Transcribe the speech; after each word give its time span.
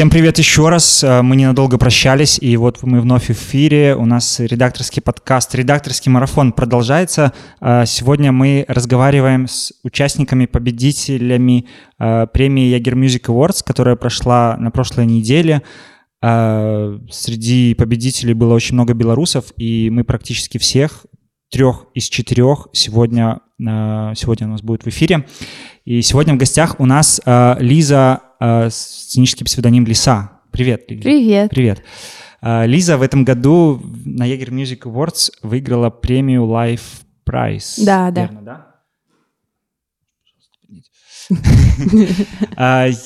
Всем 0.00 0.08
привет 0.08 0.38
еще 0.38 0.70
раз. 0.70 1.04
Э, 1.04 1.20
мы 1.20 1.36
ненадолго 1.36 1.76
прощались, 1.76 2.38
и 2.40 2.56
вот 2.56 2.82
мы 2.84 3.02
вновь 3.02 3.26
в 3.26 3.30
эфире. 3.32 3.94
У 3.94 4.06
нас 4.06 4.40
редакторский 4.40 5.02
подкаст, 5.02 5.54
редакторский 5.54 6.10
марафон 6.10 6.52
продолжается. 6.52 7.34
Э, 7.60 7.84
сегодня 7.84 8.32
мы 8.32 8.64
разговариваем 8.66 9.46
с 9.46 9.74
участниками, 9.82 10.46
победителями 10.46 11.66
э, 11.98 12.26
премии 12.32 12.68
Ягер 12.68 12.96
Music 12.96 13.26
Awards, 13.26 13.62
которая 13.62 13.94
прошла 13.94 14.56
на 14.56 14.70
прошлой 14.70 15.04
неделе. 15.04 15.60
Среди 16.22 17.74
победителей 17.74 18.32
было 18.32 18.54
очень 18.54 18.76
много 18.76 18.94
белорусов, 18.94 19.52
и 19.58 19.90
мы 19.90 20.04
практически 20.04 20.56
всех 20.56 21.04
трех 21.50 21.84
из 21.92 22.04
четырех 22.08 22.68
сегодня, 22.72 23.40
сегодня 23.58 24.46
у 24.46 24.50
нас 24.50 24.62
будет 24.62 24.84
в 24.84 24.88
эфире. 24.88 25.26
И 25.84 26.00
сегодня 26.00 26.32
в 26.34 26.38
гостях 26.38 26.76
у 26.78 26.86
нас 26.86 27.20
Лиза 27.58 28.20
сценический 28.70 29.44
псевдоним 29.44 29.86
Лиса. 29.86 30.40
Привет, 30.50 30.90
Лиза. 30.90 31.02
Привет. 31.02 31.50
Привет. 31.50 31.82
Э, 32.42 32.66
Лиза 32.66 32.96
в 32.96 33.02
этом 33.02 33.24
году 33.24 33.80
на 34.04 34.28
Jaeger 34.28 34.50
Music 34.50 34.80
Awards 34.82 35.30
выиграла 35.42 35.90
премию 35.90 36.44
Life 36.44 37.02
Prize. 37.28 37.84
Да, 37.84 38.10
Верно, 38.10 38.42
да. 38.42 38.54
да? 38.54 38.66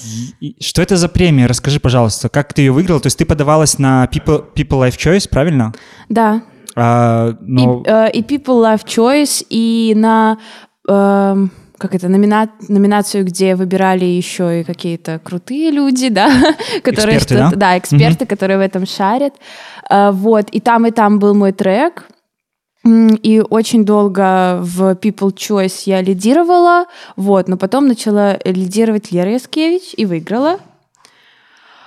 Что 0.60 0.82
это 0.82 0.96
за 0.96 1.08
премия? 1.08 1.46
Расскажи, 1.46 1.78
пожалуйста, 1.78 2.28
как 2.28 2.54
ты 2.54 2.62
ее 2.62 2.72
выиграла? 2.72 3.00
То 3.00 3.08
есть 3.08 3.18
ты 3.18 3.26
подавалась 3.26 3.78
на 3.78 4.08
People, 4.10 4.46
People 4.54 4.80
Life 4.80 4.96
Choice, 4.96 5.28
правильно? 5.28 5.72
Да. 6.08 6.42
А, 6.74 7.36
но... 7.40 7.82
и, 7.82 7.88
э, 7.88 8.10
и 8.12 8.22
People 8.22 8.62
Life 8.62 8.84
Choice, 8.86 9.44
и 9.50 9.94
на... 9.94 10.38
Э, 10.88 11.36
как 11.78 11.94
это, 11.94 12.08
номина... 12.08 12.50
номинацию, 12.68 13.24
где 13.24 13.54
выбирали 13.54 14.04
еще 14.04 14.60
и 14.60 14.64
какие-то 14.64 15.20
крутые 15.22 15.70
люди, 15.70 16.08
да, 16.08 16.30
которые 16.82 17.18
эксперты, 17.18 17.50
да? 17.50 17.56
да, 17.56 17.78
эксперты, 17.78 18.24
угу. 18.24 18.28
которые 18.28 18.58
в 18.58 18.60
этом 18.60 18.86
шарят. 18.86 19.34
А, 19.88 20.12
вот, 20.12 20.50
и 20.50 20.60
там, 20.60 20.86
и 20.86 20.90
там 20.90 21.18
был 21.18 21.34
мой 21.34 21.52
трек. 21.52 22.06
И 22.86 23.42
очень 23.48 23.86
долго 23.86 24.58
в 24.60 24.92
People 24.96 25.34
Choice 25.34 25.84
я 25.86 26.02
лидировала, 26.02 26.84
вот, 27.16 27.48
но 27.48 27.56
потом 27.56 27.88
начала 27.88 28.38
лидировать 28.44 29.10
Лера 29.10 29.32
Яскевич 29.32 29.94
и 29.96 30.04
выиграла. 30.04 30.58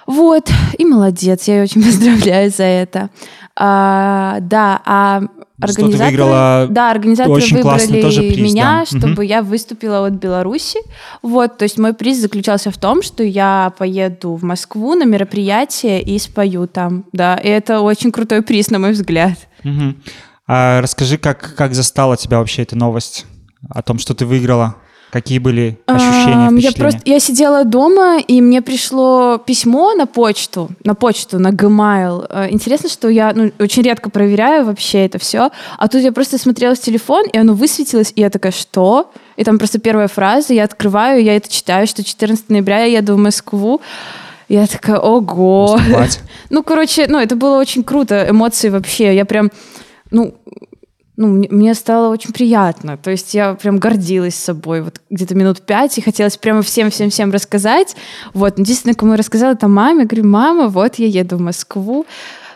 Вот, 0.07 0.49
и 0.77 0.85
молодец, 0.85 1.47
я 1.47 1.57
ее 1.57 1.63
очень 1.63 1.83
поздравляю 1.85 2.49
за 2.49 2.63
это. 2.63 3.09
А, 3.55 4.37
да, 4.41 4.81
а 4.85 5.21
ты 5.59 5.83
выиграла 5.83 6.67
да, 6.69 6.91
организаторы 6.91 7.35
очень 7.35 7.57
выбрали 7.57 8.01
тоже 8.01 8.21
приз, 8.21 8.37
меня, 8.51 8.85
да. 8.91 8.97
чтобы 8.97 9.13
Мгм. 9.13 9.21
я 9.21 9.41
выступила 9.41 10.05
от 10.05 10.13
Беларуси. 10.13 10.79
Вот, 11.23 11.57
то 11.57 11.63
есть 11.63 11.79
мой 11.79 11.93
приз 11.93 12.19
заключался 12.19 12.69
в 12.69 12.77
том, 12.77 13.01
что 13.01 13.23
я 13.23 13.73
поеду 13.77 14.35
в 14.35 14.43
Москву 14.43 14.93
на 14.93 15.03
мероприятие 15.03 16.01
и 16.01 16.19
спою 16.19 16.67
там, 16.67 17.05
да. 17.11 17.35
И 17.37 17.47
это 17.47 17.81
очень 17.81 18.11
крутой 18.11 18.43
приз, 18.43 18.69
на 18.69 18.77
мой 18.77 18.91
взгляд. 18.91 19.37
Мгм. 19.63 20.01
А 20.47 20.79
расскажи, 20.81 21.17
как, 21.17 21.55
как 21.55 21.73
застала 21.73 22.15
тебя 22.17 22.37
вообще 22.37 22.61
эта 22.61 22.75
новость 22.75 23.25
о 23.67 23.81
том, 23.81 23.97
что 23.97 24.13
ты 24.13 24.25
выиграла? 24.25 24.75
Какие 25.17 25.39
были 25.39 25.79
ощущения, 25.87 26.47
Ам, 26.47 26.57
Я 26.57 26.71
просто 26.73 26.99
я 27.05 27.19
сидела 27.19 27.65
дома, 27.65 28.19
и 28.19 28.39
мне 28.39 28.61
пришло 28.61 29.39
письмо 29.39 29.95
на 29.95 30.05
почту, 30.05 30.69
на 30.83 30.93
почту, 30.93 31.39
на 31.39 31.47
Gmail. 31.47 32.27
Э, 32.29 32.47
Интересно, 32.51 32.87
что 32.87 33.09
я 33.09 33.33
ну, 33.33 33.51
очень 33.57 33.81
редко 33.81 34.11
проверяю 34.11 34.65
вообще 34.65 35.05
это 35.07 35.17
все. 35.17 35.49
А 35.79 35.87
тут 35.87 36.03
я 36.03 36.11
просто 36.11 36.37
смотрела 36.37 36.75
в 36.75 36.79
телефон, 36.79 37.25
и 37.33 37.35
оно 37.35 37.53
высветилось, 37.53 38.13
и 38.15 38.21
я 38.21 38.29
такая, 38.29 38.51
что? 38.51 39.09
И 39.37 39.43
там 39.43 39.57
просто 39.57 39.79
первая 39.79 40.07
фраза, 40.07 40.53
я 40.53 40.65
открываю, 40.65 41.23
я 41.23 41.35
это 41.35 41.51
читаю, 41.51 41.87
что 41.87 42.03
14 42.03 42.49
ноября 42.49 42.85
я 42.85 42.99
еду 42.99 43.15
в 43.15 43.17
Москву. 43.17 43.81
Я 44.49 44.67
такая, 44.67 44.99
ого. 44.99 45.79
Ну, 46.51 46.61
короче, 46.61 47.07
ну, 47.07 47.17
это 47.17 47.35
было 47.35 47.57
очень 47.57 47.83
круто, 47.83 48.27
эмоции 48.29 48.69
вообще. 48.69 49.15
Я 49.15 49.25
прям, 49.25 49.49
ну, 50.11 50.35
ну, 51.17 51.27
мне, 51.49 51.73
стало 51.73 52.09
очень 52.09 52.31
приятно. 52.31 52.95
То 52.95 53.09
есть 53.09 53.33
я 53.33 53.55
прям 53.55 53.79
гордилась 53.79 54.35
собой. 54.35 54.81
Вот 54.83 55.01
где-то 55.09 55.33
минут 55.33 55.61
пять, 55.61 55.97
и 55.97 56.01
хотелось 56.01 56.37
прямо 56.37 56.61
всем-всем-всем 56.61 57.31
рассказать. 57.31 57.95
Вот, 58.33 58.59
единственное, 58.59 58.93
кому 58.93 59.13
я 59.13 59.17
рассказала, 59.17 59.53
это 59.53 59.67
маме. 59.67 60.05
Говорю, 60.05 60.27
мама, 60.27 60.67
вот 60.67 60.95
я 60.95 61.07
еду 61.07 61.37
в 61.37 61.41
Москву. 61.41 62.05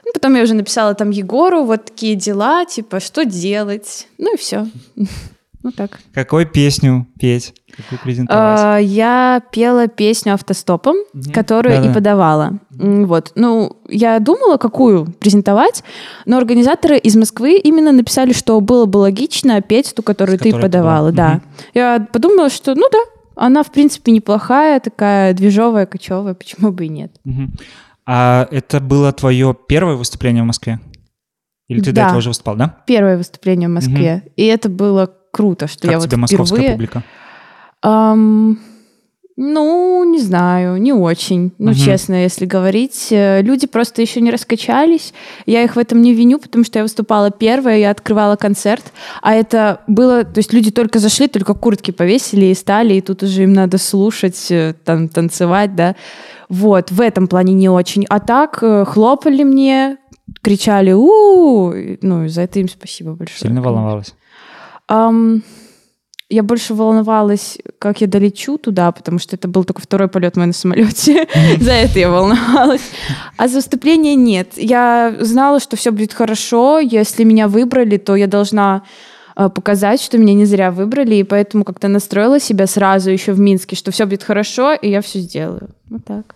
Ну, 0.05 0.11
потом 0.13 0.35
я 0.35 0.43
уже 0.43 0.53
написала 0.53 0.93
там 0.93 1.09
Егору, 1.09 1.63
вот 1.63 1.85
такие 1.85 2.15
дела, 2.15 2.65
типа, 2.65 2.99
что 2.99 3.25
делать. 3.25 4.07
Ну 4.19 4.35
и 4.35 4.37
все. 4.37 4.67
Ну 5.63 5.71
так. 5.71 5.99
Какую 6.13 6.47
песню 6.47 7.07
петь? 7.19 7.53
Какую 7.75 7.99
презентовать? 8.01 8.59
А, 8.61 8.77
Я 8.77 9.41
пела 9.51 9.87
песню 9.87 10.33
автостопом, 10.33 10.95
Мгм. 11.13 11.31
которую 11.31 11.75
Да-да. 11.77 11.89
и 11.89 11.93
подавала. 11.93 12.59
Вот. 12.71 13.31
Ну, 13.35 13.77
я 13.87 14.19
думала, 14.19 14.57
какую 14.57 15.05
презентовать, 15.19 15.83
но 16.25 16.37
организаторы 16.37 16.97
из 16.97 17.15
Москвы 17.15 17.57
именно 17.57 17.91
написали, 17.91 18.33
что 18.33 18.59
было 18.59 18.85
бы 18.85 18.97
логично 18.97 19.61
петь 19.61 19.93
ту, 19.95 20.01
которую 20.03 20.37
С 20.39 20.41
ты 20.41 20.51
подавала. 20.53 21.11
Да. 21.11 21.41
Я 21.73 22.05
подумала, 22.11 22.49
что 22.49 22.73
ну 22.75 22.87
да, 22.91 22.99
она, 23.35 23.63
в 23.63 23.71
принципе, 23.71 24.11
неплохая, 24.11 24.79
такая 24.79 25.33
движовая, 25.33 25.85
кочевая, 25.85 26.33
почему 26.33 26.71
бы 26.71 26.85
и 26.85 26.89
нет. 26.89 27.11
Мгм. 27.23 27.53
А 28.05 28.47
это 28.51 28.79
было 28.79 29.13
твое 29.13 29.55
первое 29.67 29.95
выступление 29.95 30.41
в 30.43 30.47
Москве? 30.47 30.79
Или 31.67 31.79
ты 31.79 31.91
до 31.91 31.97
Да. 31.97 32.05
этого 32.07 32.17
уже 32.17 32.29
выступал, 32.29 32.55
да? 32.57 32.77
Первое 32.87 33.15
выступление 33.17 33.69
в 33.69 33.71
Москве. 33.71 34.23
И 34.35 34.45
это 34.45 34.67
было 34.67 35.09
круто, 35.31 35.67
что 35.67 35.87
Как 35.87 35.91
я 35.91 35.99
тебе 35.99 36.09
вот 36.11 36.17
московская 36.21 36.55
впервые... 36.57 36.71
публика? 36.73 37.03
Ам, 37.81 38.59
ну, 39.37 40.03
не 40.03 40.19
знаю, 40.19 40.79
не 40.79 40.93
очень. 40.93 41.51
Ну, 41.57 41.71
Мгм. 41.71 41.79
честно, 41.79 42.21
если 42.21 42.45
говорить. 42.45 43.07
Э, 43.11 43.41
Люди 43.41 43.65
просто 43.65 44.01
еще 44.01 44.21
не 44.21 44.29
раскачались. 44.29 45.13
Я 45.45 45.63
их 45.63 45.75
в 45.75 45.79
этом 45.79 46.01
не 46.01 46.13
виню, 46.13 46.37
потому 46.37 46.63
что 46.63 46.79
я 46.79 46.83
выступала 46.83 47.31
первая, 47.31 47.77
я 47.79 47.89
открывала 47.91 48.35
концерт. 48.35 48.93
А 49.21 49.33
это 49.33 49.81
было... 49.87 50.23
То 50.23 50.37
есть 50.39 50.53
люди 50.53 50.69
только 50.69 50.99
зашли, 50.99 51.27
только 51.27 51.53
куртки 51.55 51.91
повесили 51.91 52.47
и 52.47 52.53
стали, 52.53 52.95
и 52.95 53.01
тут 53.01 53.23
уже 53.23 53.43
им 53.43 53.53
надо 53.53 53.77
слушать, 53.79 54.51
э, 54.51 54.75
там, 54.85 55.09
танцевать, 55.09 55.75
да. 55.75 55.95
Вот, 56.49 56.91
в 56.91 56.99
этом 57.01 57.27
плане 57.27 57.53
не 57.53 57.69
очень. 57.69 58.05
А 58.09 58.19
так, 58.19 58.59
э, 58.61 58.85
хлопали 58.85 59.43
мне, 59.43 59.97
кричали 60.43 60.91
у 60.91 61.73
Ну, 62.01 62.27
за 62.27 62.41
это 62.41 62.59
им 62.59 62.67
спасибо 62.69 63.13
большое. 63.13 63.39
Сильно 63.39 63.61
волновалась? 63.61 64.13
Ам, 64.91 65.41
я 66.29 66.43
больше 66.43 66.73
волновалась, 66.73 67.57
как 67.79 68.01
я 68.01 68.07
долечу 68.07 68.57
туда, 68.57 68.91
потому 68.91 69.19
что 69.19 69.37
это 69.37 69.47
был 69.47 69.63
только 69.63 69.81
второй 69.81 70.09
полет 70.09 70.35
мой 70.35 70.47
на 70.47 70.53
самолете. 70.53 71.29
За 71.61 71.71
это 71.71 71.97
я 71.97 72.09
волновалась. 72.09 72.91
А 73.37 73.47
за 73.47 73.55
выступление 73.55 74.15
нет. 74.15 74.49
Я 74.57 75.15
знала, 75.21 75.61
что 75.61 75.77
все 75.77 75.91
будет 75.91 76.11
хорошо. 76.11 76.79
Если 76.79 77.23
меня 77.23 77.47
выбрали, 77.47 77.95
то 77.95 78.17
я 78.17 78.27
должна 78.27 78.83
э, 79.37 79.47
показать, 79.47 80.01
что 80.01 80.17
меня 80.17 80.33
не 80.33 80.43
зря 80.43 80.71
выбрали, 80.71 81.15
и 81.15 81.23
поэтому 81.23 81.63
как-то 81.63 81.87
настроила 81.87 82.41
себя 82.41 82.67
сразу 82.67 83.11
еще 83.11 83.31
в 83.31 83.39
Минске, 83.39 83.77
что 83.77 83.91
все 83.91 84.05
будет 84.05 84.23
хорошо, 84.23 84.73
и 84.73 84.89
я 84.89 85.01
все 85.01 85.19
сделаю. 85.19 85.69
Вот 85.89 86.03
так. 86.03 86.35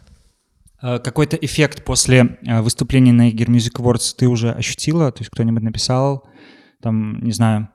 А 0.81 0.99
Какой-то 0.99 1.35
эффект 1.35 1.83
после 1.83 2.37
э, 2.45 2.61
выступления 2.61 3.11
на 3.11 3.29
Eager 3.29 3.47
Music 3.47 3.81
Awards 3.81 4.15
ты 4.17 4.27
уже 4.27 4.53
ощутила? 4.53 5.11
То 5.11 5.23
есть 5.23 5.31
кто-нибудь 5.31 5.63
написал, 5.63 6.23
там, 6.81 7.19
не 7.21 7.33
знаю, 7.33 7.67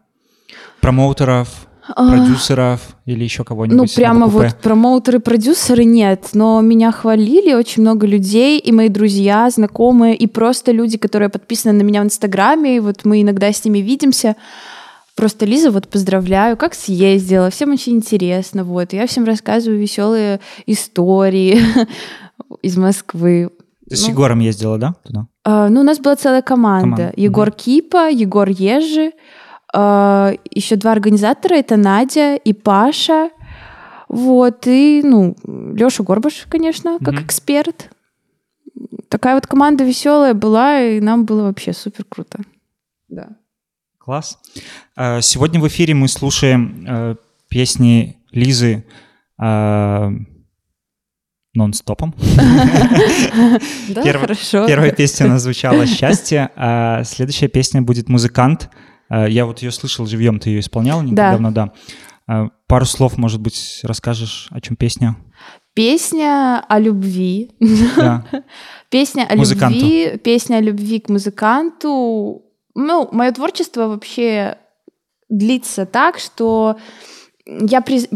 промоутеров, 0.81 1.49
продюсеров 1.97 2.81
или 3.07 3.25
еще 3.25 3.45
кого-нибудь? 3.45 3.77
Ну, 3.77 3.87
прямо 3.95 4.27
вот 4.27 4.57
промоутеры, 4.63 5.19
продюсеры 5.21 5.85
нет, 5.85 6.31
но 6.35 6.61
меня 6.61 6.93
хвалили 6.93 7.53
очень 7.55 7.83
много 7.83 8.07
людей, 8.07 8.59
и 8.59 8.73
мои 8.73 8.89
друзья, 8.89 9.49
знакомые, 9.51 10.15
и 10.17 10.27
просто 10.27 10.73
люди, 10.73 10.99
которые 10.99 11.29
подписаны 11.29 11.73
на 11.79 11.83
меня 11.83 12.03
в 12.03 12.05
Инстаграме, 12.05 12.77
и 12.77 12.81
вот 12.81 13.05
мы 13.05 13.23
иногда 13.23 13.53
с 13.53 13.65
ними 13.65 13.79
видимся. 13.79 14.37
Просто 15.17 15.45
Лиза, 15.45 15.71
вот 15.71 15.89
поздравляю, 15.89 16.57
как 16.57 16.75
съездила, 16.75 17.51
всем 17.51 17.73
очень 17.73 17.95
интересно, 17.95 18.65
вот. 18.65 18.93
Я 18.93 19.07
всем 19.07 19.25
рассказываю 19.25 19.79
веселые 19.79 20.41
истории 20.67 21.59
из 22.63 22.77
Москвы. 22.77 23.51
Ты 23.89 23.97
с 23.97 24.05
Ну, 24.05 24.11
Егором 24.11 24.39
ездила, 24.39 24.79
да, 24.79 24.95
туда? 25.05 25.27
а, 25.45 25.69
ну, 25.69 25.81
у 25.81 25.85
нас 25.85 25.99
была 25.99 26.15
целая 26.17 26.43
команда. 26.43 26.83
Команда, 26.97 27.13
Егор. 27.17 27.51
Кипа, 27.51 28.09
Егор 28.09 28.49
Ежи, 28.49 29.13
а, 29.73 30.33
еще 30.51 30.77
два 30.77 30.93
организатора, 30.93 31.55
это 31.55 31.77
Надя 31.77 32.37
и 32.37 32.53
Паша. 32.53 33.31
Вот, 34.09 34.67
и, 34.67 35.03
ну, 35.05 35.37
Леша 35.47 36.03
Горбаш, 36.03 36.47
конечно, 36.49 36.99
как 36.99 37.15
Мгм. 37.15 37.25
эксперт. 37.25 37.91
Такая 39.09 39.35
вот 39.35 39.47
команда 39.47 39.85
веселая 39.85 40.35
была, 40.35 40.81
и 40.81 41.01
нам 41.01 41.25
было 41.25 41.43
вообще 41.45 41.73
супер 41.73 42.05
круто. 42.09 42.41
Да. 43.09 43.29
Класс. 43.99 44.39
А, 44.97 45.21
Сегодня 45.21 45.61
в 45.61 45.69
эфире 45.69 45.95
мы 45.95 46.09
слушаем 46.09 46.85
э, 46.89 47.15
песни 47.49 48.17
Лизы 48.33 48.85
нон-стопом. 51.55 52.15
Да, 53.89 54.03
хорошо. 54.19 54.67
Первая 54.67 54.93
песня 54.93 55.27
у 55.27 55.29
нас 55.31 55.43
звучала 55.43 55.87
«Счастье», 55.87 56.51
а 56.57 57.03
следующая 57.05 57.49
песня 57.49 57.83
будет 57.83 58.09
«Музыкант». 58.09 58.71
А, 59.11 59.27
Я 59.27 59.45
вот 59.45 59.61
ее 59.61 59.71
слышал 59.73 60.07
живьем, 60.07 60.39
ты 60.39 60.49
ее 60.51 60.61
исполнял 60.61 61.03
не 61.03 61.15
так 61.15 61.41
Да. 61.41 61.51
да. 61.51 61.73
А, 62.27 62.49
Пару 62.67 62.87
слов, 62.87 63.19
может 63.19 63.41
быть, 63.41 63.81
расскажешь, 63.83 64.49
о 64.51 64.61
чем 64.61 64.77
песня? 64.77 65.17
Песня 65.75 66.65
о 66.69 66.79
любви. 66.79 67.51
Да. 67.97 68.25
Песня 68.91 69.27
о 69.31 69.37
Музыканту. 69.37 69.79
любви, 69.79 70.17
песня 70.19 70.57
о 70.57 70.61
любви 70.61 70.99
к 71.01 71.09
музыканту. 71.09 72.43
Ну, 72.75 73.09
мое 73.13 73.31
творчество 73.33 73.87
вообще 73.87 74.59
длится 75.29 75.87
так, 75.87 76.19
что 76.19 76.77
я 77.47 77.81
приз- 77.81 78.09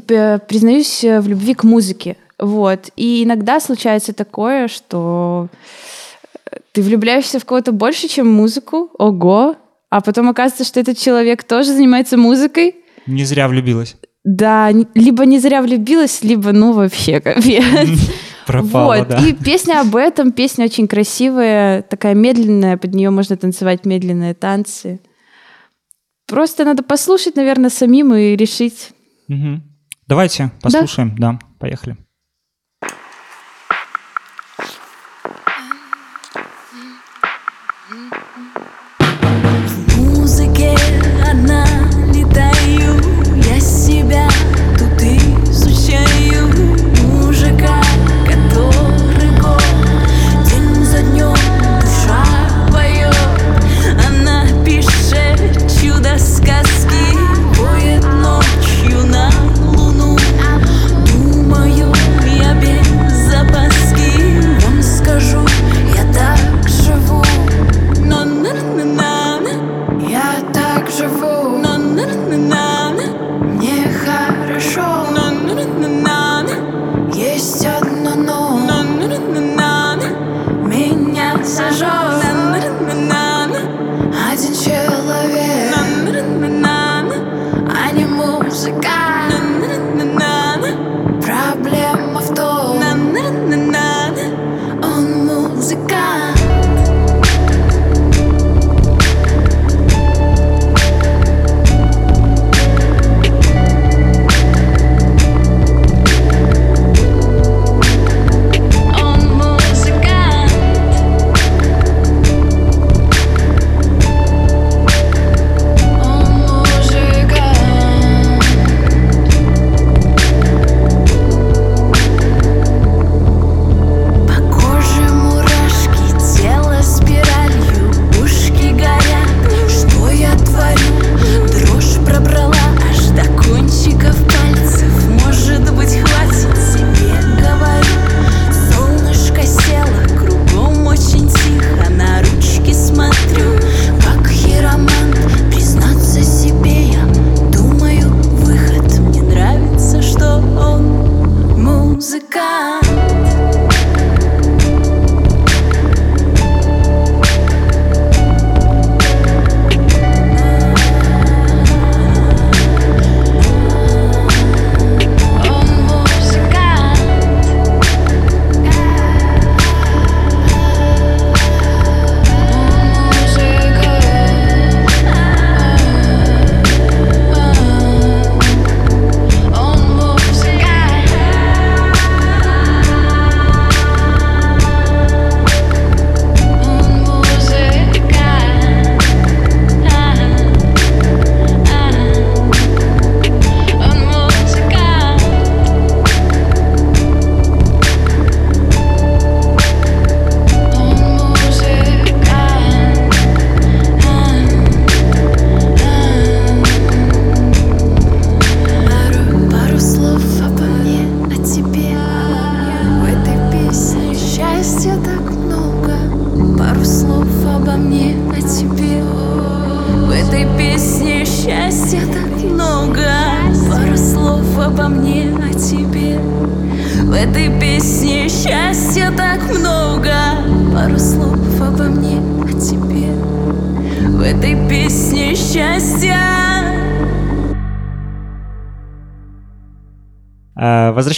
признаюсь 0.49 1.03
в 1.05 1.29
любви 1.29 1.55
к 1.55 1.63
музыке. 1.65 2.17
Вот. 2.41 2.91
И 2.97 3.23
иногда 3.23 3.61
случается 3.61 4.13
такое, 4.13 4.67
что 4.69 5.49
ты 6.73 6.83
влюбляешься 6.83 7.39
в 7.39 7.45
кого-то 7.45 7.71
больше, 7.73 8.09
чем 8.09 8.29
музыку. 8.33 8.91
Ого! 8.99 9.55
А 9.95 10.01
потом 10.01 10.29
оказывается, 10.29 10.65
что 10.65 10.81
этот 10.81 10.99
человек 10.99 11.45
тоже 11.45 11.73
занимается 11.73 12.17
музыкой. 12.17 12.75
Не 13.07 13.25
зря 13.25 13.47
влюбилась. 13.47 13.97
Да, 14.25 14.73
либо 14.73 15.25
не 15.25 15.39
зря 15.39 15.63
влюбилась, 15.63 16.25
либо 16.25 16.51
ну 16.51 16.73
вообще 16.73 17.21
капец. 17.21 18.11
Пропала, 18.49 18.97
вот. 18.97 19.09
да. 19.09 19.25
И 19.25 19.35
песня 19.35 19.81
об 19.81 19.95
этом, 19.95 20.33
песня 20.33 20.65
очень 20.65 20.89
красивая, 20.89 21.83
такая 21.83 22.15
медленная, 22.15 22.77
под 22.77 22.93
нее 22.93 23.11
можно 23.11 23.37
танцевать 23.37 23.87
медленные 23.87 24.35
танцы. 24.35 25.01
Просто 26.27 26.65
надо 26.65 26.83
послушать, 26.83 27.37
наверное, 27.37 27.71
самим 27.71 28.13
и 28.15 28.35
решить. 28.35 28.91
Мгм. 29.29 29.63
Давайте 30.09 30.51
послушаем, 30.61 31.15
да, 31.17 31.39
поехали. 31.61 31.97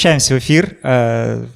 Возвращаемся 0.07 0.35
в 0.35 0.39
эфир. 0.39 0.77
Э, 0.85 1.47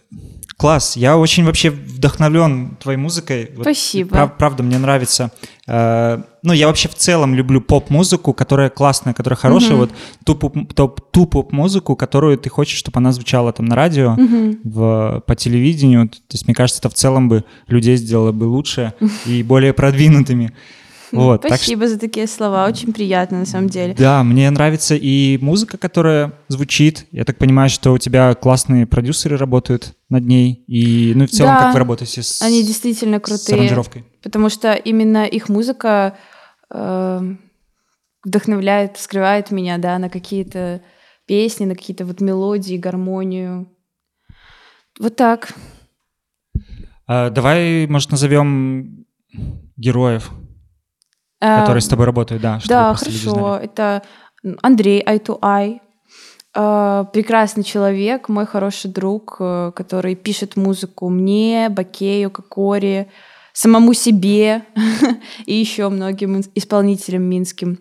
Класс, 0.57 0.95
я 0.97 1.16
очень 1.16 1.45
вообще 1.45 1.71
вдохновлен 1.71 2.76
твоей 2.83 2.99
музыкой. 2.99 3.50
Вот, 3.57 3.62
Спасибо. 3.62 4.11
прав- 4.11 4.37
правда, 4.37 4.62
мне 4.62 4.76
нравится. 4.78 5.30
Э, 5.66 6.21
Ну, 6.42 6.52
я 6.54 6.66
вообще 6.66 6.88
в 6.88 6.95
целом 6.95 7.35
люблю 7.35 7.61
поп-музыку, 7.61 8.33
которая 8.35 8.69
классная, 8.71 9.14
которая 9.14 9.37
хорошая. 9.38 9.76
Вот 9.76 9.90
ту, 10.25 10.35
топ- 10.35 11.00
ту 11.12 11.26
поп-музыку, 11.26 11.97
которую 11.97 12.37
ты 12.38 12.49
хочешь, 12.50 12.78
чтобы 12.78 12.99
она 12.99 13.12
звучала 13.12 13.52
там 13.52 13.66
на 13.66 13.75
радио, 13.76 14.16
в, 14.64 15.23
по 15.26 15.35
телевидению. 15.37 16.09
То 16.09 16.16
есть, 16.33 16.47
мне 16.47 16.54
кажется, 16.54 16.80
это 16.80 16.88
в 16.90 16.95
целом 16.95 17.28
бы 17.28 17.45
людей 17.69 17.97
сделало 17.97 18.33
бы 18.33 18.45
лучше 18.45 18.92
и 19.26 19.42
более 19.42 19.73
продвинутыми. 19.73 20.52
Вот, 21.17 21.43
так 21.43 21.52
Спасибо 21.55 21.88
за 21.88 21.99
такие 21.99 22.26
слова, 22.26 22.67
очень 22.67 22.93
приятно 22.93 23.40
на 23.40 23.47
самом 23.47 23.69
деле. 23.69 23.95
да, 23.95 24.23
мне 24.23 24.49
нравится 24.50 24.95
и 24.95 25.38
музыка, 25.38 25.76
которая 25.79 26.33
звучит. 26.49 27.07
Я 27.11 27.25
так 27.25 27.37
понимаю, 27.38 27.69
что 27.71 27.93
у 27.93 27.99
тебя 27.99 28.35
классные 28.35 28.87
продюсеры 28.87 29.37
работают 29.37 29.95
над 30.09 30.25
ней. 30.25 30.64
И, 30.67 31.12
ну 31.14 31.25
и 31.25 31.26
в 31.26 31.31
целом, 31.31 31.55
Да, 31.55 31.61
как 31.64 31.73
вы 31.75 31.79
работаете 31.81 32.23
с, 32.23 32.43
Они 32.43 32.62
действительно 32.62 33.19
с 33.19 33.23
крутые. 33.23 33.57
аранжировкой? 33.59 34.05
Потому 34.23 34.49
что 34.49 34.73
именно 34.75 35.25
их 35.26 35.49
музыка 35.49 36.17
э, 36.71 37.35
вдохновляет, 38.25 38.97
вскрывает 38.97 39.50
меня, 39.50 39.79
да, 39.79 39.99
на 39.99 40.09
какие-то 40.11 40.83
песни, 41.26 41.64
на 41.64 41.75
какие-то 41.75 42.05
вот 42.05 42.21
мелодии, 42.21 42.76
гармонию. 42.76 43.69
Вот 44.99 45.17
так. 45.17 45.52
А, 47.07 47.31
давай, 47.31 47.87
может, 47.87 48.11
назовем 48.11 49.07
героев, 49.76 50.31
которые 51.40 51.80
с 51.80 51.88
тобой 51.88 52.06
работают, 52.06 52.42
да. 52.42 52.61
Да, 52.66 52.94
хорошо. 52.94 53.59
Это 53.62 54.02
Андрей 54.62 55.02
Eye 55.02 55.25
to. 55.25 55.80
Э, 56.54 57.04
Прекрасный 57.12 57.62
человек, 57.62 58.28
мой 58.28 58.47
хороший 58.47 58.90
друг, 58.90 59.37
э, 59.38 59.73
который 59.75 60.14
пишет 60.14 60.56
музыку 60.56 61.09
мне, 61.09 61.68
Бакею, 61.68 62.30
Кокоре, 62.30 63.09
самому 63.52 63.94
себе 63.94 64.64
и 65.47 65.54
еще 65.54 65.88
многим 65.88 66.40
исполнителям 66.54 67.23
минским. 67.23 67.78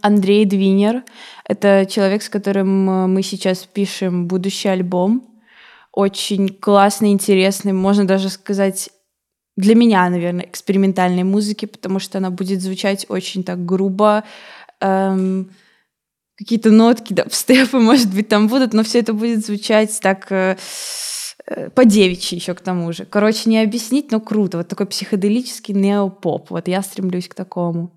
Андрей 0.00 0.44
Двинер— 0.44 1.04
это 1.48 1.86
человек, 1.88 2.22
с 2.22 2.28
которым 2.28 2.90
э, 2.90 3.06
мы 3.06 3.22
сейчас 3.22 3.58
пишем 3.58 4.26
будущий 4.26 4.68
альбом. 4.68 5.28
Очень 5.92 6.48
классный, 6.48 7.12
интересный, 7.12 7.72
можно 7.72 8.06
даже 8.06 8.28
сказать, 8.28 8.90
для 9.56 9.74
меня, 9.74 10.08
наверное, 10.08 10.46
экспериментальной 10.46 11.24
музыки, 11.24 11.66
потому 11.66 11.98
что 11.98 12.18
она 12.18 12.30
будет 12.30 12.60
звучать 12.62 13.06
очень 13.08 13.44
так 13.44 13.64
грубо. 13.64 14.24
эм, 14.80 15.50
какие-то 16.38 16.70
нотки, 16.70 17.12
да, 17.12 17.24
степы, 17.30 17.78
может 17.78 18.12
быть, 18.14 18.28
там 18.28 18.48
будут, 18.48 18.72
но 18.72 18.82
все 18.82 19.00
это 19.00 19.12
будет 19.12 19.44
звучать 19.44 19.98
так 20.00 20.30
э, 20.32 20.56
э, 21.46 21.70
по-девичьи 21.70 22.38
еще 22.38 22.54
к 22.54 22.60
тому 22.60 22.92
же. 22.92 23.04
Короче, 23.04 23.50
не 23.50 23.60
объяснить, 23.62 24.10
но 24.10 24.20
круто. 24.20 24.58
Вот 24.58 24.68
такой 24.68 24.86
психоделический 24.86 25.74
неопоп. 25.74 26.50
Вот 26.50 26.68
я 26.68 26.82
стремлюсь 26.82 27.28
к 27.28 27.34
такому. 27.34 27.92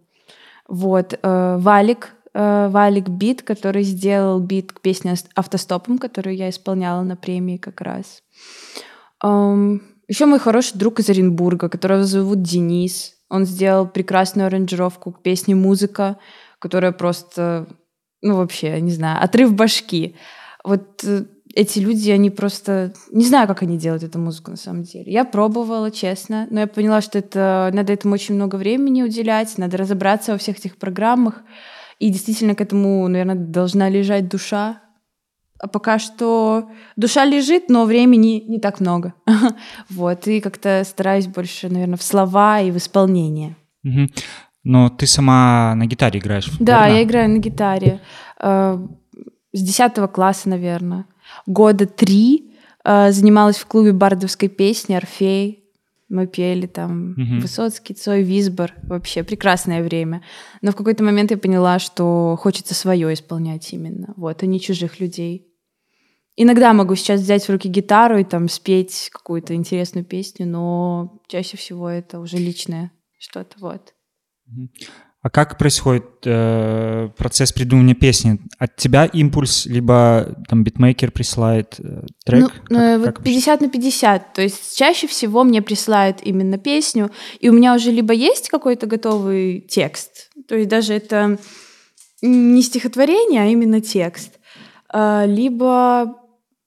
Вот. 0.67 1.17
э, 1.21 1.57
Валик, 1.59 2.13
э, 2.33 2.67
Валик 2.69 3.07
Бит, 3.07 3.41
который 3.43 3.83
сделал 3.83 4.39
бит 4.39 4.73
к 4.73 4.81
песне 4.81 5.11
«Ас- 5.13 5.27
«Автостопом», 5.35 5.97
которую 5.97 6.35
я 6.35 6.49
исполняла 6.49 7.01
на 7.03 7.15
премии 7.15 7.57
как 7.57 7.81
раз. 7.81 8.21
Еще 10.07 10.25
мой 10.25 10.39
хороший 10.39 10.77
друг 10.77 10.99
из 10.99 11.09
Оренбурга, 11.09 11.69
которого 11.69 12.03
зовут 12.03 12.41
Денис. 12.41 13.13
Он 13.29 13.45
сделал 13.45 13.87
прекрасную 13.87 14.47
аранжировку 14.47 15.11
к 15.11 15.21
песне 15.23 15.55
«Музыка», 15.55 16.17
которая 16.59 16.91
просто, 16.91 17.67
ну 18.21 18.37
вообще, 18.37 18.79
не 18.81 18.91
знаю, 18.91 19.23
отрыв 19.23 19.53
башки. 19.53 20.15
Вот 20.63 21.03
э, 21.03 21.25
эти 21.55 21.79
люди, 21.79 22.11
они 22.11 22.29
просто... 22.29 22.93
Не 23.11 23.25
знаю, 23.25 23.47
как 23.47 23.63
они 23.63 23.77
делают 23.77 24.03
эту 24.03 24.19
музыку 24.19 24.51
на 24.51 24.57
самом 24.57 24.83
деле. 24.83 25.11
Я 25.11 25.25
пробовала, 25.25 25.89
честно, 25.89 26.47
но 26.51 26.59
я 26.61 26.67
поняла, 26.67 27.01
что 27.01 27.17
это 27.17 27.71
надо 27.73 27.93
этому 27.93 28.13
очень 28.13 28.35
много 28.35 28.57
времени 28.57 29.01
уделять, 29.01 29.57
надо 29.57 29.77
разобраться 29.77 30.33
во 30.33 30.37
всех 30.37 30.59
этих 30.59 30.77
программах. 30.77 31.41
И 31.97 32.09
действительно 32.09 32.55
к 32.55 32.61
этому, 32.61 33.07
наверное, 33.07 33.35
должна 33.35 33.89
лежать 33.89 34.27
душа. 34.27 34.81
А 35.59 35.67
пока 35.67 35.99
что 35.99 36.69
душа 36.95 37.25
лежит, 37.25 37.69
но 37.69 37.85
времени 37.85 38.43
не 38.47 38.59
так 38.59 38.79
много. 38.79 39.13
Вот, 39.89 40.27
и 40.27 40.41
как-то 40.41 40.83
стараюсь 40.85 41.27
больше, 41.27 41.69
наверное, 41.69 41.97
в 41.97 42.03
слова 42.03 42.59
и 42.59 42.71
в 42.71 42.77
исполнение. 42.77 43.55
Но 44.63 44.89
ты 44.89 45.05
сама 45.07 45.73
на 45.75 45.85
гитаре 45.85 46.19
играешь, 46.19 46.49
Да, 46.59 46.85
верно? 46.87 46.97
я 46.97 47.03
играю 47.03 47.29
на 47.29 47.37
гитаре. 47.37 48.01
Э, 48.39 48.77
С 49.53 49.61
10 49.61 50.11
класса, 50.11 50.49
наверное. 50.49 51.05
Года 51.45 51.85
три 51.85 52.55
э, 52.83 53.11
занималась 53.11 53.57
в 53.57 53.65
клубе 53.67 53.93
бардовской 53.93 54.49
песни 54.49 54.95
«Орфей». 54.95 55.64
Мы 56.07 56.27
пели 56.27 56.67
там 56.67 57.13
Мгм. 57.17 57.39
Высоцкий, 57.39 57.93
Цой, 57.93 58.21
Висбор. 58.21 58.73
Вообще 58.83 59.23
прекрасное 59.23 59.83
время. 59.83 60.23
Но 60.61 60.71
в 60.71 60.75
какой-то 60.75 61.03
момент 61.03 61.31
я 61.31 61.37
поняла, 61.37 61.79
что 61.79 62.37
хочется 62.39 62.75
свое 62.75 63.13
исполнять 63.13 63.73
именно. 63.73 64.13
Вот, 64.15 64.43
а 64.43 64.45
не 64.45 64.59
чужих 64.59 64.99
людей. 64.99 65.47
Иногда 66.35 66.73
могу 66.73 66.95
сейчас 66.95 67.21
взять 67.21 67.45
в 67.45 67.49
руки 67.49 67.69
гитару 67.69 68.17
и 68.17 68.23
там 68.23 68.49
спеть 68.49 69.09
какую-то 69.11 69.55
интересную 69.55 70.03
песню, 70.03 70.45
но 70.45 71.21
чаще 71.27 71.55
всего 71.55 71.89
это 71.89 72.19
уже 72.19 72.37
личное 72.37 72.91
что-то. 73.17 73.57
Вот. 73.59 73.93
А 75.25 75.31
как 75.31 75.57
происходит 75.57 76.05
э, 76.25 77.09
процесс 77.17 77.51
придумывания 77.51 77.95
песни? 77.95 78.39
От 78.59 78.75
тебя 78.75 79.05
импульс, 79.05 79.65
либо 79.65 80.35
там 80.47 80.63
битмейкер 80.63 81.09
присылает 81.09 81.79
э, 81.79 82.03
трек? 82.23 82.51
Ну, 82.69 82.77
Как- 82.77 82.79
э, 82.79 83.03
как 83.03 83.17
вот 83.17 83.25
50 83.25 83.61
на 83.61 83.69
50. 83.69 84.33
То 84.33 84.43
есть 84.43 84.77
чаще 84.77 85.07
всего 85.07 85.43
мне 85.43 85.63
присылают 85.63 86.19
именно 86.21 86.59
песню, 86.59 87.09
и 87.39 87.49
у 87.49 87.53
меня 87.53 87.73
уже 87.73 87.89
либо 87.89 88.13
есть 88.13 88.49
какой-то 88.49 88.85
готовый 88.85 89.61
текст, 89.61 90.29
то 90.47 90.55
есть 90.55 90.69
даже 90.69 90.93
это 90.93 91.39
не 92.21 92.61
стихотворение, 92.61 93.41
а 93.41 93.45
именно 93.45 93.81
текст, 93.81 94.37
а, 94.89 95.25
либо, 95.25 96.17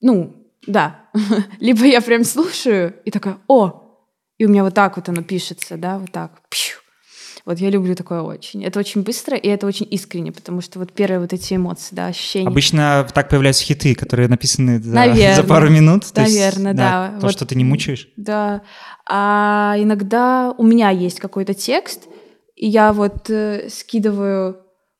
ну, 0.01 0.35
да, 0.67 1.03
либо 1.61 1.85
я 1.85 2.01
прям 2.01 2.25
слушаю 2.25 2.93
и 3.05 3.13
такая, 3.13 3.39
о, 3.47 4.01
и 4.37 4.47
у 4.47 4.49
меня 4.49 4.65
вот 4.65 4.75
так 4.75 4.97
вот 4.97 5.09
оно 5.09 5.23
пишется, 5.23 5.77
да, 5.77 6.01
вот 6.01 6.11
так. 6.11 6.33
Пью. 6.49 6.78
Вот 7.49 7.61
я 7.61 7.71
люблю 7.71 7.95
такое 7.95 8.21
очень. 8.21 8.63
Это 8.63 8.79
очень 8.79 9.01
быстро, 9.01 9.35
и 9.35 9.49
это 9.49 9.67
очень 9.67 9.89
искренне, 9.91 10.33
потому 10.33 10.61
что 10.61 10.79
вот 10.79 10.93
первые 10.93 11.19
вот 11.19 11.33
эти 11.33 11.55
эмоции, 11.55 11.95
да, 11.95 12.09
ощущения. 12.09 12.47
Обычно 12.47 13.09
так 13.15 13.31
появляются 13.31 13.65
хиты, 13.65 13.95
которые 13.95 14.29
написаны 14.29 14.79
за, 14.83 15.35
за 15.35 15.45
пару 15.45 15.71
минут. 15.71 16.05
то 16.13 16.21
есть, 16.21 16.37
Наверно, 16.37 16.75
да. 16.75 17.15
То, 17.19 17.25
Вот. 17.25 17.33
что 17.33 17.47
ты 17.47 17.55
не 17.55 17.65
мучаешь. 17.65 18.11
Да. 18.19 18.61
А 19.09 19.77
иногда 19.79 20.53
у 20.59 20.63
меня 20.63 20.91
есть 20.91 21.21
какой-то 21.21 21.55
текст, 21.55 22.03
и 22.55 22.69
я 22.69 22.93
вот 22.93 23.31
э, 23.31 23.71
скидываю 23.71 24.59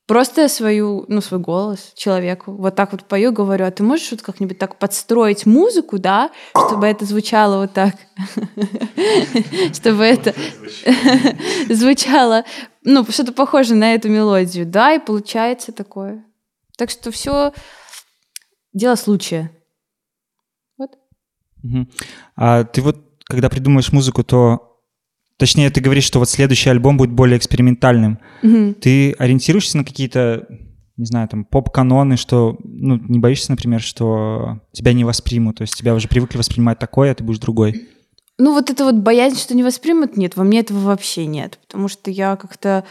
просто 0.09 0.49
свою, 0.49 1.05
ну, 1.07 1.21
свой 1.21 1.39
голос 1.39 1.93
человеку. 1.95 2.53
Вот 2.53 2.75
так 2.75 2.93
вот 2.93 3.05
пою, 3.05 3.31
говорю, 3.31 3.67
а 3.67 3.71
ты 3.71 3.83
можешь 3.83 4.11
вот 4.11 4.23
как-нибудь 4.23 4.59
так 4.59 4.79
подстроить 4.79 5.45
музыку, 5.45 5.99
да, 5.99 6.31
чтобы 6.67 6.87
это 6.87 7.05
звучало 7.05 7.61
вот 7.61 7.75
так? 7.75 7.95
Чтобы 9.75 10.05
это 10.05 10.35
звучало, 11.69 12.45
ну, 12.83 13.05
что-то 13.05 13.33
похоже 13.33 13.75
на 13.75 13.95
эту 13.95 14.09
мелодию. 14.09 14.67
Да, 14.67 14.95
и 14.95 14.99
получается 14.99 15.73
такое. 15.73 16.25
Так 16.79 16.91
что 16.91 17.11
все 17.11 17.53
дело 18.73 18.95
случая. 18.95 19.53
Вот. 20.79 20.91
А 22.35 22.65
ты 22.65 22.81
вот, 22.81 22.97
когда 23.27 23.51
придумываешь 23.51 23.93
музыку, 23.93 24.25
то... 24.25 24.78
Точнее, 25.39 25.71
ты 25.71 25.81
говоришь, 25.81 26.05
что 26.05 26.19
вот 26.19 26.29
следующий 26.29 26.69
альбом 26.69 26.97
будет 26.97 27.13
более 27.13 27.39
экспериментальным. 27.39 28.19
Мгм. 28.43 28.75
Ты 28.75 29.13
ориентируешься 29.13 29.77
на 29.77 29.85
какие-то, 29.85 30.47
не 30.97 31.07
знаю, 31.07 31.29
там, 31.29 31.45
поп-каноны, 31.45 32.17
что, 32.17 32.59
ну, 32.65 33.01
не 33.09 33.21
боишься, 33.21 33.53
например, 33.53 33.81
что 33.81 34.61
тебя 34.73 34.93
не 34.93 35.05
воспримут, 35.05 35.59
то 35.59 35.63
есть 35.63 35.77
тебя 35.77 35.95
уже 35.95 36.09
привыкли 36.09 36.39
воспринимать 36.39 36.81
такое, 36.81 37.13
а 37.13 37.15
ты 37.15 37.23
будешь 37.23 37.39
другой. 37.39 37.89
Ну, 38.37 38.53
вот 38.53 38.71
это 38.71 38.85
вот 38.85 38.97
боязнь, 38.97 39.37
что 39.39 39.55
не 39.55 39.63
воспримут, 39.63 40.17
нет, 40.17 40.37
во 40.37 40.45
мне 40.45 40.61
этого 40.61 40.81
вообще 40.81 41.27
нет. 41.27 41.59
Потому 41.67 41.89
что 41.89 42.11
я 42.11 42.37
как-то... 42.37 42.85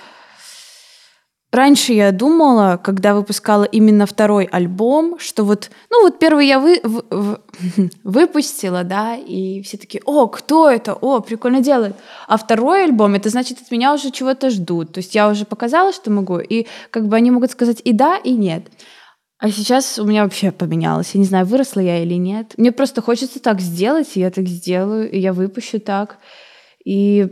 Раньше 1.52 1.94
я 1.94 2.12
думала, 2.12 2.80
когда 2.84 3.14
выпускала 3.16 3.64
именно 3.64 4.06
второй 4.06 4.46
альбом, 4.46 5.18
что 5.18 5.46
вот, 5.46 5.70
ну 5.90 6.04
вот 6.04 6.20
первый 6.20 6.46
я 6.46 6.60
вы, 6.60 6.82
в- 6.84 7.40
выпустила, 8.04 8.84
да, 8.84 9.16
и 9.16 9.62
все 9.62 9.78
такие, 9.78 10.02
о, 10.06 10.28
кто 10.28 10.70
это, 10.70 10.94
о, 10.94 11.22
прикольно 11.22 11.62
делает. 11.62 11.96
А 12.28 12.38
второй 12.38 12.84
альбом, 12.84 13.16
это 13.16 13.30
значит, 13.30 13.62
от 13.62 13.72
меня 13.72 13.94
уже 13.94 14.12
чего-то 14.12 14.50
ждут. 14.50 14.92
То 14.92 14.98
есть 14.98 15.16
я 15.16 15.30
уже 15.30 15.46
показала, 15.46 15.94
что 15.94 16.12
могу, 16.12 16.40
и 16.40 16.68
как 16.92 17.08
бы 17.08 17.16
они 17.16 17.32
могут 17.32 17.52
сказать 17.52 17.82
и 17.84 17.94
да, 17.94 18.18
и 18.18 18.32
нет. 18.34 18.66
А 19.40 19.50
сейчас 19.50 20.00
у 20.00 20.06
меня 20.06 20.24
вообще 20.24 20.52
поменялось. 20.52 21.12
Я 21.14 21.20
не 21.20 21.26
знаю, 21.26 21.46
выросла 21.46 21.80
я 21.80 22.04
или 22.04 22.16
нет. 22.16 22.56
Мне 22.58 22.74
просто 22.74 23.02
хочется 23.02 23.40
так 23.40 23.62
сделать, 23.62 24.10
и 24.16 24.20
я 24.20 24.32
так 24.32 24.48
сделаю, 24.48 25.10
и 25.10 25.18
я 25.20 25.32
выпущу 25.32 25.80
так. 25.80 26.18
И 26.84 27.28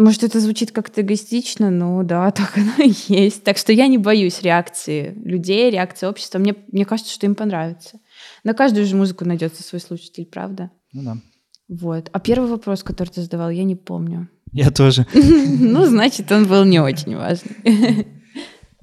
может, 0.00 0.24
это 0.24 0.40
звучит 0.40 0.72
как-то 0.72 1.00
эгоистично, 1.02 1.70
но 1.70 2.02
да, 2.02 2.30
так 2.32 2.56
оно 2.56 2.84
и 2.84 2.92
есть. 3.08 3.44
Так 3.44 3.56
что 3.58 3.72
я 3.72 3.86
не 3.86 3.98
боюсь 3.98 4.42
реакции 4.42 5.14
людей, 5.24 5.70
реакции 5.70 6.06
общества. 6.06 6.38
Мне, 6.38 6.54
мне 6.72 6.84
кажется, 6.84 7.12
что 7.12 7.26
им 7.26 7.34
понравится. 7.34 7.98
На 8.44 8.54
каждую 8.54 8.86
же 8.86 8.96
музыку 8.96 9.24
найдется 9.24 9.62
свой 9.62 9.80
слушатель, 9.80 10.26
правда? 10.26 10.70
Ну 10.92 11.02
да. 11.02 11.16
Вот. 11.68 12.08
А 12.12 12.18
первый 12.20 12.50
вопрос, 12.50 12.82
который 12.82 13.10
ты 13.10 13.22
задавал, 13.22 13.50
я 13.50 13.64
не 13.64 13.76
помню. 13.76 14.28
Я 14.52 14.70
тоже. 14.70 15.06
Ну, 15.14 15.86
значит, 15.86 16.32
он 16.32 16.46
был 16.46 16.64
не 16.64 16.80
очень 16.80 17.16
важный. 17.16 18.06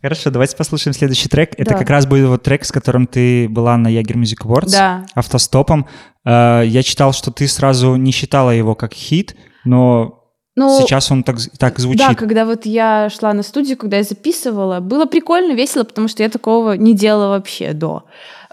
Хорошо, 0.01 0.30
давайте 0.30 0.56
послушаем 0.56 0.93
следующий 0.93 1.27
трек. 1.27 1.53
Это 1.58 1.71
Да. 1.71 1.77
как 1.80 1.89
раз 1.89 2.06
будет 2.06 2.27
вот 2.27 2.43
трек, 2.43 2.63
с 2.63 2.71
которым 2.71 3.08
ты 3.08 3.49
была 3.49 3.75
на 3.77 3.88
Ягер 3.88 4.15
Music 4.17 4.45
Awards. 4.45 4.71
Да. 4.71 5.06
Автостопом. 5.15 5.88
Э, 6.23 6.62
Я 6.65 6.84
читал, 6.84 7.13
что 7.13 7.32
ты 7.32 7.47
сразу 7.47 7.95
не 7.95 8.12
считала 8.12 8.51
его 8.51 8.75
как 8.75 8.93
хит, 8.93 9.36
но 9.65 10.16
Ну, 10.58 10.82
сейчас 10.82 11.12
он 11.12 11.24
так, 11.24 11.38
так 11.60 11.78
звучит. 11.80 12.08
Да, 12.08 12.15
когда 12.15 12.43
вот 12.43 12.65
я 12.65 13.10
шла 13.10 13.32
на 13.34 13.43
студию, 13.43 13.78
когда 13.78 13.98
я 13.98 14.04
записывала, 14.04 14.80
было 14.80 15.06
прикольно, 15.06 15.54
весело, 15.54 15.84
потому 15.84 16.08
что 16.08 16.24
я 16.24 16.30
такого 16.30 16.74
не 16.74 16.96
делала 16.96 17.30
вообще 17.30 17.74
до. 17.74 18.06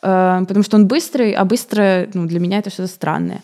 Э, 0.02 0.40
Потому 0.46 0.62
что 0.64 0.76
он 0.76 0.86
быстрый, 0.86 1.32
а 1.32 1.46
быстро, 1.46 2.06
ну, 2.12 2.26
для 2.26 2.40
меня 2.40 2.58
это 2.58 2.68
что-то 2.68 2.88
странное. 2.88 3.40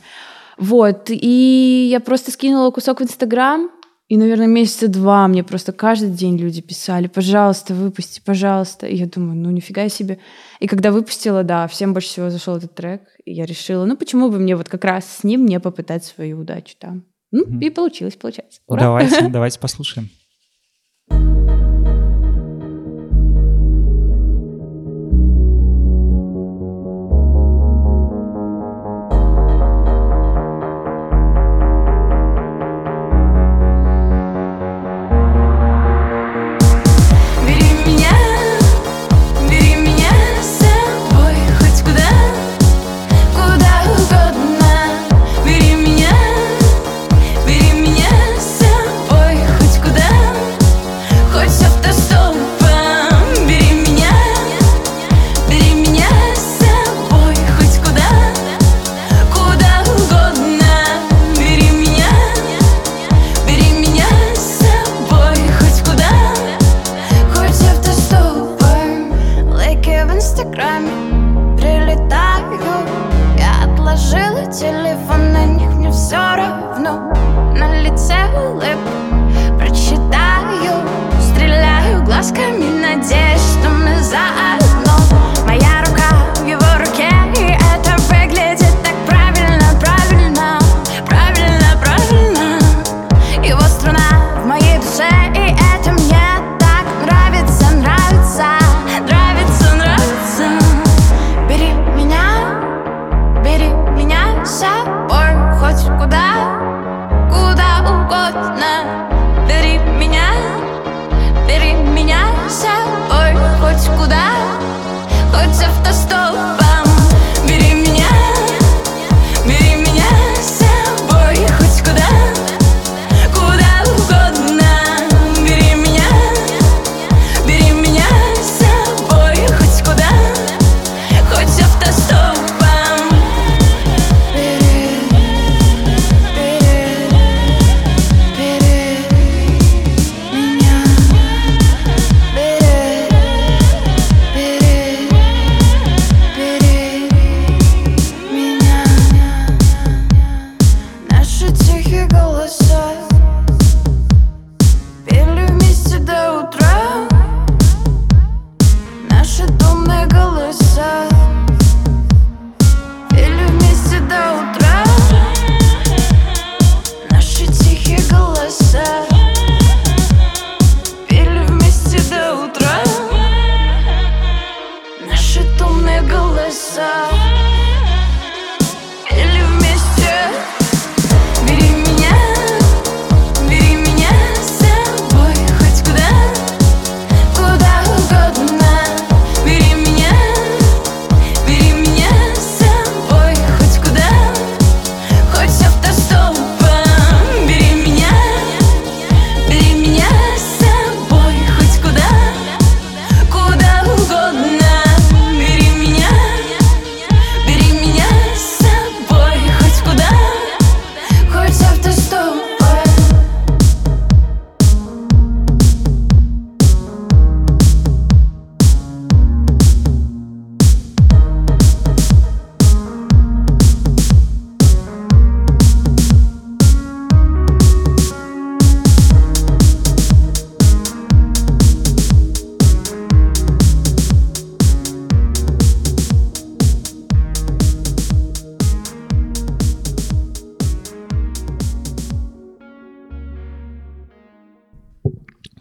Вот, 0.59 1.09
и 1.09 1.88
я 1.90 2.01
просто 2.01 2.31
скинула 2.31 2.70
кусок 2.70 3.01
в 3.01 3.03
Инстаграм, 3.03 3.70
и, 4.11 4.18
наверное, 4.18 4.46
месяца 4.49 4.88
два 4.88 5.27
мне 5.27 5.42
просто 5.42 5.73
каждый 5.73 6.11
день 6.11 6.37
люди 6.37 6.61
писали, 6.61 7.07
пожалуйста, 7.07 7.73
выпусти, 7.73 8.20
пожалуйста. 8.23 8.87
И 8.88 8.96
я 8.96 9.07
думаю, 9.07 9.37
ну 9.37 9.51
нифига 9.51 9.88
себе. 9.88 10.18
И 10.59 10.66
когда 10.66 10.90
выпустила, 10.90 11.44
да, 11.44 11.66
всем 11.66 11.92
больше 11.94 12.09
всего 12.09 12.29
зашел 12.29 12.57
этот 12.57 12.75
трек, 12.75 13.03
и 13.25 13.33
я 13.33 13.46
решила, 13.46 13.87
ну 13.87 13.96
почему 13.96 14.29
бы 14.29 14.38
мне 14.38 14.57
вот 14.57 14.68
как 14.68 14.85
раз 14.85 15.07
с 15.07 15.25
ним 15.25 15.46
не 15.46 15.61
попытать 15.61 16.05
свою 16.05 16.40
удачу 16.40 16.75
там. 16.79 17.05
Ну, 17.32 17.44
Мгм. 17.46 17.60
и 17.60 17.70
получилось, 17.70 18.16
получается. 18.16 18.60
Ура. 18.66 18.80
Давайте, 18.80 19.28
давайте 19.28 19.58
послушаем. 19.60 20.08
Бери 21.08 21.49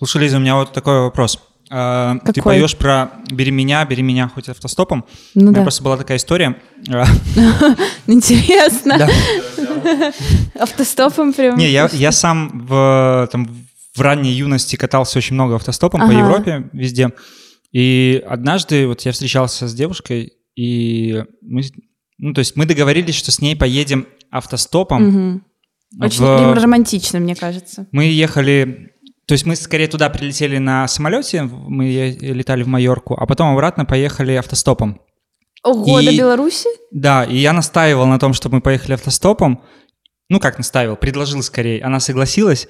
Слушай, 0.09 0.23
Лиза, 0.23 0.37
у 0.37 0.39
меня 0.39 0.55
вот 0.55 0.73
такой 0.73 1.01
вопрос. 1.01 1.39
А, 1.69 2.17
Ты 2.25 2.33
Какой? 2.33 2.55
поешь 2.55 2.75
про 2.75 3.11
«Бери 3.29 3.51
меня, 3.51 3.85
бери 3.85 4.01
меня 4.01 4.27
хоть 4.27 4.49
автостопом». 4.49 5.05
Ну 5.35 5.41
У 5.41 5.45
меня 5.49 5.57
да. 5.57 5.61
просто 5.61 5.83
была 5.83 5.97
такая 5.97 6.17
история. 6.17 6.59
А, 6.89 7.05
Интересно. 8.07 9.07
Автостопом 10.59 11.31
прям. 11.31 11.59
Не, 11.59 11.69
я, 11.69 12.11
сам 12.11 12.65
в, 12.67 13.29
ранней 13.97 14.31
юности 14.31 14.77
катался 14.77 15.19
очень 15.19 15.35
много 15.35 15.57
автостопом 15.57 16.01
по. 16.01 16.11
Европе, 16.11 16.67
везде. 16.73 17.13
И 17.71 18.23
однажды 18.27 18.87
вот 18.87 19.01
я 19.01 19.11
встречался 19.11 19.67
с 19.67 19.75
девушкой, 19.75 20.33
и 20.55 21.23
мы, 21.43 21.61
ну, 22.17 22.33
то 22.33 22.39
есть 22.39 22.55
мы 22.55 22.65
договорились, 22.65 23.13
что 23.13 23.31
с 23.31 23.41
ней 23.41 23.55
поедем 23.55 24.07
автостопом. 24.31 25.43
Очень 25.99 26.53
романтично, 26.53 27.19
мне 27.19 27.35
кажется. 27.35 27.87
Мы 27.91 28.05
ехали, 28.05 28.91
то 29.29 29.33
есть 29.33 29.45
мы 29.45 29.55
скорее 29.55 29.87
туда 29.87 30.09
прилетели 30.09 30.57
на 30.57 30.87
самолете, 30.87 31.43
мы 31.43 32.17
летали 32.19 32.63
в 32.63 32.67
Майорку, 32.67 33.13
а 33.13 33.27
потом 33.27 33.53
обратно 33.53 33.85
поехали 33.85 34.33
автостопом. 34.33 35.01
Ого, 35.63 35.99
И- 35.99 36.05
до 36.07 36.17
Беларуси? 36.17 36.67
Да, 36.89 37.25
и 37.25 37.37
я 37.37 37.53
настаивал 37.53 38.07
на 38.07 38.17
том, 38.17 38.33
чтобы 38.33 38.55
мы 38.55 38.61
поехали 38.61 38.93
автостопом. 38.93 39.61
Ну, 40.29 40.39
как 40.39 40.57
настаивал, 40.57 40.95
предложил 40.95 41.43
скорее. 41.43 41.83
Она 41.83 41.99
согласилась, 41.99 42.67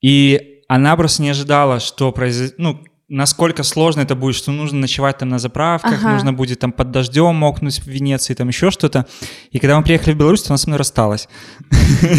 и 0.00 0.62
она 0.66 0.96
просто 0.96 1.22
не 1.22 1.30
ожидала, 1.30 1.78
что 1.78 2.10
произойдет, 2.10 2.56
ну, 2.58 2.80
насколько 3.10 3.64
сложно 3.64 4.00
это 4.02 4.14
будет, 4.14 4.36
что 4.36 4.52
нужно 4.52 4.78
ночевать 4.78 5.18
там 5.18 5.28
на 5.28 5.38
заправках, 5.38 5.98
Ага. 6.00 6.12
нужно 6.14 6.32
будет 6.32 6.60
там 6.60 6.70
под 6.72 6.92
дождем 6.92 7.34
мокнуть 7.34 7.80
в 7.80 7.86
Венеции, 7.88 8.34
там 8.34 8.48
еще 8.48 8.70
что-то. 8.70 9.06
И 9.50 9.58
когда 9.58 9.76
мы 9.76 9.82
приехали 9.84 10.14
в 10.14 10.16
Беларусь, 10.16 10.42
то 10.42 10.50
она 10.50 10.58
со 10.58 10.68
мной 10.68 10.78
рассталась. 10.78 11.28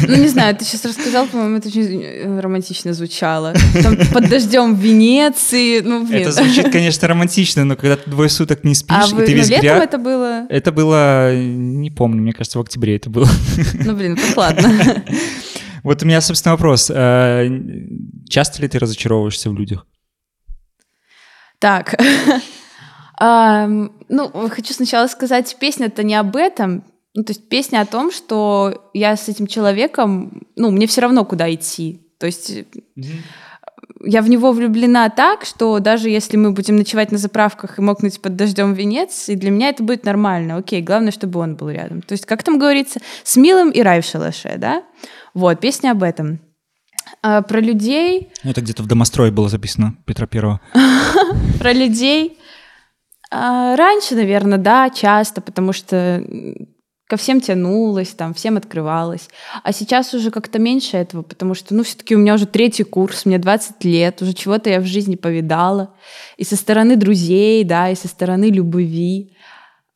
Ну, 0.08 0.16
не 0.18 0.28
знаю, 0.36 0.56
ты 0.56 0.66
сейчас 0.66 0.84
рассказал, 0.86 1.28
по-моему, 1.28 1.58
это 1.58 1.70
очень 1.70 2.02
э, 2.04 2.40
романтично 2.42 2.94
звучало. 2.94 3.54
Там 3.82 3.96
под 4.14 4.30
дождем 4.30 4.76
вЕнеции, 4.76 5.80
ну, 5.80 6.06
блин. 6.06 6.22
Это 6.24 6.32
звучит, 6.34 6.70
конечно, 6.72 7.08
романтично, 7.08 7.64
но 7.66 7.76
когда 7.76 7.96
ты 7.96 8.10
двое 8.10 8.30
суток 8.30 8.64
не 8.66 8.76
спишь, 8.76 8.98
А 9.00 9.08
и 9.10 9.14
вы, 9.14 9.26
ты 9.26 9.32
ну, 9.32 9.38
весь 9.38 9.50
летом 9.50 9.66
гря- 9.66 9.84
это 9.84 9.98
было? 9.98 10.46
Это 10.50 10.72
было, 10.74 11.36
не 11.42 11.90
помню, 11.90 12.22
мне 12.22 12.34
кажется, 12.34 12.58
в 12.60 12.62
октябре 12.62 12.98
это 12.98 13.10
было. 13.10 13.28
Ну, 13.86 13.96
блин, 13.96 14.16
прохладно. 14.18 15.04
Вот 15.84 16.04
у 16.04 16.06
меня, 16.06 16.22
собственно, 16.22 16.54
вопрос. 16.54 16.92
Э, 16.94 17.48
Часто 18.30 18.62
ли 18.62 18.68
ты 18.68 18.78
разочаровываешься 18.80 19.50
в 19.50 19.56
людях? 19.58 19.86
Так. 21.62 21.96
Ну, 23.24 24.32
хочу 24.50 24.74
сначала 24.74 25.06
сказать, 25.06 25.56
песня-то 25.60 26.02
не 26.02 26.16
об 26.16 26.36
этом. 26.36 26.84
Ну, 27.14 27.24
то 27.24 27.34
есть 27.34 27.48
песня 27.50 27.82
о 27.82 27.86
том, 27.86 28.12
что 28.12 28.90
я 28.96 29.16
с 29.16 29.30
этим 29.30 29.46
человеком, 29.46 30.48
ну, 30.56 30.72
мне 30.72 30.88
все 30.88 31.02
равно, 31.02 31.24
куда 31.24 31.54
идти. 31.54 32.02
То 32.18 32.26
есть 32.26 32.52
я 34.04 34.24
в 34.24 34.30
него 34.30 34.52
влюблена 34.54 35.10
так, 35.10 35.46
что 35.46 35.78
даже 35.78 36.10
если 36.10 36.36
мы 36.36 36.52
будем 36.52 36.78
ночевать 36.78 37.12
на 37.12 37.20
заправках 37.20 37.78
и 37.78 37.82
мокнуть 37.84 38.20
под 38.20 38.36
дождем 38.36 38.74
в 38.74 38.78
Венеции, 38.78 39.36
для 39.36 39.52
меня 39.52 39.70
это 39.70 39.84
будет 39.84 40.04
нормально. 40.04 40.58
Окей, 40.58 40.82
главное, 40.82 41.12
чтобы 41.12 41.42
он 41.42 41.56
был 41.56 41.70
рядом. 41.70 42.02
То 42.02 42.14
есть, 42.14 42.26
как 42.26 42.42
там 42.42 42.58
говорится, 42.58 43.02
с 43.24 43.38
милым 43.38 43.70
и 43.70 43.84
рай 43.84 44.02
в 44.02 44.06
шалаше, 44.06 44.56
да? 44.58 44.84
Вот, 45.36 45.60
песня 45.60 45.92
об 45.92 46.02
этом. 46.02 46.40
А 47.22 47.42
про 47.42 47.60
людей, 47.60 48.30
Ну, 48.44 48.52
Это 48.52 48.62
где-то 48.62 48.84
в 48.84 48.88
домострое 48.88 49.32
было 49.32 49.50
записано 49.50 49.96
Петра 50.06 50.28
Первого. 50.28 50.62
про 51.60 51.74
людей. 51.74 52.38
А, 53.32 53.76
раньше, 53.76 54.16
наверное, 54.16 54.58
да, 54.58 54.90
часто, 54.90 55.42
потому 55.42 55.74
что 55.74 56.24
ко 57.08 57.18
всем 57.18 57.42
тянулась, 57.42 58.10
там, 58.10 58.34
всем 58.34 58.56
открывалась. 58.56 59.28
А 59.64 59.74
сейчас 59.74 60.14
уже 60.14 60.32
как-то 60.32 60.60
меньше 60.60 60.96
этого, 60.96 61.24
потому 61.24 61.56
что, 61.56 61.76
ну, 61.76 61.84
все-таки 61.84 62.16
у 62.16 62.20
меня 62.20 62.36
уже 62.36 62.46
третий 62.46 62.84
курс, 62.84 63.26
мне 63.26 63.38
20 63.38 63.84
лет, 63.84 64.22
уже 64.22 64.34
чего-то 64.34 64.70
я 64.70 64.80
в 64.80 64.86
жизни 64.86 65.16
повидала. 65.16 65.94
И 66.38 66.46
со 66.46 66.56
стороны 66.56 66.96
друзей, 66.96 67.66
да, 67.66 67.90
и 67.90 67.96
со 67.96 68.08
стороны 68.08 68.46
любви. 68.46 69.36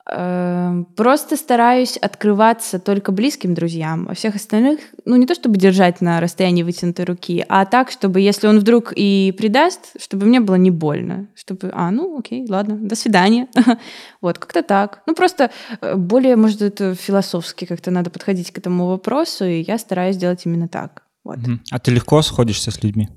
Эм, 0.07 0.85
Просто 0.95 1.35
стараюсь 1.35 1.97
открываться 1.97 2.79
только 2.79 3.11
близким 3.11 3.53
друзьям, 3.53 4.07
а 4.09 4.13
всех 4.13 4.35
остальных, 4.35 4.79
ну, 5.03 5.15
не 5.15 5.25
то 5.25 5.33
чтобы 5.33 5.57
держать 5.57 5.99
на 6.01 6.19
расстоянии 6.19 6.63
вытянутой 6.63 7.05
руки, 7.05 7.43
а 7.49 7.65
так, 7.65 7.89
чтобы, 7.89 8.21
если 8.21 8.47
он 8.47 8.59
вдруг 8.59 8.93
и 8.95 9.33
предаст, 9.37 9.99
чтобы 9.99 10.27
мне 10.27 10.39
было 10.39 10.55
не 10.55 10.71
больно. 10.71 11.27
Чтобы, 11.33 11.71
а, 11.73 11.89
ну, 11.91 12.19
окей, 12.19 12.45
ладно, 12.47 12.77
до 12.77 12.95
свидания. 12.95 13.47
Вот, 14.21 14.39
как-то 14.39 14.63
так. 14.63 15.01
Ну, 15.05 15.13
просто 15.13 15.51
э, 15.81 15.95
более, 15.95 16.35
может, 16.35 16.61
это 16.61 16.95
философски 16.95 17.65
как-то 17.65 17.91
надо 17.91 18.09
подходить 18.09 18.51
к 18.51 18.57
этому 18.57 18.87
вопросу, 18.87 19.45
и 19.45 19.61
я 19.61 19.77
стараюсь 19.77 20.17
делать 20.17 20.45
именно 20.45 20.67
так. 20.67 21.03
Вот. 21.23 21.37
А 21.71 21.79
ты 21.79 21.91
легко 21.91 22.21
сходишься 22.21 22.71
с 22.71 22.83
людьми? 22.83 23.09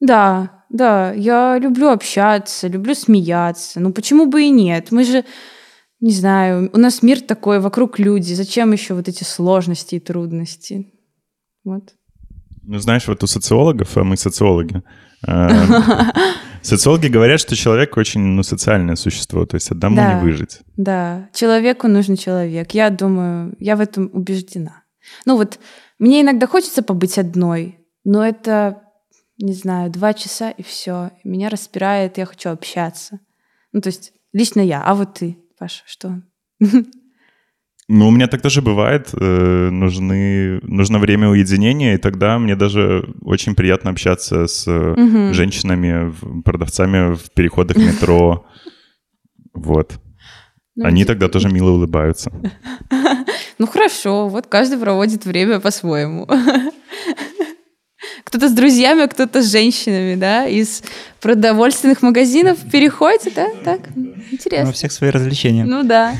Да, 0.00 0.64
да, 0.70 1.12
я 1.12 1.58
люблю 1.58 1.88
общаться, 1.88 2.68
люблю 2.68 2.94
смеяться. 2.94 3.80
Ну 3.80 3.92
почему 3.92 4.26
бы 4.26 4.42
и 4.42 4.50
нет? 4.50 4.90
Мы 4.90 5.04
же, 5.04 5.24
не 6.04 6.12
знаю, 6.12 6.68
у 6.74 6.78
нас 6.78 7.02
мир 7.02 7.22
такой, 7.22 7.60
вокруг 7.60 7.98
люди. 7.98 8.34
Зачем 8.34 8.72
еще 8.72 8.92
вот 8.92 9.08
эти 9.08 9.24
сложности 9.24 9.94
и 9.94 10.00
трудности? 10.00 10.92
Вот. 11.64 11.94
Ну, 12.62 12.78
знаешь, 12.78 13.08
вот 13.08 13.22
у 13.24 13.26
социологов, 13.26 13.96
а 13.96 14.04
мы 14.04 14.18
социологи, 14.18 14.82
э, 15.26 15.48
социологи 16.62 17.06
говорят, 17.06 17.40
что 17.40 17.56
человек 17.56 17.96
очень 17.96 18.20
ну, 18.20 18.42
социальное 18.42 18.96
существо, 18.96 19.46
то 19.46 19.54
есть 19.54 19.70
одному 19.70 19.96
Да. 19.96 20.12
не 20.12 20.20
выжить. 20.20 20.60
Да, 20.76 21.30
человеку 21.32 21.88
нужен 21.88 22.16
человек. 22.16 22.72
Я 22.72 22.90
думаю, 22.90 23.56
я 23.58 23.74
в 23.74 23.80
этом 23.80 24.10
убеждена. 24.12 24.82
Ну 25.24 25.38
вот, 25.38 25.58
мне 25.98 26.20
иногда 26.20 26.46
хочется 26.46 26.82
побыть 26.82 27.16
одной, 27.16 27.78
но 28.04 28.22
это, 28.22 28.82
не 29.38 29.54
знаю, 29.54 29.90
два 29.90 30.12
часа 30.12 30.50
и 30.50 30.62
все. 30.62 31.12
Меня 31.24 31.48
распирает, 31.48 32.18
я 32.18 32.26
хочу 32.26 32.50
общаться. 32.50 33.20
Ну 33.72 33.80
то 33.80 33.88
есть 33.88 34.12
лично 34.34 34.60
я. 34.60 34.82
А 34.82 34.94
вот 34.94 35.14
ты, 35.14 35.38
Паша, 35.64 35.82
что? 35.86 36.20
Ну, 37.88 38.08
у 38.08 38.10
меня 38.10 38.26
так 38.26 38.42
тоже 38.42 38.60
бывает. 38.60 39.08
э, 39.14 39.70
нужны, 39.70 40.60
нужно 40.62 40.98
время 40.98 41.30
уединения, 41.30 41.94
и 41.94 41.96
тогда 41.96 42.38
мне 42.38 42.54
даже 42.54 43.08
очень 43.22 43.54
приятно 43.54 43.90
общаться 43.90 44.46
с 44.46 44.66
Мгм. 44.66 45.32
женщинами, 45.32 46.12
продавцами 46.42 47.14
в 47.14 47.30
переходах 47.34 47.78
метро. 47.78 48.44
Вот. 49.54 49.98
Ну, 50.76 50.84
Они 50.84 51.06
тогда 51.06 51.28
тоже 51.28 51.48
мило 51.48 51.70
улыбаются. 51.70 52.30
Ну 53.58 53.66
хорошо, 53.66 54.28
вот 54.28 54.48
каждый 54.48 54.78
проводит 54.78 55.24
время 55.24 55.60
по-своему. 55.60 56.26
Кто-то 58.24 58.48
с 58.48 58.52
друзьями, 58.52 59.02
а 59.04 59.08
кто-то 59.08 59.42
с 59.42 59.50
женщинами, 59.50 60.14
да, 60.16 60.46
из 60.46 60.82
продовольственных 61.20 62.02
магазинов 62.02 62.58
переходит, 62.70 63.34
да, 63.34 63.48
так, 63.64 63.80
Ну, 63.94 64.10
у 64.12 64.34
интересно. 64.34 64.72
всех 64.72 64.92
свои 64.92 65.10
развлечения. 65.10 65.64
Ну 65.64 65.84
да, 65.84 66.14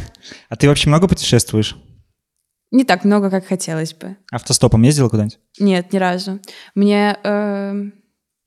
А 0.48 0.56
ты 0.56 0.68
вообще 0.68 0.88
много 0.88 1.08
путешествуешь? 1.08 1.76
не 2.70 2.82
так 2.84 3.04
много, 3.04 3.30
как 3.30 3.46
хотелось 3.46 3.94
бы. 3.94 4.16
Автостопом 4.32 4.82
ездила 4.82 5.08
куда-нибудь? 5.08 5.38
Нет, 5.60 5.92
ни 5.92 5.98
разу. 5.98 6.40
Мне, 6.74 7.16
эм, 7.22 7.94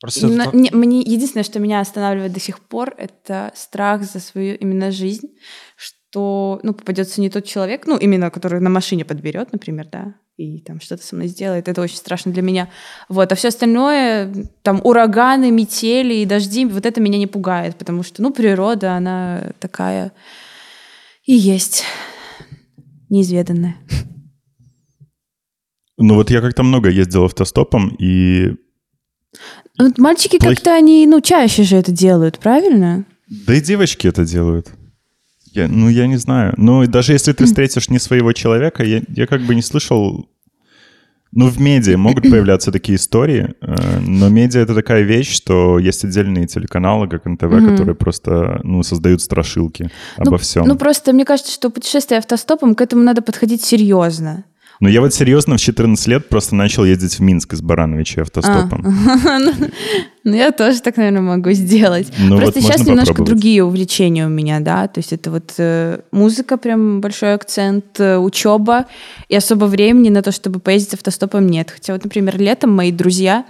Просто 0.01 0.27
именно- 0.27 0.49
не- 0.53 0.69
мне 0.71 0.99
единственное, 0.99 1.45
что 1.45 1.59
меня 1.59 1.79
останавливает 1.79 2.33
до 2.33 2.39
сих 2.41 2.59
пор, 2.59 2.93
это 2.97 3.53
страх 3.55 4.03
за 4.03 4.19
свою 4.19 4.55
именно 4.57 4.91
жизнь, 4.91 5.29
что, 5.77 6.59
ну, 6.63 6.73
попадется 6.73 7.21
не 7.21 7.29
тот 7.29 7.45
человек, 7.45 7.87
ну, 7.87 7.97
именно 7.97 8.29
который 8.29 8.59
на 8.59 8.69
машине 8.69 9.05
подберет, 9.05 9.53
например, 9.53 9.87
да, 9.89 10.15
и 10.37 10.59
там 10.59 10.79
что-то 10.79 11.03
со 11.03 11.15
мной 11.15 11.27
сделает. 11.27 11.67
Это 11.67 11.81
очень 11.81 11.97
страшно 11.97 12.31
для 12.31 12.43
меня. 12.43 12.69
Вот, 13.09 13.31
а 13.31 13.35
все 13.35 13.47
остальное, 13.47 14.31
там, 14.61 14.79
ураганы, 14.83 15.49
метели 15.51 16.13
и 16.15 16.25
дожди, 16.25 16.63
вот 16.65 16.85
это 16.85 17.01
меня 17.01 17.17
не 17.17 17.25
пугает, 17.27 17.75
потому 17.75 18.03
что, 18.03 18.21
ну, 18.21 18.31
природа, 18.31 18.93
она 18.93 19.51
такая 19.59 20.11
и 21.25 21.33
есть 21.33 21.83
неизведанная. 23.09 23.77
Ну 25.97 26.13
вот 26.15 26.29
я 26.29 26.41
как-то 26.41 26.61
много 26.63 26.89
ездил 26.89 27.25
автостопом, 27.25 27.89
и 27.99 28.51
Вот 29.79 29.97
мальчики 29.97 30.37
Плохи- 30.37 30.55
как-то, 30.55 30.75
они, 30.75 31.07
ну, 31.07 31.21
чаще 31.21 31.63
же 31.63 31.75
это 31.77 31.91
делают, 31.91 32.39
правильно? 32.39 33.05
да 33.27 33.55
и 33.55 33.61
девочки 33.61 34.07
это 34.07 34.23
делают. 34.23 34.71
Я, 35.53 35.67
ну, 35.67 35.89
я 35.89 36.07
не 36.07 36.17
знаю. 36.17 36.53
Ну, 36.57 36.85
даже 36.87 37.13
если 37.13 37.33
ты 37.33 37.45
встретишь 37.45 37.89
не 37.89 37.99
своего 37.99 38.33
человека, 38.33 38.83
я, 38.83 39.01
я 39.07 39.27
как 39.27 39.41
бы 39.41 39.55
не 39.55 39.61
слышал... 39.61 40.29
Ну, 41.31 41.47
в 41.47 41.59
медиа 41.59 41.97
могут 41.97 42.23
появляться 42.29 42.71
такие 42.71 42.95
истории, 42.95 43.53
э, 43.61 43.99
но 43.99 44.29
медиа— 44.29 44.61
это 44.61 44.73
такая 44.73 45.03
вещь, 45.03 45.35
что 45.35 45.77
есть 45.77 46.03
отдельные 46.05 46.47
телеканалы, 46.47 47.07
как 47.07 47.25
НТВ, 47.25 47.49
которые 47.49 47.95
просто, 47.95 48.59
ну, 48.63 48.81
создают 48.83 49.21
страшилки 49.21 49.91
обо 50.17 50.37
всем. 50.37 50.65
Ну, 50.67 50.77
просто 50.77 51.13
мне 51.13 51.25
кажется, 51.25 51.51
что 51.51 51.69
путешествие 51.69 52.19
автостопом, 52.19 52.75
к 52.75 52.81
этому 52.81 53.03
надо 53.03 53.21
подходить 53.21 53.61
серьезно. 53.63 54.45
Но 54.79 54.89
я 54.89 55.01
вот 55.01 55.13
серьезно 55.13 55.57
в 55.57 55.61
14 55.61 56.07
лет 56.07 56.29
просто 56.29 56.55
начал 56.55 56.85
ездить 56.85 57.15
в 57.15 57.19
Минск 57.21 57.53
из 57.53 57.61
Барановича 57.61 58.21
автостопом. 58.21 58.85
Ну, 60.23 60.35
я 60.35 60.51
тоже 60.51 60.81
так, 60.81 60.97
наверное, 60.97 61.21
могу 61.21 61.51
сделать. 61.51 62.11
Ну, 62.19 62.37
Просто 62.37 62.59
сейчас 62.59 62.85
немножко 62.85 63.23
другие 63.23 63.63
увлечения 63.63 64.25
у 64.25 64.29
меня, 64.29 64.59
да. 64.59 64.89
То 64.89 64.99
есть 64.99 65.13
это 65.13 65.31
вот 65.31 65.53
э, 65.57 66.01
музыка, 66.11 66.57
прям 66.57 66.99
большой 66.99 67.33
акцент, 67.33 67.97
э, 68.01 68.17
учеба, 68.17 68.87
и 69.29 69.37
особо 69.37 69.65
времени 69.65 70.09
на 70.09 70.21
то, 70.21 70.33
чтобы 70.33 70.59
поездить 70.59 70.95
автостопом 70.95 71.47
нет. 71.47 71.71
Хотя 71.71 71.93
вот, 71.93 72.03
например, 72.03 72.37
летом 72.37 72.75
мои 72.75 72.91
друзья 72.91 73.45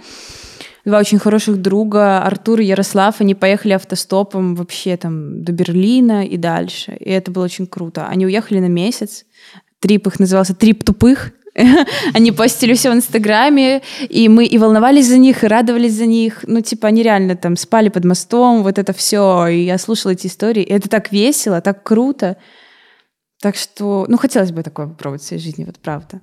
два 0.84 0.98
очень 1.00 1.18
хороших 1.18 1.60
друга, 1.60 2.22
Артур 2.22 2.60
и 2.60 2.64
Ярослав, 2.64 3.20
они 3.20 3.34
поехали 3.34 3.72
автостопом 3.72 4.54
вообще 4.54 4.96
там 4.96 5.44
до 5.44 5.52
Берлина 5.52 6.24
и 6.24 6.36
дальше. 6.36 6.96
И 6.98 7.10
это 7.10 7.30
было 7.30 7.44
очень 7.44 7.66
круто. 7.66 8.06
Они 8.06 8.24
уехали 8.24 8.60
на 8.60 8.68
месяц. 8.68 9.24
Трип 9.80 10.06
их 10.06 10.18
назывался 10.18 10.54
«Трип 10.54 10.84
тупых». 10.84 11.32
Они 12.14 12.30
постили 12.32 12.74
все 12.74 12.90
в 12.90 12.94
Инстаграме, 12.94 13.82
и 14.08 14.28
мы 14.28 14.46
и 14.46 14.58
волновались 14.58 15.08
за 15.08 15.18
них, 15.18 15.42
и 15.42 15.48
радовались 15.48 15.94
за 15.94 16.06
них. 16.06 16.44
Ну, 16.46 16.60
типа, 16.60 16.88
они 16.88 17.02
реально 17.02 17.36
там 17.36 17.56
спали 17.56 17.88
под 17.88 18.04
мостом, 18.04 18.62
вот 18.62 18.78
это 18.78 18.92
все. 18.92 19.46
И 19.48 19.62
я 19.62 19.78
слушала 19.78 20.12
эти 20.12 20.28
истории. 20.28 20.62
И 20.62 20.72
это 20.72 20.88
так 20.88 21.10
весело, 21.10 21.60
так 21.60 21.82
круто. 21.82 22.36
Так 23.40 23.56
что, 23.56 24.06
ну, 24.08 24.16
хотелось 24.18 24.52
бы 24.52 24.62
такое 24.62 24.86
попробовать 24.86 25.22
в 25.22 25.26
своей 25.26 25.42
жизни, 25.42 25.64
вот 25.64 25.78
правда. 25.78 26.20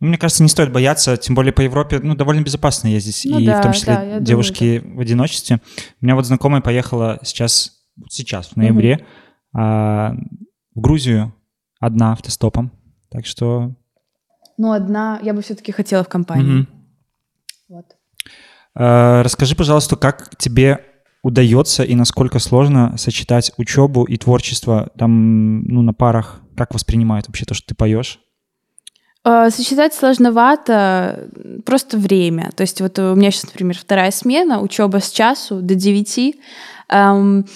Ну, 0.00 0.08
мне 0.08 0.18
кажется, 0.18 0.42
не 0.42 0.48
стоит 0.48 0.72
бояться, 0.72 1.16
тем 1.16 1.34
более 1.34 1.52
по 1.52 1.60
Европе, 1.60 2.00
ну, 2.02 2.14
довольно 2.14 2.42
безопасно 2.42 2.88
ездить, 2.88 3.22
Ну 3.30 3.38
и 3.38 3.46
да, 3.46 3.60
в 3.60 3.62
том 3.62 3.72
числе 3.72 3.94
да, 3.94 4.20
девушки 4.20 4.82
в 4.84 5.00
одиночестве. 5.00 5.60
У 6.00 6.04
меня 6.04 6.14
вот 6.14 6.26
знакомая 6.26 6.62
поехала 6.62 7.18
сейчас, 7.22 7.72
сейчас, 8.08 8.48
в 8.48 8.56
ноябре, 8.56 9.06
а, 9.54 10.14
в 10.74 10.80
Грузию 10.80 11.34
одна 11.80 12.12
автостопом. 12.12 12.70
Так 13.10 13.26
что... 13.26 13.74
Ну, 14.56 14.72
одна, 14.72 15.18
я 15.22 15.32
бы 15.34 15.42
все-таки 15.42 15.72
хотела 15.72 16.04
в 16.04 16.08
компании. 16.08 16.44
мгм. 16.44 16.68
Вот. 17.68 17.86
А, 18.74 19.22
расскажи, 19.22 19.56
пожалуйста, 19.56 19.96
как 19.96 20.36
тебе 20.36 20.84
удается 21.22 21.82
и 21.82 21.94
насколько 21.94 22.38
сложно 22.38 22.96
сочетать 22.96 23.52
учебу 23.56 24.04
и 24.04 24.16
творчество 24.16 24.90
там, 24.96 25.62
ну, 25.64 25.82
на 25.82 25.92
парах? 25.92 26.40
Как 26.56 26.74
воспринимают 26.74 27.26
вообще 27.26 27.46
то, 27.46 27.54
что 27.54 27.66
ты 27.68 27.74
поешь? 27.74 28.20
А, 29.22 29.50
Сочетать 29.50 29.94
сложновато, 29.94 31.30
просто 31.64 31.96
время. 31.98 32.50
То 32.56 32.62
есть 32.62 32.80
вот 32.80 32.98
у 32.98 33.14
меня 33.14 33.30
сейчас, 33.30 33.44
например, 33.44 33.76
вторая 33.78 34.10
смена, 34.10 34.60
учеба 34.60 35.00
с 35.00 35.10
часу 35.10 35.60
до 35.62 35.74
9, 35.74 36.36
эм, 36.88 37.46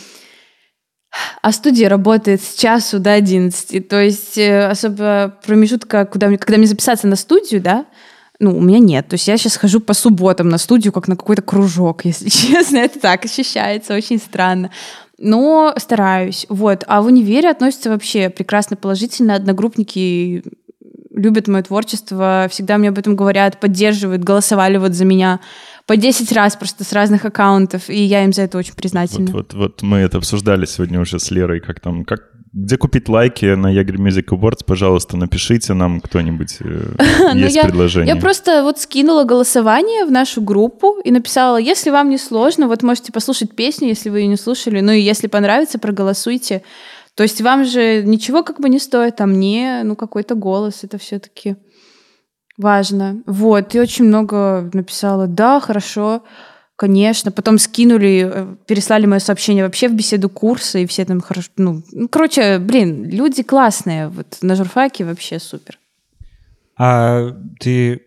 а 1.43 1.53
студия 1.53 1.89
работает 1.89 2.43
с 2.43 2.55
часу 2.55 2.99
до 2.99 3.13
11. 3.13 3.89
То 3.89 4.01
есть 4.01 4.39
э, 4.39 4.67
особо 4.67 5.39
промежутка, 5.47 6.07
куда 6.07 6.29
мне, 6.29 6.39
когда 6.39 6.59
мне 6.59 6.67
записаться 6.67 7.07
на 7.07 7.17
студию, 7.17 7.61
да, 7.61 7.87
ну, 8.41 8.57
у 8.57 8.61
меня 8.61 8.79
нет. 8.79 9.09
То 9.09 9.15
есть 9.15 9.29
я 9.29 9.37
сейчас 9.37 9.57
хожу 9.57 9.81
по 9.81 9.95
субботам 9.95 10.49
на 10.49 10.59
студию, 10.59 10.93
как 10.93 11.09
на 11.09 11.17
какой-то 11.17 11.43
кружок, 11.43 12.05
если 12.05 12.29
честно. 12.29 12.79
Это 12.79 12.99
так 12.99 13.25
ощущается, 13.25 13.95
очень 13.95 14.19
странно. 14.19 14.71
Но 15.19 15.73
стараюсь. 15.79 16.47
Вот. 16.49 16.85
А 16.89 17.01
в 17.01 17.07
универе 17.07 17.51
относятся 17.51 17.91
вообще 17.91 18.31
прекрасно 18.31 18.77
положительно. 18.77 19.37
Одногруппники 19.37 20.43
любят 21.15 21.47
мое 21.47 21.63
творчество, 21.63 22.49
всегда 22.51 22.77
мне 22.77 22.89
об 22.89 22.99
этом 22.99 23.15
говорят, 23.15 23.61
поддерживают, 23.61 24.25
голосовали 24.25 24.77
вот 24.79 24.93
за 24.95 25.05
меня 25.05 25.41
по 25.87 25.97
10 25.97 26.33
раз 26.33 26.57
просто 26.57 26.85
с 26.85 26.93
разных 26.93 27.25
аккаунтов, 27.25 27.91
и 27.91 28.03
я 28.03 28.25
им 28.25 28.33
за 28.33 28.43
это 28.43 28.59
очень 28.59 28.75
признательна. 28.75 29.31
Вот, 29.33 29.53
вот, 29.53 29.55
вот 29.55 29.83
мы 29.83 29.99
это 29.99 30.19
обсуждали 30.19 30.65
сегодня 30.67 31.01
уже 31.01 31.19
с 31.19 31.31
Лерой, 31.31 31.61
как 31.61 31.81
там, 31.81 32.05
как, 32.05 32.31
где 32.53 32.79
купить 32.79 33.09
лайки 33.09 33.55
на 33.55 33.71
Ягер 33.71 33.97
Music 33.97 34.27
Awards, 34.31 34.65
пожалуйста, 34.65 35.17
напишите 35.19 35.75
нам 35.75 36.01
кто-нибудь, 36.01 36.57
э, 36.61 36.95
Ну, 37.35 37.39
есть 37.39 37.57
я- 37.57 37.65
предложение. 37.65 38.15
Я 38.15 38.21
просто 38.21 38.63
вот 38.63 38.79
скинула 38.79 39.25
голосование 39.25 40.07
в 40.07 40.11
нашу 40.11 40.41
группу 40.41 41.01
и 41.05 41.11
написала, 41.11 41.59
если 41.59 41.91
вам 41.91 42.09
не 42.09 42.19
сложно, 42.19 42.67
вот 42.67 42.83
можете 42.83 43.13
послушать 43.13 43.55
песню, 43.55 43.89
если 43.89 44.09
вы 44.09 44.21
ее 44.21 44.29
не 44.29 44.37
слушали, 44.37 44.81
ну 44.81 44.93
и 44.93 45.01
если 45.01 45.27
понравится, 45.27 45.79
проголосуйте. 45.79 46.63
То 47.15 47.23
есть 47.23 47.41
вам 47.43 47.65
же 47.65 48.03
ничего 48.03 48.43
как 48.43 48.59
бы 48.61 48.69
не 48.69 48.79
стоит, 48.79 49.21
а 49.21 49.27
мне, 49.27 49.83
ну, 49.85 49.95
какой-то 49.95 50.35
голос, 50.35 50.83
это 50.83 50.99
все-таки 50.99 51.57
важно. 52.59 53.23
Вот, 53.27 53.75
и 53.75 53.81
очень 53.81 54.05
много 54.05 54.71
написала, 54.73 55.27
да, 55.27 55.61
хорошо, 55.61 56.25
конечно. 56.77 57.31
Потом 57.31 57.59
скинули, 57.59 58.31
э, 58.33 58.57
переслали 58.67 59.07
мое 59.07 59.21
сообщение 59.21 59.65
вообще 59.65 59.89
в 59.89 59.95
беседу 59.95 60.29
курса, 60.29 60.79
и 60.79 60.87
все 60.87 61.05
там 61.05 61.21
хорошо, 61.21 61.51
ну, 61.57 61.83
ну, 61.93 62.09
короче, 62.09 62.59
блин, 62.59 63.09
люди 63.09 63.43
классные, 63.43 64.09
вот 64.09 64.39
на 64.43 64.57
журфаке 64.57 65.05
вообще 65.05 65.39
супер. 65.39 65.79
А 66.77 67.31
ты 67.61 68.03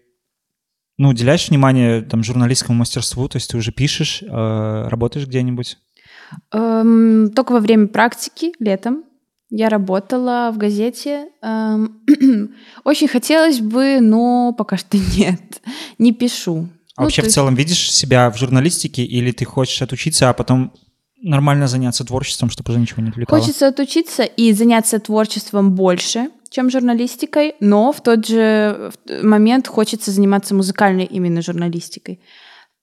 ну, 0.98 1.10
уделяешь 1.10 1.50
внимание 1.50 2.02
там 2.02 2.24
журналистскому 2.24 2.80
мастерству, 2.80 3.28
то 3.28 3.38
есть 3.38 3.52
ты 3.52 3.58
уже 3.58 3.72
пишешь, 3.72 4.24
э, 4.24 4.88
работаешь 4.88 5.28
где-нибудь? 5.28 5.78
Эм, 6.52 7.32
только 7.34 7.54
во 7.54 7.60
время 7.60 7.88
практики 7.88 8.54
летом 8.60 9.04
я 9.50 9.70
работала 9.70 10.52
в 10.54 10.58
газете. 10.58 11.28
Эм, 11.42 12.02
очень 12.84 13.08
хотелось 13.08 13.60
бы, 13.60 14.00
но 14.02 14.54
пока 14.58 14.78
что 14.78 14.98
нет. 15.18 15.62
Не 15.98 16.12
пишу. 16.14 16.70
А 16.96 17.02
Ну, 17.02 17.06
вообще 17.06 17.22
то 17.22 17.26
в 17.26 17.26
есть- 17.26 17.36
целом 17.36 17.56
видишь 17.56 17.92
себя 17.92 18.30
в 18.32 18.38
журналистике 18.38 19.04
или 19.04 19.32
ты 19.32 19.46
хочешь 19.46 19.82
отучиться, 19.82 20.30
а 20.30 20.34
потом 20.34 20.74
нормально 21.22 21.68
заняться 21.68 22.04
творчеством, 22.06 22.50
чтобы 22.50 22.72
уже 22.72 22.80
ничего 22.80 23.02
не 23.04 23.10
отвлекало? 23.10 23.40
Хочется 23.40 23.68
отучиться 23.68 24.24
и 24.24 24.52
заняться 24.54 25.00
творчеством 25.00 25.74
больше, 25.76 26.30
чем 26.50 26.70
журналистикой, 26.70 27.56
но 27.60 27.92
в 27.92 28.02
тот 28.02 28.26
же 28.26 28.92
момент 29.22 29.68
хочется 29.68 30.12
заниматься 30.12 30.56
музыкальной 30.56 31.06
именно 31.06 31.42
журналистикой. 31.42 32.20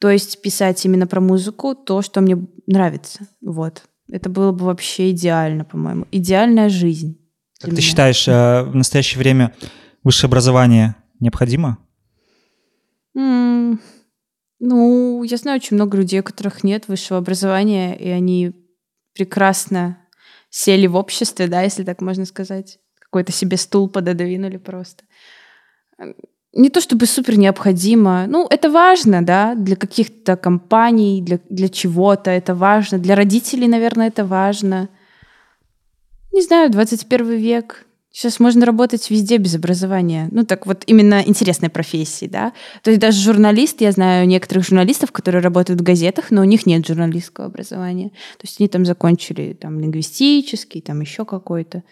То 0.01 0.11
есть 0.11 0.43
писать 0.43 0.85
именно 0.85 1.07
про 1.07 1.21
музыку, 1.21 1.75
то, 1.75 2.03
что 2.03 2.21
мне 2.21 2.37
нравится. 2.67 3.21
Вот. 3.41 3.83
Это 4.15 4.31
было 4.31 4.53
бы 4.53 4.67
вообще 4.67 5.11
идеально, 5.11 5.65
по-моему. 5.65 6.07
Идеальная 6.13 6.69
жизнь. 6.69 7.19
Как 7.59 7.71
ты 7.71 7.77
меня. 7.77 7.83
считаешь, 7.83 8.29
э, 8.29 8.63
в 8.63 8.77
настоящее 8.77 9.19
время 9.19 9.53
высшее 10.05 10.29
образование 10.29 10.95
необходимо? 11.19 11.79
М, 13.17 13.81
Ну, 14.61 15.25
я 15.25 15.37
знаю 15.37 15.57
очень 15.57 15.75
много 15.75 15.99
людей, 15.99 16.21
у 16.21 16.23
которых 16.23 16.63
нет 16.63 16.87
высшего 16.87 17.19
образования, 17.19 17.97
и 17.97 18.09
они 18.09 18.53
прекрасно 19.15 19.99
сели 20.49 20.87
в 20.87 20.95
обществе, 20.95 21.49
да, 21.49 21.63
если 21.63 21.83
так 21.83 22.01
можно 22.01 22.25
сказать. 22.25 22.79
Какой-то 23.01 23.33
себе 23.33 23.57
стул 23.57 23.89
пододвинули 23.91 24.59
просто. 24.59 25.03
Не 26.57 26.71
то 26.71 26.81
чтобы 26.81 27.07
супер 27.07 27.37
необходимо. 27.37 28.27
Ну, 28.29 28.47
это 28.49 28.71
важно, 28.71 29.23
да, 29.23 29.55
для 29.55 29.75
каких-то 29.75 30.37
компаний, 30.37 31.21
для, 31.21 31.41
для 31.51 31.69
чего-то 31.69 32.31
это 32.31 32.55
важно. 32.55 32.99
Для 32.99 33.17
родителей, 33.17 33.67
наверное, 33.67 34.09
это 34.09 34.25
важно. 34.25 34.89
Не 36.33 36.43
знаю, 36.43 36.71
21 36.71 37.37
век. 37.37 37.87
Сейчас 38.13 38.39
можно 38.39 38.65
работать 38.65 39.11
везде 39.11 39.39
без 39.39 39.57
образования. 39.57 40.29
Ну, 40.31 40.45
так 40.45 40.67
вот, 40.67 40.85
именно 40.87 41.21
интересной 41.27 41.69
профессии, 41.69 42.27
да. 42.27 42.53
То 42.85 42.91
есть 42.91 43.01
даже 43.01 43.21
журналист, 43.21 43.81
я 43.81 43.91
знаю 43.91 44.29
некоторых 44.29 44.65
журналистов, 44.65 45.11
которые 45.11 45.43
работают 45.43 45.81
в 45.81 45.83
газетах, 45.83 46.31
но 46.31 46.43
у 46.43 46.45
них 46.45 46.67
нет 46.67 46.87
журналистского 46.87 47.49
образования. 47.49 48.11
То 48.39 48.45
есть 48.45 48.61
они 48.61 48.69
там 48.69 48.85
закончили 48.85 49.55
там 49.61 49.81
лингвистический, 49.81 50.81
там 50.81 51.01
еще 51.01 51.25
какой-то. 51.25 51.83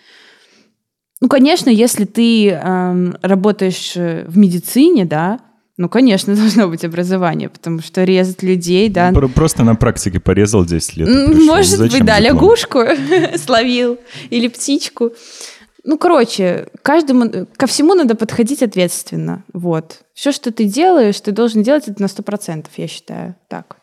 Ну, 1.22 1.28
конечно, 1.28 1.70
если 1.70 2.04
ты 2.04 2.48
эм, 2.48 3.16
работаешь 3.22 3.92
э, 3.96 4.24
в 4.26 4.36
медицине, 4.36 5.04
да, 5.04 5.38
ну, 5.76 5.88
конечно, 5.88 6.34
должно 6.36 6.66
быть 6.66 6.84
образование, 6.84 7.48
потому 7.48 7.80
что 7.80 8.02
резать 8.02 8.42
людей, 8.42 8.88
да. 8.88 9.12
Про- 9.12 9.28
Просто 9.28 9.62
на 9.62 9.76
практике 9.76 10.18
порезал 10.18 10.64
10 10.64 10.96
лет. 10.96 11.08
Может 11.08 11.78
Зачем 11.78 12.00
быть, 12.00 12.06
да, 12.08 12.20
диплом? 12.20 12.34
лягушку 12.36 12.80
словил 13.38 13.98
или 14.30 14.48
птичку. 14.48 15.12
Ну, 15.84 15.96
короче, 15.96 16.66
каждому, 16.82 17.46
ко 17.56 17.68
всему 17.68 17.94
надо 17.94 18.16
подходить 18.16 18.64
ответственно. 18.64 19.44
Вот. 19.52 20.00
Все, 20.14 20.32
что 20.32 20.50
ты 20.50 20.64
делаешь, 20.64 21.20
ты 21.20 21.30
должен 21.30 21.62
делать 21.62 21.86
это 21.86 22.02
на 22.02 22.06
100%, 22.06 22.66
я 22.76 22.88
считаю. 22.88 23.36
Так 23.48 23.76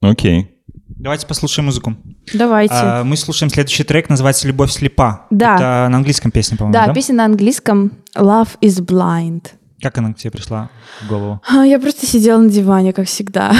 вот. 0.00 0.10
Окей. 0.10 0.51
Давайте 0.96 1.26
послушаем 1.26 1.66
музыку. 1.66 1.94
Давайте. 2.32 2.74
А, 2.74 3.04
мы 3.04 3.16
слушаем 3.16 3.50
следующий 3.50 3.84
трек, 3.84 4.08
называется 4.08 4.46
«Любовь 4.46 4.70
слепа». 4.70 5.26
Да. 5.30 5.56
Это 5.56 5.88
на 5.90 5.96
английском 5.96 6.30
песня, 6.30 6.56
по-моему, 6.56 6.72
да, 6.72 6.86
да? 6.86 6.94
песня 6.94 7.14
на 7.16 7.24
английском 7.24 7.92
«Love 8.16 8.50
is 8.60 8.80
blind». 8.84 9.46
Как 9.80 9.98
она 9.98 10.12
к 10.12 10.16
тебе 10.16 10.30
пришла 10.30 10.70
в 11.02 11.08
голову? 11.08 11.42
А, 11.48 11.66
Я 11.66 11.80
просто 11.80 12.06
сидела 12.06 12.40
на 12.40 12.48
диване, 12.48 12.92
как 12.92 13.08
всегда. 13.08 13.52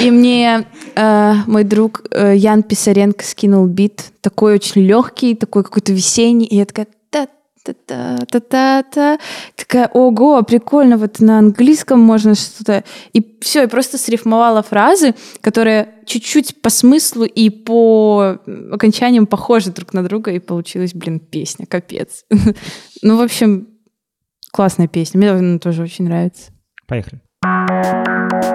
И 0.00 0.10
мне 0.10 0.66
э, 0.94 1.34
мой 1.46 1.64
друг 1.64 2.02
э, 2.10 2.34
Ян 2.36 2.62
Писаренко 2.62 3.24
скинул 3.24 3.66
бит, 3.66 4.12
такой 4.20 4.54
очень 4.54 4.82
легкий, 4.82 5.34
такой 5.34 5.64
какой-то 5.64 5.92
весенний, 5.92 6.46
и 6.46 6.56
я 6.56 6.64
такая 6.64 6.86
та-та-та-та-та, 7.64 9.18
такая, 9.54 9.88
ого, 9.92 10.42
прикольно, 10.42 10.96
вот 10.96 11.20
на 11.20 11.38
английском 11.38 12.00
можно 12.00 12.34
что-то. 12.34 12.84
И 13.12 13.38
все, 13.40 13.62
я 13.62 13.68
просто 13.68 13.98
срифмовала 13.98 14.62
фразы, 14.62 15.14
которые 15.40 15.94
чуть-чуть 16.06 16.62
по 16.62 16.70
смыслу 16.70 17.24
и 17.24 17.50
по 17.50 18.38
окончаниям 18.72 19.26
похожи 19.26 19.70
друг 19.70 19.94
на 19.94 20.02
друга, 20.02 20.30
и 20.30 20.38
получилась, 20.38 20.94
блин, 20.94 21.20
песня, 21.20 21.66
капец. 21.66 22.24
Ну, 23.02 23.16
в 23.16 23.22
общем, 23.22 23.68
классная 24.52 24.86
песня, 24.86 25.18
мне 25.18 25.30
она 25.30 25.58
тоже 25.58 25.82
очень 25.82 26.04
нравится. 26.04 26.50
Поехали. 26.86 27.22
tell 27.42 28.49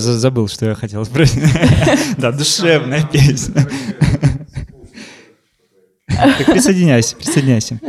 забыл, 0.00 0.48
что 0.48 0.66
я 0.66 0.74
хотел 0.74 1.04
спросить. 1.04 1.42
Да, 2.18 2.32
душевная 2.32 3.04
песня. 3.06 3.66
Так 6.06 6.46
присоединяйся, 6.46 7.16
присоединяйся. 7.16 7.80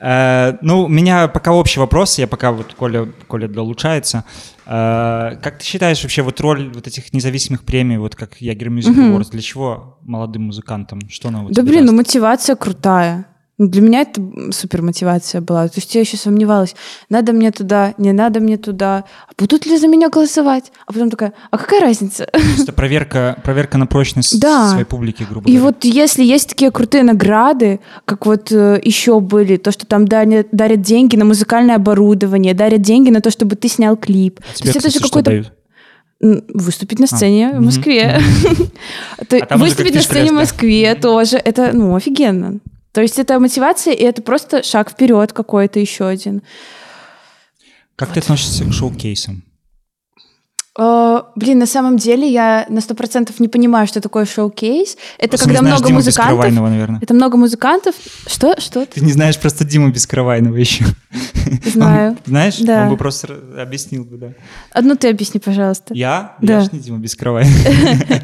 Э, 0.00 0.52
Ну, 0.62 0.84
у 0.84 0.88
меня 0.88 1.28
пока 1.28 1.52
общий 1.52 1.80
вопрос, 1.80 2.18
я 2.18 2.26
пока 2.26 2.52
вот 2.52 2.74
Коля, 2.74 3.06
Коля 3.26 3.48
долучается. 3.48 4.24
Э, 4.66 5.36
Как 5.42 5.58
ты 5.58 5.64
считаешь 5.64 6.02
вообще 6.02 6.22
вот 6.22 6.40
роль 6.40 6.70
вот 6.74 6.86
этих 6.86 7.12
независимых 7.12 7.64
премий, 7.64 7.96
вот 7.98 8.14
как 8.14 8.40
Ягер 8.40 8.68
Music 8.68 8.94
Awards, 8.94 9.30
для 9.32 9.40
чего 9.42 9.98
молодым 10.02 10.42
музыкантам? 10.44 11.00
Что 11.08 11.28
она 11.28 11.42
вот 11.42 11.52
Да 11.52 11.62
блин, 11.62 11.86
ну 11.86 11.92
мотивация 11.92 12.54
крутая. 12.54 13.26
Ну, 13.58 13.66
Для 13.66 13.82
меня 13.82 14.02
это 14.02 14.22
супер 14.52 14.82
мотивация 14.82 15.40
была. 15.40 15.66
То 15.66 15.74
есть 15.80 15.92
я 15.94 16.00
еще 16.00 16.16
сомневалась, 16.16 16.76
надо 17.10 17.32
мне 17.32 17.50
туда, 17.50 17.92
не 17.98 18.12
надо 18.12 18.38
мне 18.38 18.56
туда, 18.56 19.04
а 19.26 19.32
будут 19.36 19.66
ли 19.66 19.76
за 19.76 19.88
меня 19.88 20.08
голосовать? 20.08 20.70
А 20.86 20.92
потом 20.92 21.10
такая, 21.10 21.32
а 21.50 21.58
какая 21.58 21.80
разница? 21.80 22.28
Это 22.62 22.72
проверка, 22.72 23.36
проверка 23.42 23.76
на 23.76 23.86
прочность 23.86 24.38
Да. 24.40 24.70
своей 24.70 24.84
публики, 24.84 25.26
грубо 25.28 25.48
И 25.50 25.56
говоря. 25.56 25.72
вот 25.74 25.84
если 25.84 26.22
есть 26.22 26.50
такие 26.50 26.70
крутые 26.70 27.02
награды, 27.02 27.80
как 28.04 28.26
вот 28.26 28.52
э, 28.52 28.80
еще 28.84 29.18
были, 29.18 29.56
то, 29.56 29.72
что 29.72 29.86
там 29.86 30.06
дарят, 30.06 30.46
дарят 30.52 30.82
деньги 30.82 31.16
на 31.16 31.24
музыкальное 31.24 31.74
оборудование, 31.76 32.54
дарят 32.54 32.82
деньги 32.82 33.10
на 33.10 33.20
то, 33.20 33.30
чтобы 33.30 33.56
ты 33.56 33.66
снял 33.68 33.96
клип. 33.96 34.38
А 34.40 34.52
то 34.52 34.58
тебе, 34.58 34.68
есть 34.68 34.78
это 34.78 34.90
же 34.90 35.00
какой-то 35.00 35.44
Выступить 36.20 36.98
на 36.98 37.06
сцене 37.06 37.52
в 37.54 37.60
Москве. 37.60 38.20
То 39.28 39.36
А 39.36 39.46
там 39.46 39.60
уже 39.60 39.70
Выступить 39.70 39.94
на 39.94 40.02
сцене 40.02 40.30
в? 40.30 40.34
Москве 40.34 40.94
тоже. 40.96 41.36
Это, 41.36 41.70
ну, 41.72 41.94
офигенно. 41.94 42.58
То 42.98 43.02
есть 43.02 43.16
это 43.20 43.38
мотивация, 43.38 43.94
и 43.94 44.02
это 44.02 44.22
просто 44.22 44.64
шаг 44.64 44.90
вперед 44.90 45.32
какой-то 45.32 45.78
еще 45.78 46.08
один. 46.08 46.42
Как 47.94 48.12
ты 48.12 48.18
относишься 48.18 48.64
к 48.64 48.72
шоу-кейсам? 48.72 49.44
Э, 50.76 51.22
Блин, 51.36 51.60
на 51.60 51.66
самом 51.66 51.96
деле 51.96 52.28
я 52.28 52.66
на 52.68 52.80
сто 52.80 52.96
процентов 52.96 53.38
не 53.38 53.46
понимаю, 53.46 53.86
что 53.86 54.00
такое 54.00 54.26
шоу-кейс. 54.26 54.96
Это 55.18 55.28
Просто 55.28 55.48
не 55.48 55.54
когда 55.54 55.60
знаешь 55.60 55.78
много 55.78 55.86
Диму 55.86 55.98
музыкантов. 56.00 56.70
Наверное. 56.70 56.98
Это 57.00 57.14
много 57.14 57.36
музыкантов. 57.36 57.94
Что? 58.26 58.60
Что? 58.60 58.84
Ты 58.84 59.00
не 59.00 59.12
знаешь 59.12 59.38
просто 59.38 59.64
Диму 59.64 59.92
Бескровайного 59.92 60.56
еще. 60.56 60.84
Знаю. 61.66 62.18
Знаешь? 62.26 62.56
Да. 62.58 62.82
Он 62.82 62.90
бы 62.90 62.96
просто 62.96 63.32
объяснил 63.58 64.06
бы, 64.06 64.16
да. 64.16 64.32
Одну 64.72 64.96
ты 64.96 65.08
объясни, 65.08 65.38
пожалуйста. 65.38 65.94
Я? 65.94 66.34
Да. 66.42 66.54
Я 66.54 66.60
ж 66.62 66.72
не 66.72 66.80
Дима 66.80 66.98
Бескровайный. 66.98 67.52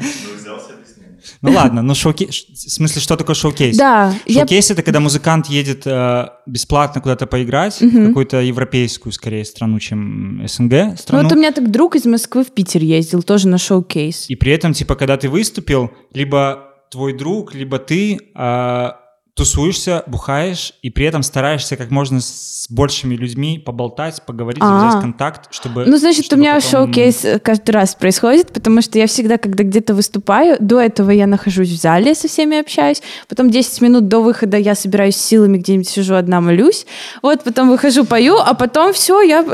Ну 1.49 1.55
ладно, 1.55 1.81
но 1.81 1.93
showcase... 1.93 2.45
В 2.49 2.71
смысле, 2.71 3.01
что 3.01 3.15
такое 3.15 3.35
showcase? 3.35 3.77
Да, 3.77 4.13
я 4.25 4.41
Showcase — 4.41 4.71
это 4.71 4.83
когда 4.83 4.99
музыкант 4.99 5.47
едет 5.47 5.83
э, 5.85 6.27
бесплатно 6.45 7.01
куда-то 7.01 7.27
поиграть, 7.27 7.79
в 7.81 8.07
какую-то 8.07 8.41
европейскую, 8.41 9.13
скорее, 9.13 9.45
страну, 9.45 9.79
чем 9.79 10.41
СНГ 10.47 10.71
Ну 10.71 10.97
страну. 10.97 11.23
вот 11.23 11.31
у 11.31 11.35
меня 11.35 11.51
так 11.51 11.71
друг 11.71 11.95
из 11.95 12.05
Москвы 12.05 12.43
в 12.43 12.51
Питер 12.51 12.81
ездил, 12.81 13.23
тоже 13.23 13.47
на 13.47 13.57
showcase. 13.57 14.29
И 14.29 14.35
при 14.35 14.51
этом, 14.51 14.73
типа, 14.73 14.95
когда 14.95 15.17
ты 15.17 15.29
выступил, 15.29 15.91
либо 16.13 16.71
твой 16.89 17.13
друг, 17.13 17.53
либо 17.53 17.77
ты 17.79 18.19
а, 18.33 18.99
тусуешься, 19.35 20.03
бухаешь, 20.07 20.71
и 20.81 20.89
при 20.89 21.05
этом 21.05 21.21
стараешься 21.21 21.75
как 21.75 21.91
можно 21.91 22.21
с 22.21 22.67
большими 22.69 23.15
людьми 23.15 23.59
поболтать, 23.59 24.25
поговорить, 24.25 24.61
А. 24.63 24.79
завязать 24.79 25.01
контакт, 25.01 25.53
чтобы... 25.53 25.83
Ну, 25.85 25.97
значит, 25.97 26.21
у 26.21 26.25
чтобы 26.27 26.41
меня 26.41 26.55
потом- 26.55 26.69
showcase 26.71 27.25
э, 27.25 27.39
каждый 27.39 27.71
раз 27.71 27.95
происходит, 27.95 28.53
потому 28.53 28.81
что 28.81 28.97
я 28.97 29.07
всегда, 29.07 29.37
когда 29.37 29.65
где-то 29.65 29.93
выступаю, 29.93 30.55
до 30.61 30.79
этого 30.79 31.11
я 31.11 31.27
нахожусь 31.27 31.67
в 31.69 31.75
зале, 31.75 32.15
со 32.15 32.29
всеми 32.29 32.57
общаюсь, 32.59 33.01
потом 33.27 33.49
10 33.51 33.81
минут 33.81 34.07
до 34.07 34.21
выхода 34.21 34.55
я 34.57 34.73
собираюсь 34.73 35.17
силами, 35.17 35.57
где-нибудь 35.57 35.89
сижу 35.89 36.15
одна, 36.15 36.39
молюсь, 36.39 36.85
вот, 37.21 37.43
потом 37.43 37.69
выхожу, 37.69 38.05
пою, 38.05 38.37
а 38.37 38.53
потом 38.53 38.93
все, 38.93 39.21
я, 39.21 39.45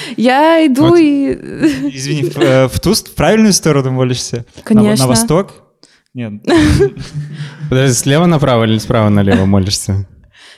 я 0.16 0.66
иду 0.66 0.88
Вот. 0.88 0.98
и... 0.98 1.30
Извини, 1.92 2.24
в, 2.24 2.36
э, 2.36 2.66
в 2.68 2.80
ту, 2.80 2.96
ст- 2.96 3.06
в 3.08 3.14
правильную 3.14 3.52
сторону 3.52 3.92
молишься? 3.92 4.44
На- 4.68 4.74
На, 4.74 4.80
Конечно. 4.82 5.06
восток? 5.06 5.52
Нет. 6.14 6.32
Подожди, 7.68 7.94
слева 7.94 8.26
направо 8.26 8.64
или 8.64 8.78
справа 8.78 9.08
налево 9.08 9.44
молишься? 9.44 10.06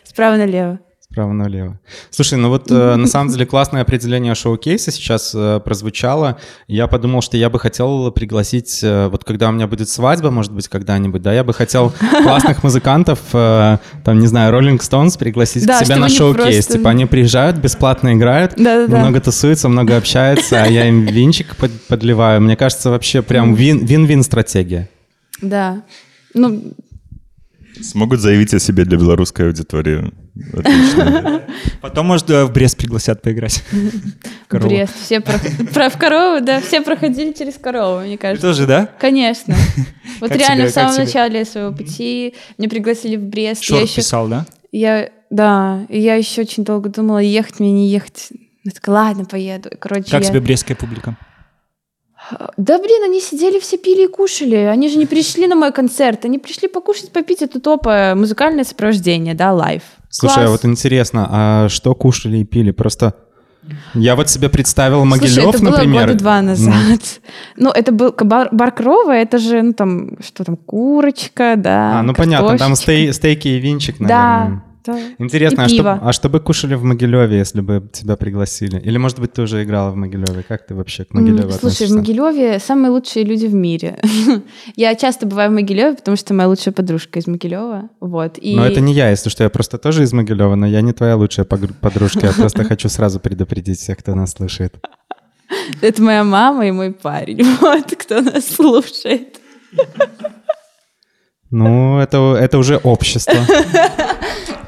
Справа 0.04 0.36
налево. 0.36 0.78
Справа 1.00 1.32
налево. 1.32 1.78
Слушай, 2.10 2.38
ну 2.38 2.48
вот 2.48 2.70
э, 2.70 2.94
на 2.96 3.06
самом 3.06 3.30
деле 3.30 3.44
классное 3.44 3.82
определение 3.82 4.34
шоу-кейса 4.34 4.90
сейчас 4.90 5.34
э, 5.34 5.60
прозвучало. 5.62 6.38
Я 6.68 6.86
подумал, 6.86 7.20
что 7.20 7.36
я 7.36 7.50
бы 7.50 7.58
хотел 7.58 8.10
пригласить, 8.12 8.80
э, 8.82 9.08
вот 9.08 9.22
когда 9.24 9.50
у 9.50 9.52
меня 9.52 9.66
будет 9.66 9.90
свадьба, 9.90 10.30
может 10.30 10.52
быть, 10.54 10.68
когда-нибудь, 10.68 11.20
да, 11.20 11.34
я 11.34 11.44
бы 11.44 11.52
хотел 11.52 11.92
классных 12.22 12.62
музыкантов, 12.64 13.18
э, 13.34 13.76
там, 14.04 14.20
не 14.20 14.26
знаю, 14.26 14.54
Rolling 14.58 14.78
Stones 14.78 15.18
пригласить 15.18 15.66
Да, 15.66 15.80
к 15.80 15.84
себе 15.84 15.96
на 15.96 16.06
они 16.06 16.16
шоу-кейс. 16.16 16.54
просто- 16.64 16.78
Типа 16.78 16.88
они 16.88 17.04
приезжают, 17.04 17.58
бесплатно 17.58 18.14
играют, 18.14 18.54
Да-да-да. 18.56 18.96
много 19.00 19.20
тусуются, 19.20 19.68
много 19.68 19.98
общаются, 19.98 20.62
а 20.62 20.66
я 20.66 20.88
им 20.88 21.04
винчик 21.04 21.56
под- 21.56 21.78
подливаю. 21.88 22.40
Мне 22.40 22.56
кажется, 22.56 22.88
вообще 22.88 23.20
прям 23.20 23.52
вин- 23.54 23.84
вин-вин 23.84 24.22
стратегия. 24.22 24.88
Да. 25.40 25.82
Ну, 26.34 26.74
Смогут 27.80 28.20
заявить 28.20 28.52
о 28.52 28.58
себе 28.58 28.84
для 28.84 28.98
белорусской 28.98 29.46
аудитории. 29.46 30.12
Отлично. 30.52 31.42
Потом, 31.80 32.06
может, 32.06 32.28
в 32.28 32.48
Брест 32.52 32.76
пригласят 32.76 33.22
поиграть. 33.22 33.64
Корову. 34.48 34.68
Брест. 34.68 34.92
Все 35.02 35.20
про, 35.20 35.38
про 35.72 35.88
в 35.88 35.96
корову, 35.96 36.44
да, 36.44 36.60
все 36.60 36.82
проходили 36.82 37.32
через 37.32 37.54
корову, 37.54 38.00
мне 38.00 38.16
Ты 38.16 38.22
кажется. 38.22 38.46
тоже, 38.48 38.66
да? 38.66 38.88
Конечно. 38.98 39.54
Вот 40.20 40.28
Как 40.30 40.38
реально 40.38 40.64
тебе- 40.64 40.70
в 40.70 40.74
самом 40.74 40.96
начале 40.96 41.44
своего 41.44 41.72
пути 41.72 42.34
меня 42.56 42.68
пригласили 42.68 43.16
в 43.16 43.22
Брест. 43.24 43.62
Я 43.62 43.66
Шорт 43.68 43.82
еще, 43.88 43.96
писал, 43.96 44.28
да? 44.28 44.46
я, 44.70 45.10
да, 45.30 45.84
и 45.88 45.98
я 45.98 46.14
еще 46.14 46.42
очень 46.42 46.64
долго 46.64 46.90
думала, 46.90 47.18
ехать 47.18 47.58
мне, 47.58 47.72
не 47.72 47.88
ехать. 47.88 48.28
Я 48.62 48.70
такая, 48.70 48.94
ладно, 48.94 49.24
поеду. 49.24 49.70
Короче, 49.80 50.10
Как 50.12 50.22
я- 50.22 50.28
тебе 50.28 50.40
брестская 50.40 50.76
публика? 50.76 51.16
Да 52.56 52.78
блин, 52.78 53.02
они 53.04 53.20
сидели 53.20 53.58
все 53.58 53.76
пили 53.76 54.04
и 54.04 54.08
кушали. 54.08 54.54
Они 54.56 54.88
же 54.88 54.96
не 54.98 55.06
пришли 55.06 55.46
на 55.46 55.54
мой 55.56 55.72
концерт. 55.72 56.24
Они 56.24 56.38
пришли 56.38 56.68
покушать, 56.68 57.12
попить 57.12 57.42
это 57.42 57.60
типа 57.60 58.14
музыкальное 58.16 58.64
сопровождение, 58.64 59.34
да, 59.34 59.52
live. 59.52 59.82
Слушай, 60.08 60.44
а 60.44 60.46
Класс. 60.46 60.50
вот 60.50 60.64
интересно, 60.70 61.28
а 61.30 61.68
что 61.68 61.94
кушали 61.94 62.38
и 62.38 62.44
пили? 62.44 62.70
Просто 62.70 63.14
я 63.94 64.16
вот 64.16 64.28
себе 64.28 64.48
представил 64.48 65.04
Могилев, 65.04 65.32
Слушай, 65.32 65.48
это 65.50 65.58
было 65.64 65.70
например. 65.72 66.06
года 66.06 66.18
два 66.18 66.42
назад. 66.42 67.00
Ну, 67.56 67.70
это 67.70 67.92
был 67.92 68.12
бар, 68.12 68.48
бар 68.50 68.72
Крова, 68.72 69.12
это 69.12 69.38
же, 69.38 69.62
ну, 69.62 69.72
там, 69.72 70.18
что 70.20 70.44
там, 70.44 70.56
курочка, 70.56 71.54
да. 71.56 72.00
А, 72.00 72.02
ну 72.02 72.12
понятно, 72.14 72.58
там 72.58 72.72
стей- 72.72 73.12
стейки 73.12 73.48
и 73.48 73.58
винчик, 73.60 74.00
наверное. 74.00 74.48
Да, 74.48 74.62
да. 74.84 74.98
Интересно, 75.18 75.62
И 75.62 75.64
а 75.64 75.68
что, 75.68 75.76
пиво. 75.76 75.98
а 76.02 76.12
что 76.12 76.28
бы 76.28 76.40
кушали 76.40 76.74
в 76.74 76.84
Могилеве, 76.84 77.38
если 77.38 77.60
бы 77.60 77.88
тебя 77.92 78.16
пригласили? 78.16 78.78
Или, 78.80 78.98
может 78.98 79.18
быть, 79.20 79.32
ты 79.32 79.42
уже 79.42 79.62
играла 79.64 79.90
в 79.90 79.96
Могилеве? 79.96 80.42
Как 80.46 80.66
ты 80.66 80.74
вообще 80.74 81.04
к 81.04 81.14
Могилеву 81.14 81.48
М, 81.48 81.50
Слушай, 81.50 81.52
в 81.52 81.64
относишься? 81.90 81.94
Могилеве 81.96 82.58
самые 82.58 82.90
лучшие 82.90 83.24
люди 83.24 83.46
в 83.46 83.54
мире. 83.54 83.98
Я 84.76 84.94
часто 84.94 85.26
бываю 85.26 85.50
в 85.50 85.54
Могилеве, 85.54 85.96
потому 85.96 86.16
что 86.16 86.34
моя 86.34 86.48
лучшая 86.48 86.72
подружка 86.74 87.18
из 87.18 87.26
Могилева. 87.26 87.90
Вот. 88.00 88.38
И... 88.38 88.56
Но 88.56 88.66
это 88.66 88.80
не 88.80 88.92
я, 88.94 89.10
если 89.10 89.28
что, 89.30 89.44
я 89.44 89.50
просто 89.50 89.78
тоже 89.78 90.02
из 90.02 90.12
Могилева, 90.12 90.54
но 90.54 90.66
я 90.66 90.80
не 90.82 90.92
твоя 90.92 91.16
лучшая 91.16 91.44
подружка, 91.80 92.26
я 92.26 92.32
просто 92.32 92.64
хочу 92.64 92.88
сразу 92.88 93.20
предупредить 93.20 93.78
всех, 93.78 93.98
кто 93.98 94.14
нас 94.14 94.32
слушает. 94.32 94.74
Это 95.82 96.02
моя 96.02 96.24
мама 96.24 96.66
и 96.66 96.70
мой 96.70 96.92
парень. 96.92 97.44
Вот 97.60 97.94
кто 97.96 98.20
нас 98.20 98.46
слушает. 98.48 99.38
Ну, 101.50 101.98
это, 101.98 102.34
это 102.40 102.56
уже 102.58 102.78
общество. 102.78 103.34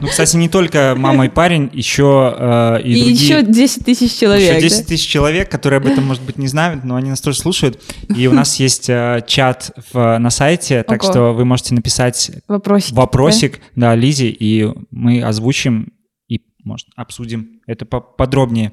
Ну, 0.04 0.10
кстати, 0.10 0.36
не 0.36 0.48
только 0.48 0.94
мама 0.96 1.26
и 1.26 1.28
парень, 1.28 1.70
еще 1.72 2.34
э, 2.38 2.82
и, 2.82 2.92
И, 2.92 3.04
другие... 3.04 3.12
еще 3.14 3.42
10 3.42 3.84
тысяч 3.84 4.18
человек. 4.18 4.42
Еще 4.44 4.54
да? 4.54 4.60
10 4.60 4.86
тысяч 4.86 5.06
человек, 5.08 5.50
которые 5.50 5.78
об 5.78 5.86
этом, 5.86 6.04
может 6.04 6.22
быть, 6.22 6.38
не 6.38 6.46
знают, 6.46 6.84
но 6.84 6.96
они 6.96 7.10
нас 7.10 7.20
тоже 7.20 7.38
слушают. 7.38 7.82
И 8.14 8.26
у 8.26 8.32
нас 8.32 8.60
есть 8.60 8.88
э, 8.90 9.22
чат 9.26 9.70
в- 9.92 10.18
на 10.18 10.30
сайте, 10.30 10.82
так 10.82 11.02
Ого. 11.02 11.10
что 11.12 11.32
вы 11.32 11.44
можете 11.44 11.74
написать 11.74 12.30
Вопросики. 12.48 12.94
вопросик, 12.94 13.60
да, 13.76 13.94
Лизе, 13.94 14.28
и 14.28 14.68
мы 14.90 15.22
озвучим 15.22 15.92
и, 16.28 16.40
может, 16.64 16.86
обсудим 16.96 17.60
это 17.66 17.84
по- 17.86 18.00
подробнее. 18.00 18.72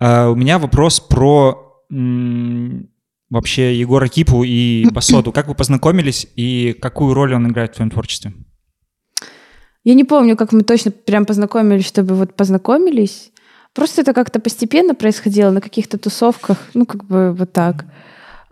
Э, 0.00 0.26
У 0.28 0.34
меня 0.34 0.58
вопрос 0.58 1.00
про 1.00 1.66
вообще 3.30 3.78
Егора 3.78 4.08
Кипу 4.08 4.42
и 4.44 4.86
Басоду. 4.92 5.32
Как 5.32 5.48
вы 5.48 5.54
познакомились 5.54 6.26
и 6.36 6.72
какую 6.80 7.14
роль 7.14 7.34
он 7.34 7.48
играет 7.48 7.72
в 7.72 7.74
твоем 7.76 7.90
творчестве? 7.90 8.32
Я 9.84 9.94
не 9.94 10.04
помню, 10.04 10.36
как 10.36 10.52
мы 10.52 10.62
точно 10.62 10.90
прям 10.90 11.24
познакомились, 11.24 11.86
чтобы 11.86 12.14
вот 12.14 12.34
познакомились. 12.34 13.32
Просто 13.74 14.02
это 14.02 14.12
как-то 14.12 14.40
постепенно 14.40 14.94
происходило 14.94 15.50
на 15.50 15.60
каких-то 15.60 15.96
тусовках, 15.98 16.58
ну, 16.74 16.84
как 16.86 17.04
бы 17.04 17.32
вот 17.32 17.52
так. 17.52 17.84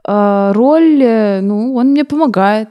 А, 0.05 0.53
роль, 0.53 1.03
э, 1.03 1.41
ну, 1.41 1.75
он 1.75 1.89
мне 1.89 2.05
помогает. 2.05 2.69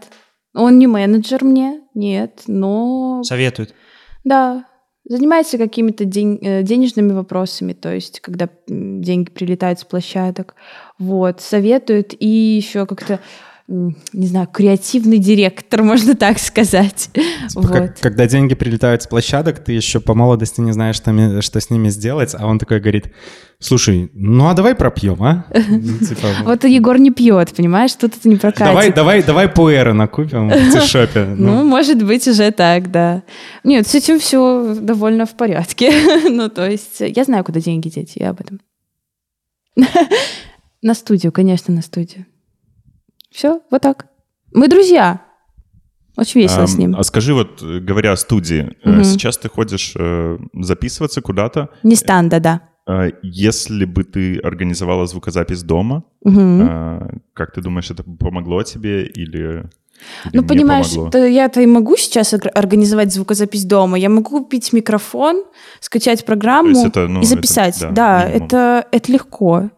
Он 0.56 0.80
не 0.80 0.88
менеджер 0.88 1.44
мне, 1.44 1.82
нет, 1.94 2.44
но... 2.48 3.22
Советует. 3.24 3.76
Да, 4.24 4.66
занимается 5.08 5.58
какими-то 5.58 6.06
день- 6.06 6.40
э, 6.42 6.64
денежными 6.64 7.14
вопросами, 7.14 7.74
то 7.74 7.94
есть 7.94 8.22
когда 8.22 8.50
деньги 8.68 9.30
прилетают 9.30 9.80
с 9.80 9.84
площадок, 9.84 10.56
вот, 10.98 11.42
советует 11.42 12.16
и 12.20 12.28
еще 12.28 12.86
как-то, 12.88 13.20
не 13.68 14.28
знаю, 14.28 14.48
креативный 14.48 15.18
директор, 15.18 15.84
можно 15.84 16.16
так 16.16 16.40
сказать. 16.40 17.10
Типа, 17.50 17.68
как- 17.68 17.82
Вот. 17.82 18.00
когда 18.00 18.26
деньги 18.26 18.56
прилетают 18.56 19.04
с 19.04 19.08
площадок, 19.08 19.60
ты 19.64 19.74
еще 19.74 20.00
по 20.00 20.14
молодости 20.14 20.62
не 20.62 20.72
знаешь, 20.72 20.96
что, 20.96 21.42
что 21.42 21.60
с 21.60 21.70
ними 21.70 21.90
сделать, 21.90 22.34
а 22.34 22.48
он 22.48 22.60
такой 22.60 22.80
говорит, 22.80 23.12
слушай, 23.60 24.10
ну 24.14 24.48
а 24.48 24.54
давай 24.54 24.74
пропьем, 24.74 25.22
а? 25.22 25.46
Ну, 25.54 25.98
типа, 26.00 26.28
Вот 26.46 26.64
Егор 26.64 26.98
не 26.98 27.12
пьет, 27.12 27.54
понимаешь, 27.54 27.94
тут 27.94 28.16
это 28.16 28.30
не 28.30 28.38
прокатит. 28.38 28.68
Давай, 28.68 28.94
давай, 28.94 29.22
давай 29.24 29.50
пуэра 29.50 29.92
накупим 29.92 30.50
в 30.50 30.72
тишопе. 30.72 31.26
Ну, 31.38 31.66
может 31.66 32.02
быть, 32.04 32.26
уже 32.28 32.52
так, 32.52 32.90
да. 32.90 33.24
Нет, 33.66 33.86
с 33.86 33.94
этим 33.96 34.20
все 34.20 34.76
довольно 34.80 35.26
в 35.26 35.36
порядке. 35.36 35.92
ну, 36.30 36.48
то 36.50 36.70
есть, 36.70 37.00
я 37.02 37.24
знаю, 37.26 37.44
куда 37.44 37.60
деньги 37.60 37.90
деть, 37.90 38.14
я 38.16 38.30
об 38.30 38.40
этом. 38.40 38.62
на 40.82 40.94
студию, 40.94 41.32
конечно, 41.34 41.74
на 41.74 41.82
студию. 41.82 42.26
Все, 43.32 43.62
вот 43.72 43.82
так. 43.82 44.08
Мы 44.54 44.68
друзья. 44.68 45.22
Очень 46.16 46.42
весело 46.42 46.66
с 46.66 46.74
Ам, 46.74 46.80
ним. 46.80 46.96
А 46.98 47.04
скажи, 47.04 47.34
вот, 47.34 47.62
говоря 47.62 48.12
о 48.14 48.18
студии, 48.18 48.76
Мгм. 48.84 49.04
сейчас 49.04 49.38
ты 49.38 49.50
ходишь 49.50 49.94
э, 49.96 50.38
записываться 50.54 51.22
куда-то. 51.22 51.70
Не 51.84 51.96
станда, 51.96 52.40
да. 52.40 52.62
Э, 52.88 53.12
Если 53.22 53.86
бы 53.86 54.04
ты 54.04 54.40
организовала 54.40 55.06
звукозапись 55.06 55.62
дома, 55.64 56.04
э, 56.26 57.00
как 57.34 57.54
ты 57.54 57.62
думаешь, 57.62 57.92
это 57.92 58.04
помогло 58.04 58.64
тебе 58.64 59.06
или, 59.06 59.70
или 60.26 60.34
Ну, 60.34 60.44
понимаешь, 60.48 60.90
помогло? 60.90 61.12
то 61.12 61.24
я-то 61.24 61.62
и 61.62 61.68
могу 61.68 61.96
сейчас 61.98 62.34
ор- 62.34 62.50
организовать 62.56 63.14
звукозапись 63.14 63.66
дома. 63.66 64.00
Я 64.00 64.10
могу 64.10 64.40
купить 64.40 64.74
микрофон, 64.74 65.44
скачать 65.82 66.26
программу 66.26 66.88
это, 66.88 67.08
ну, 67.08 67.22
и 67.22 67.26
записать. 67.26 67.78
это, 67.78 67.90
да, 67.90 67.94
да, 68.22 68.26
минимум. 68.28 68.46
это, 68.48 68.88
это 68.92 69.12
легко. 69.12 69.70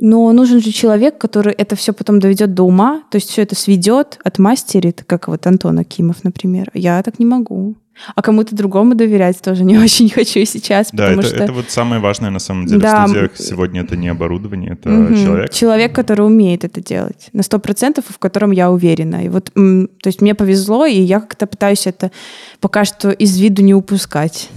Но 0.00 0.30
нужен 0.32 0.60
же 0.60 0.70
человек, 0.70 1.18
который 1.18 1.52
это 1.52 1.74
все 1.74 1.92
потом 1.92 2.20
доведет 2.20 2.54
до 2.54 2.62
ума, 2.62 3.02
то 3.10 3.16
есть 3.16 3.30
все 3.30 3.42
это 3.42 3.56
сведет, 3.56 4.18
отмастерит, 4.22 5.04
как 5.06 5.26
вот 5.26 5.46
Антон 5.46 5.78
Акимов, 5.80 6.22
например. 6.22 6.70
Я 6.72 7.02
так 7.02 7.18
не 7.18 7.26
могу. 7.26 7.76
А 8.14 8.22
кому-то 8.22 8.54
другому 8.54 8.94
доверять 8.94 9.40
тоже 9.40 9.64
не 9.64 9.76
очень 9.84 10.08
хочу 10.08 10.44
сейчас, 10.44 10.90
Да, 10.92 11.08
потому 11.08 11.20
это, 11.20 11.28
что... 11.28 11.44
это 11.44 11.52
вот 11.52 11.70
самое 11.70 12.00
важное 12.00 12.30
на 12.30 12.38
самом 12.38 12.66
деле 12.66 12.80
Да, 12.80 13.06
в 13.06 13.10
студиях 13.10 13.36
сегодня 13.36 13.82
это 13.82 13.96
не 13.96 14.08
оборудование, 14.08 14.72
это 14.72 14.88
Мгм. 14.88 15.16
человек. 15.16 15.50
Человек, 15.50 15.94
который 15.94 16.24
умеет 16.26 16.64
это 16.64 16.80
делать. 16.80 17.28
На 17.32 17.42
сто 17.42 17.58
процентов, 17.58 18.04
в 18.08 18.18
котором 18.18 18.52
я 18.52 18.70
уверена. 18.70 19.24
И 19.24 19.28
вот, 19.28 19.50
то 19.52 20.06
есть 20.06 20.20
мне 20.20 20.34
повезло, 20.34 20.86
и 20.86 21.00
я 21.00 21.20
как-то 21.20 21.46
пытаюсь 21.46 21.86
это 21.86 22.10
пока 22.60 22.84
что 22.84 23.10
из 23.10 23.36
виду 23.38 23.62
не 23.62 23.74
упускать. 23.74 24.48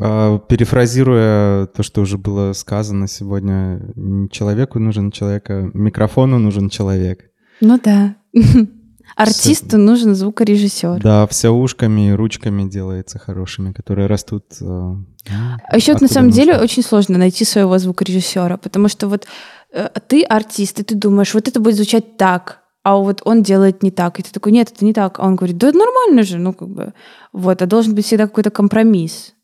А, 0.00 0.38
Перефразируя 0.38 1.66
то, 1.66 1.82
что 1.82 2.00
уже 2.02 2.18
было 2.18 2.52
сказано 2.52 3.08
сегодня, 3.08 3.80
человеку 4.30 4.78
нужен 4.78 5.10
человек, 5.10 5.50
а 5.50 5.70
микрофону 5.74 6.38
нужен 6.38 6.68
человек. 6.68 7.30
Ну 7.60 7.80
да. 7.82 8.16
Артисту 9.16 9.78
нужен 9.78 10.14
звукорежиссер. 10.14 11.02
Да, 11.02 11.26
все 11.26 11.50
ушками 11.50 12.10
и 12.10 12.12
ручками 12.12 12.68
делается 12.68 13.18
хорошими, 13.18 13.72
которые 13.72 14.06
растут. 14.06 14.44
э, 14.60 14.64
ну, 14.64 15.04
А 15.68 15.76
еще 15.76 15.94
на 15.94 16.08
самом 16.08 16.30
деле 16.30 16.52
нужно. 16.52 16.64
очень 16.64 16.82
сложно 16.84 17.18
найти 17.18 17.44
своего 17.44 17.78
звукорежиссера, 17.78 18.58
потому 18.58 18.88
что 18.88 19.08
вот 19.08 19.26
э, 19.72 19.88
ты 20.06 20.22
артист, 20.22 20.80
и 20.80 20.84
ты 20.84 20.94
думаешь, 20.94 21.34
вот 21.34 21.48
это 21.48 21.58
будет 21.58 21.74
звучать 21.76 22.16
так, 22.16 22.60
а 22.84 22.96
вот 22.96 23.22
он 23.24 23.42
делает 23.42 23.82
не 23.82 23.90
так. 23.90 24.20
И 24.20 24.22
ты 24.22 24.30
такой, 24.32 24.52
нет, 24.52 24.70
это 24.74 24.84
не 24.84 24.92
так. 24.92 25.18
А 25.18 25.26
он 25.26 25.36
говорит, 25.36 25.58
да 25.58 25.72
нормально 25.72 26.22
же, 26.22 26.38
ну 26.38 26.52
как 26.52 26.68
бы. 26.68 26.92
Вот, 27.32 27.60
а 27.60 27.66
должен 27.66 27.94
быть 27.94 28.06
всегда 28.06 28.26
какой-то 28.26 28.50
компромисс. 28.50 29.34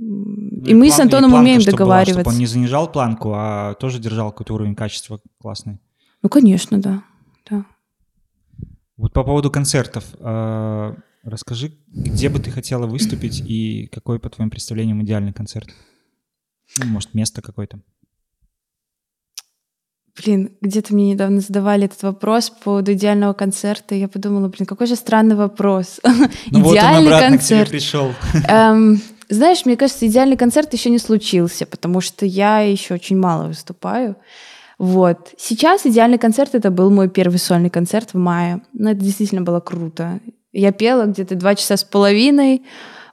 М, 0.00 0.62
И 0.64 0.74
Ну, 0.74 0.78
мы 0.80 0.90
с 0.90 0.98
Антоном 1.00 1.30
планка, 1.30 1.42
умеем 1.44 1.60
чтоб 1.60 1.72
была, 1.74 1.78
договариваться. 1.78 2.20
Чтобы 2.20 2.30
он 2.34 2.38
не 2.38 2.46
занижал 2.46 2.90
планку, 2.92 3.32
а 3.34 3.74
тоже 3.74 3.98
держал 3.98 4.30
какой-то 4.30 4.54
уровень 4.54 4.74
качества 4.74 5.20
классный. 5.40 5.78
Ну, 6.22 6.28
конечно, 6.28 6.78
да. 6.80 7.02
да. 7.50 7.64
Вот 8.96 9.12
по 9.12 9.24
поводу 9.24 9.50
концертов. 9.50 10.04
э, 10.18 10.94
Расскажи, 11.24 11.72
где 11.88 12.28
бы 12.28 12.38
ты 12.38 12.50
хотела 12.50 12.86
выступить 12.86 13.40
и 13.40 13.86
какой, 13.92 14.18
по 14.18 14.30
твоим 14.30 14.50
представлениям, 14.50 15.02
идеальный 15.02 15.32
концерт? 15.32 15.68
Ну, 16.78 16.86
может, 16.86 17.12
место 17.14 17.42
какое-то. 17.42 17.80
Блин, 20.16 20.56
где-то 20.60 20.94
мне 20.94 21.12
недавно 21.12 21.40
задавали 21.40 21.84
этот 21.84 22.02
вопрос 22.02 22.50
по 22.50 22.60
поводу 22.64 22.92
идеального 22.92 23.34
концерта, 23.34 23.94
и 23.94 24.00
я 24.00 24.08
подумала, 24.08 24.48
блин, 24.48 24.66
какой 24.66 24.86
же 24.88 24.96
странный 24.96 25.36
вопрос. 25.36 26.00
Ну 26.50 26.62
вот 26.62 26.70
он 26.70 26.72
Идеальный 26.72 27.06
обратно 27.14 27.38
к 27.38 27.42
тебе 27.42 27.58
концерт. 27.58 27.70
пришел. 27.70 28.12
Эм, 28.48 29.00
Знаешь, 29.28 29.66
мне 29.66 29.76
кажется, 29.76 30.06
идеальный 30.06 30.36
концерт 30.36 30.72
еще 30.72 30.90
не 30.90 30.98
случился, 30.98 31.66
потому 31.66 32.00
что 32.00 32.24
я 32.24 32.60
еще 32.60 32.94
очень 32.94 33.18
мало 33.18 33.48
выступаю. 33.48 34.16
Вот. 34.78 35.34
Сейчас 35.36 35.84
идеальный 35.84 36.18
концерт 36.18 36.54
это 36.54 36.70
был 36.70 36.90
мой 36.90 37.08
первый 37.08 37.38
сольный 37.38 37.70
концерт 37.70 38.14
в 38.14 38.18
мае. 38.18 38.62
Ну, 38.72 38.90
это 38.90 39.00
действительно 39.00 39.42
было 39.42 39.60
круто. 39.60 40.20
Я 40.52 40.72
пела 40.72 41.04
где-то 41.06 41.34
два 41.34 41.54
часа 41.54 41.76
с 41.76 41.84
половиной. 41.84 42.62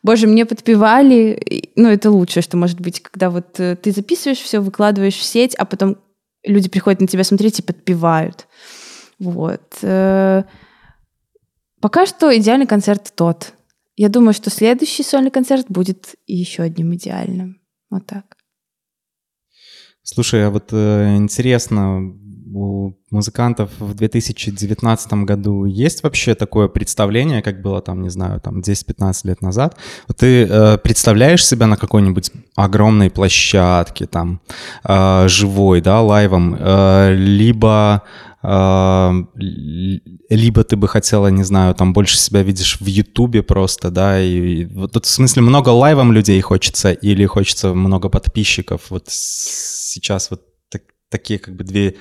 Боже, 0.03 0.27
мне 0.27 0.45
подпевали. 0.45 1.71
Ну, 1.75 1.89
это 1.89 2.11
лучшее, 2.11 2.43
что 2.43 2.55
может 2.55 2.79
быть, 2.79 3.01
когда 3.01 3.29
вот 3.29 3.59
э, 3.59 3.75
ты 3.75 3.91
записываешь 3.91 4.39
все, 4.39 4.59
выкладываешь 4.59 5.15
в 5.15 5.23
сеть, 5.23 5.55
а 5.55 5.65
потом 5.65 5.97
люди 6.43 6.69
приходят 6.69 7.01
на 7.01 7.07
тебя 7.07 7.23
смотреть 7.23 7.59
и 7.59 7.63
подпевают. 7.63 8.47
Вот. 9.19 9.63
Э, 9.81 10.43
Пока 11.85 12.07
что 12.07 12.35
идеальный 12.35 12.65
концерт 12.65 13.13
тот. 13.15 13.53
Я 13.95 14.09
думаю, 14.09 14.33
что 14.33 14.49
следующий 14.49 15.03
сольный 15.03 15.31
концерт 15.31 15.67
будет 15.69 16.15
еще 16.27 16.63
одним 16.63 16.93
идеальным. 16.95 17.61
Вот 17.89 18.05
так. 18.05 18.35
Слушай, 20.03 20.45
а 20.45 20.49
вот 20.49 20.69
э, 20.71 21.15
интересно, 21.15 22.13
у 22.53 22.93
музыкантов 23.09 23.69
в 23.79 23.93
2019 23.93 25.13
году 25.25 25.65
есть 25.65 26.03
вообще 26.03 26.35
такое 26.35 26.67
представление, 26.67 27.41
как 27.41 27.61
было 27.61 27.81
там, 27.81 28.01
не 28.01 28.09
знаю, 28.09 28.39
там 28.39 28.59
10-15 28.59 29.27
лет 29.27 29.41
назад? 29.41 29.77
Ты 30.17 30.43
э, 30.43 30.77
представляешь 30.77 31.45
себя 31.45 31.67
на 31.67 31.77
какой-нибудь 31.77 32.31
огромной 32.55 33.09
площадке, 33.09 34.05
там, 34.05 34.41
э, 34.83 35.27
живой, 35.27 35.81
да, 35.81 36.01
лайвом, 36.01 36.55
э, 36.57 37.13
либо 37.15 38.03
либо 40.29 40.63
ты 40.63 40.75
бы 40.75 40.87
хотела, 40.87 41.27
не 41.27 41.43
знаю, 41.43 41.73
там 41.75 41.93
больше 41.93 42.17
себя 42.17 42.43
видишь 42.43 42.79
в 42.79 42.85
Ютубе 42.85 43.41
просто, 43.41 43.91
да, 43.91 44.21
и, 44.21 44.61
и 44.61 44.65
вот 44.65 45.05
в 45.05 45.09
смысле 45.09 45.41
много 45.41 45.69
лайвом 45.69 46.11
людей 46.11 46.39
хочется 46.41 46.91
или 46.91 47.25
хочется 47.25 47.73
много 47.73 48.09
подписчиков? 48.09 48.81
Вот 48.89 49.05
сейчас 49.09 50.29
вот 50.31 50.41
такие 51.17 51.39
как 51.39 51.53
бы 51.55 51.63
две, 51.63 51.95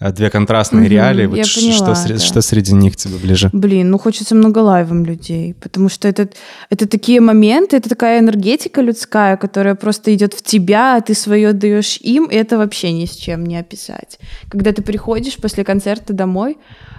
э, 0.00 0.12
две 0.12 0.30
контрастные 0.30 0.82
Мгм, 0.82 0.90
реалии. 0.90 1.26
Вот 1.26 1.44
ш- 1.46 1.60
поняла, 1.60 1.76
что, 1.76 1.92
сре- 2.08 2.18
да. 2.18 2.24
что 2.24 2.40
среди 2.42 2.72
них 2.74 2.96
тебе 2.96 3.16
ближе? 3.16 3.50
Блин, 3.52 3.90
ну 3.90 3.98
хочется 3.98 4.34
много 4.34 4.58
лайвом 4.60 5.04
людей, 5.04 5.54
потому 5.54 5.88
что 5.88 6.06
это, 6.08 6.28
это 6.70 6.86
такие 6.86 7.20
моменты, 7.20 7.76
это 7.76 7.88
такая 7.88 8.20
энергетика 8.20 8.80
людская, 8.82 9.36
которая 9.36 9.74
просто 9.74 10.14
идет 10.14 10.34
в 10.34 10.42
тебя, 10.42 10.96
а 10.96 11.00
ты 11.00 11.14
свое 11.14 11.52
даешь 11.52 11.98
им, 12.00 12.26
и 12.26 12.34
это 12.36 12.58
вообще 12.58 12.92
ни 12.92 13.04
с 13.06 13.16
чем 13.16 13.44
не 13.44 13.56
описать. 13.60 14.18
Когда 14.50 14.72
ты 14.72 14.82
приходишь 14.82 15.36
после 15.36 15.64
концерта 15.64 16.12
домой 16.12 16.58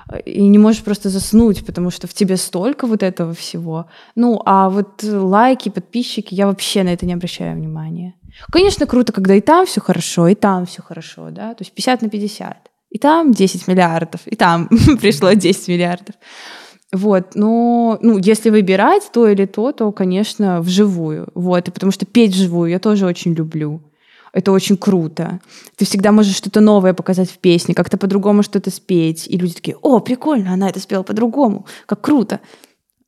э, 0.09 0.19
и 0.21 0.41
не 0.47 0.57
можешь 0.57 0.81
просто 0.83 1.09
заснуть, 1.09 1.65
потому 1.65 1.91
что 1.91 2.07
в 2.07 2.13
тебе 2.13 2.35
столько 2.37 2.87
вот 2.87 3.03
этого 3.03 3.33
всего. 3.33 3.85
Ну, 4.15 4.41
а 4.45 4.69
вот 4.69 5.03
лайки, 5.03 5.69
подписчики, 5.69 6.35
я 6.35 6.45
вообще 6.47 6.83
на 6.83 6.89
это 6.93 7.05
не 7.05 7.13
обращаю 7.13 7.55
внимания. 7.55 8.13
Конечно, 8.51 8.85
круто, 8.87 9.11
когда 9.11 9.35
и 9.35 9.41
там 9.41 9.65
все 9.65 9.81
хорошо, 9.81 10.27
и 10.29 10.35
там 10.35 10.65
все 10.65 10.81
хорошо, 10.81 11.29
да, 11.31 11.53
то 11.61 11.63
есть 11.63 11.73
50 11.73 12.01
на 12.01 12.09
50. 12.09 12.71
И 12.89 12.97
там 12.97 13.31
10 13.31 13.67
миллиардов, 13.67 14.21
и 14.25 14.35
там 14.35 14.67
пришло 14.99 15.31
10 15.31 15.67
миллиардов. 15.67 16.15
Вот, 16.91 17.35
но, 17.35 17.99
ну, 18.01 18.17
если 18.17 18.49
выбирать 18.49 19.11
то 19.13 19.27
или 19.27 19.45
то, 19.45 19.71
то, 19.71 19.91
конечно, 19.91 20.59
вживую. 20.61 21.27
Вот, 21.35 21.67
и 21.67 21.71
потому 21.71 21.91
что 21.91 22.07
петь 22.07 22.33
вживую 22.33 22.71
я 22.71 22.79
тоже 22.79 23.05
очень 23.05 23.33
люблю. 23.33 23.81
Это 24.33 24.51
очень 24.51 24.75
круто. 24.75 25.39
Ты 25.75 25.85
всегда 25.85 26.11
можешь 26.11 26.35
что-то 26.35 26.61
новое 26.61 26.93
показать 26.93 27.29
в 27.29 27.37
песне, 27.37 27.75
как-то 27.75 27.97
по-другому 27.97 28.41
что-то 28.41 28.71
спеть. 28.71 29.27
И 29.27 29.37
люди 29.37 29.53
такие, 29.53 29.77
о, 29.83 29.99
прикольно, 29.99 30.53
она 30.53 30.67
это 30.67 30.79
спела 30.79 31.03
по-другому, 31.03 31.67
как 31.85 32.01
круто. 32.01 32.39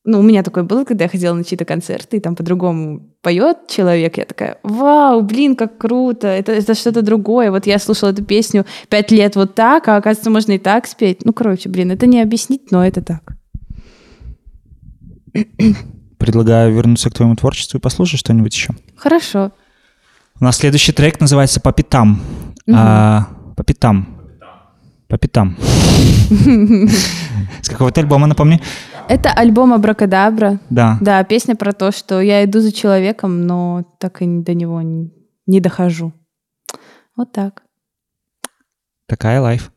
Ну, 0.06 0.20
у 0.20 0.22
меня 0.22 0.44
такое 0.44 0.66
было, 0.66 0.84
когда 0.84 1.06
я 1.06 1.10
ходила 1.10 1.34
на 1.34 1.46
чьи-то 1.46 1.64
концерты, 1.64 2.18
и 2.18 2.20
там 2.20 2.36
по-другому 2.36 3.16
поет 3.22 3.68
человек, 3.70 4.18
я 4.18 4.26
такая, 4.26 4.58
вау, 4.62 5.22
блин, 5.22 5.56
как 5.56 5.78
круто, 5.78 6.28
это, 6.28 6.52
это 6.52 6.74
что-то 6.74 7.02
другое. 7.02 7.52
Вот 7.52 7.66
я 7.68 7.80
слушала 7.80 8.10
эту 8.10 8.24
песню 8.26 8.66
пять 8.90 9.12
лет 9.12 9.38
вот 9.38 9.56
так, 9.56 9.88
а 9.88 9.96
оказывается, 9.96 10.30
можно 10.30 10.52
и 10.54 10.58
так 10.58 10.88
спеть. 10.88 11.24
Ну, 11.24 11.32
короче, 11.32 11.70
блин, 11.70 11.90
это 11.92 12.06
не 12.06 12.22
объяснить, 12.22 12.70
но 12.70 12.86
это 12.86 13.02
так. 13.02 13.38
Предлагаю 16.18 16.74
вернуться 16.74 17.10
к 17.10 17.14
твоему 17.14 17.38
творчеству 17.38 17.78
и 17.78 17.82
послушать 17.82 18.20
что-нибудь 18.20 18.54
еще. 18.54 18.74
Хорошо. 18.98 19.54
У 20.40 20.44
нас 20.44 20.58
следующий 20.58 20.92
трек 20.92 21.22
называется 21.22 21.62
«По 21.62 21.72
пятам». 21.72 22.22
Мгм. 22.66 22.78
А, 22.78 23.30
по 23.56 23.64
пятам. 23.64 24.08
По 25.08 25.18
пятам. 25.18 25.58
С 27.62 27.70
какого-то 27.70 28.02
альбома, 28.02 28.28
напомни? 28.28 28.62
Это 29.10 29.32
альбом 29.32 29.74
Абракадабра. 29.74 30.60
Да. 30.70 30.98
Да, 31.02 31.24
песня 31.24 31.56
про 31.56 31.74
то, 31.74 31.92
что 31.92 32.22
я 32.22 32.44
иду 32.46 32.60
за 32.60 32.72
человеком, 32.72 33.46
но 33.46 33.84
так 34.00 34.22
и 34.22 34.26
до 34.26 34.54
него 34.54 34.82
не 34.82 35.60
дохожу. 35.60 36.14
Вот 37.16 37.32
так. 37.32 37.64
Такая 39.08 39.42
лайф. 39.42 39.73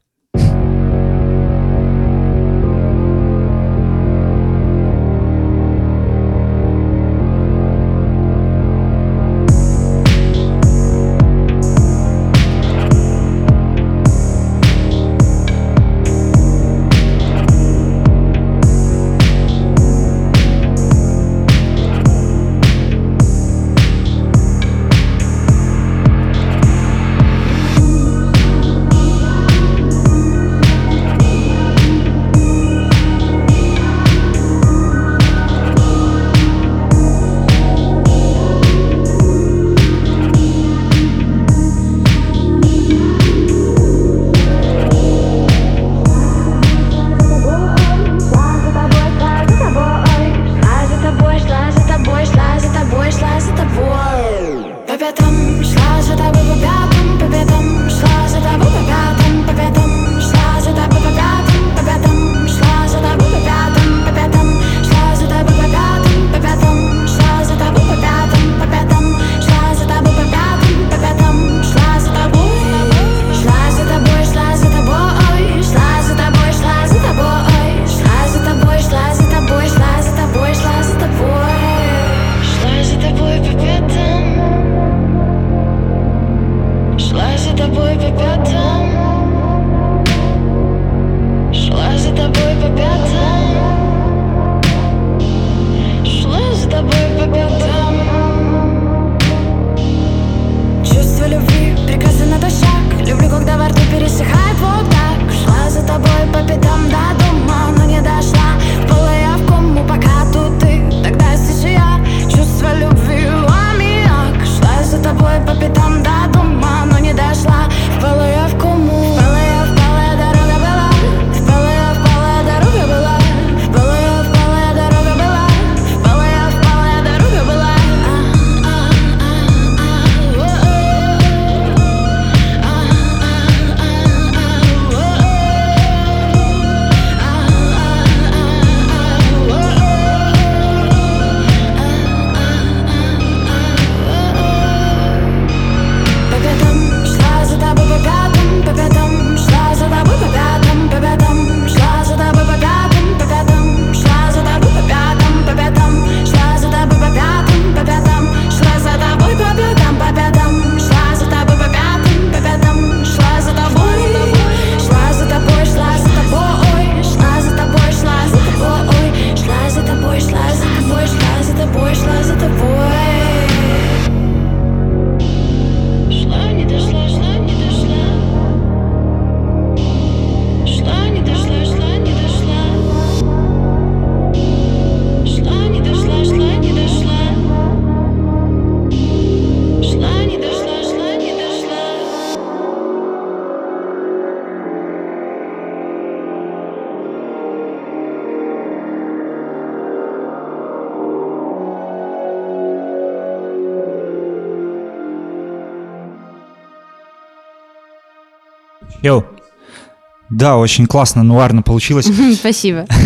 Да, 210.37 210.59
очень 210.59 210.87
классно, 210.87 211.23
нуарно 211.23 211.63
получилось. 211.63 212.09
Спасибо. 212.35 212.87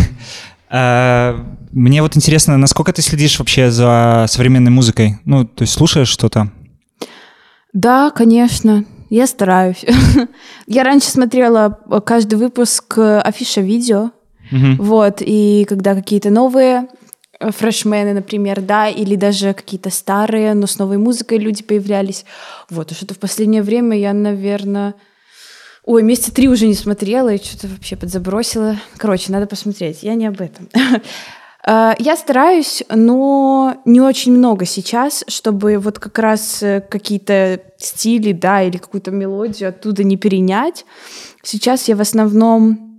Э, 0.73 1.35
Мне 1.73 2.01
вот 2.01 2.17
интересно, 2.17 2.57
насколько 2.57 2.93
ты 2.93 3.03
следишь 3.03 3.41
вообще 3.41 3.73
за 3.73 4.27
современной 4.29 4.71
музыкой? 4.71 5.19
Ну, 5.25 5.45
то 5.45 5.63
есть 5.63 5.73
слушаешь 5.73 6.07
что-то? 6.07 6.53
Да, 7.73 8.11
конечно. 8.11 8.85
Я 9.09 9.27
стараюсь. 9.27 9.85
Я 10.69 10.85
раньше 10.85 11.09
смотрела 11.09 11.81
э, 11.91 12.01
каждый 12.07 12.37
выпуск 12.37 12.99
э, 12.99 13.19
афиша 13.19 13.63
видео. 13.63 14.13
Вот, 14.53 15.17
и 15.21 15.67
когда 15.69 15.97
какие-то 15.97 16.31
новые 16.31 16.87
фрешмены, 17.41 18.15
например, 18.15 18.61
да, 18.61 18.89
или 18.89 19.17
даже 19.17 19.55
какие-то 19.55 19.91
старые, 19.91 20.55
но 20.55 20.69
с 20.69 20.79
новой 20.79 20.99
музыкой 20.99 21.39
люди 21.39 21.65
появлялись. 21.65 22.25
Вот, 22.69 22.93
что-то 22.93 23.15
в 23.15 23.19
последнее 23.19 23.63
время 23.63 23.99
я, 23.99 24.13
наверное... 24.13 24.95
Ой, 25.91 26.05
месяца 26.05 26.33
три 26.33 26.49
уже 26.49 26.69
не 26.69 26.75
смотрела 26.75 27.35
и 27.35 27.43
что-то 27.43 27.67
вообще 27.67 27.97
подзабросила. 27.97 28.77
Короче, 28.97 29.33
надо 29.33 29.49
посмотреть. 29.49 30.05
Я 30.05 30.15
не 30.15 30.27
об 30.27 30.41
этом. 30.41 30.69
Э, 31.67 31.95
Я 31.99 32.17
стараюсь, 32.17 32.85
но 32.89 33.83
не 33.85 34.01
очень 34.01 34.31
много 34.31 34.67
сейчас, 34.67 35.25
чтобы 35.27 35.79
вот 35.79 35.99
как 35.99 36.17
раз 36.21 36.63
э, 36.63 36.81
какие-то 36.81 37.61
стили, 37.79 38.31
да, 38.31 38.63
или 38.63 38.77
какую-то 38.77 39.11
мелодию 39.11 39.71
оттуда 39.71 40.05
не 40.05 40.17
перенять. 40.17 40.87
Сейчас 41.43 41.89
я 41.89 41.97
в 41.97 42.01
основном 42.01 42.90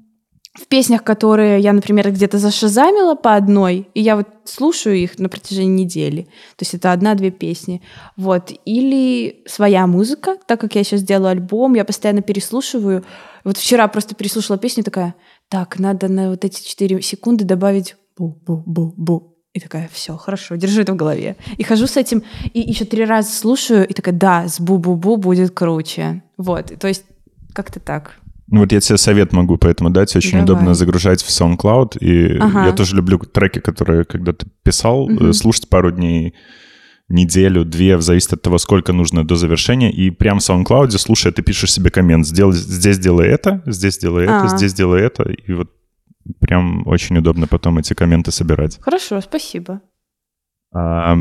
в 0.53 0.67
песнях, 0.67 1.03
которые 1.03 1.61
я, 1.61 1.71
например, 1.71 2.11
где-то 2.11 2.37
зашазамила 2.37 3.15
по 3.15 3.35
одной, 3.35 3.87
и 3.93 4.01
я 4.01 4.17
вот 4.17 4.27
слушаю 4.43 4.97
их 4.97 5.17
на 5.17 5.29
протяжении 5.29 5.83
недели. 5.83 6.23
То 6.57 6.63
есть 6.63 6.73
это 6.73 6.91
одна-две 6.91 7.31
песни. 7.31 7.81
Вот. 8.17 8.51
Или 8.65 9.43
своя 9.47 9.87
музыка, 9.87 10.35
так 10.45 10.59
как 10.59 10.75
я 10.75 10.83
сейчас 10.83 11.03
делаю 11.03 11.29
альбом, 11.31 11.75
я 11.75 11.85
постоянно 11.85 12.21
переслушиваю. 12.21 13.05
Вот 13.45 13.57
вчера 13.57 13.87
просто 13.87 14.13
переслушала 14.13 14.59
песню 14.59 14.83
такая, 14.83 15.15
так, 15.47 15.79
надо 15.79 16.09
на 16.09 16.29
вот 16.29 16.43
эти 16.43 16.61
4 16.61 17.01
секунды 17.01 17.45
добавить 17.45 17.95
бу-бу-бу-бу. 18.19 19.31
И 19.53 19.59
такая, 19.59 19.89
все, 19.91 20.17
хорошо, 20.17 20.55
держу 20.55 20.81
это 20.81 20.93
в 20.93 20.97
голове. 20.97 21.37
И 21.57 21.63
хожу 21.63 21.87
с 21.87 21.95
этим, 21.95 22.23
и 22.53 22.59
еще 22.59 22.85
три 22.85 23.05
раза 23.05 23.33
слушаю, 23.33 23.87
и 23.87 23.93
такая, 23.93 24.15
да, 24.15 24.47
с 24.47 24.59
бу-бу-бу 24.59 25.15
будет 25.15 25.51
круче. 25.51 26.23
Вот, 26.37 26.73
то 26.77 26.87
есть 26.87 27.05
как-то 27.53 27.79
так. 27.79 28.17
Ну 28.51 28.59
вот 28.59 28.71
я 28.73 28.81
тебе 28.81 28.97
совет 28.97 29.31
могу 29.31 29.57
поэтому 29.57 29.89
дать. 29.89 30.13
Очень 30.15 30.31
Давай. 30.31 30.43
удобно 30.43 30.73
загружать 30.73 31.23
в 31.23 31.29
SoundCloud. 31.29 31.97
И 31.99 32.37
Ага. 32.37 32.65
я 32.65 32.73
тоже 32.73 32.95
люблю 32.97 33.17
треки, 33.17 33.59
которые 33.59 34.03
когда 34.03 34.33
ты 34.33 34.45
писал, 34.63 35.07
Мгм. 35.09 35.33
слушать 35.33 35.69
пару 35.69 35.91
дней, 35.91 36.33
неделю, 37.07 37.63
две, 37.65 37.99
зависит 38.01 38.33
от 38.33 38.41
того, 38.41 38.57
сколько 38.57 38.91
нужно 38.93 39.25
до 39.25 39.35
завершения. 39.35 39.89
И 39.91 40.11
прям 40.11 40.39
в 40.39 40.41
SoundCloud, 40.41 40.91
слушая, 40.97 41.31
ты 41.33 41.41
пишешь 41.41 41.71
себе 41.71 41.89
коммент. 41.91 42.27
Сделай, 42.27 42.53
здесь 42.53 42.99
делай 42.99 43.27
это, 43.29 43.63
здесь 43.65 43.97
делай 43.97 44.25
это, 44.25 44.43
А. 44.43 44.47
здесь 44.47 44.73
делай 44.73 45.01
это. 45.01 45.23
И 45.23 45.53
вот 45.53 45.71
прям 46.39 46.85
очень 46.87 47.17
удобно 47.17 47.47
потом 47.47 47.77
эти 47.77 47.93
комменты 47.93 48.31
собирать. 48.31 48.79
Хорошо, 48.81 49.21
спасибо. 49.21 49.81
А, 50.73 51.17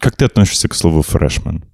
как 0.00 0.16
ты 0.16 0.24
относишься 0.24 0.68
к 0.68 0.74
слову 0.74 1.02
фрешмен? 1.02 1.64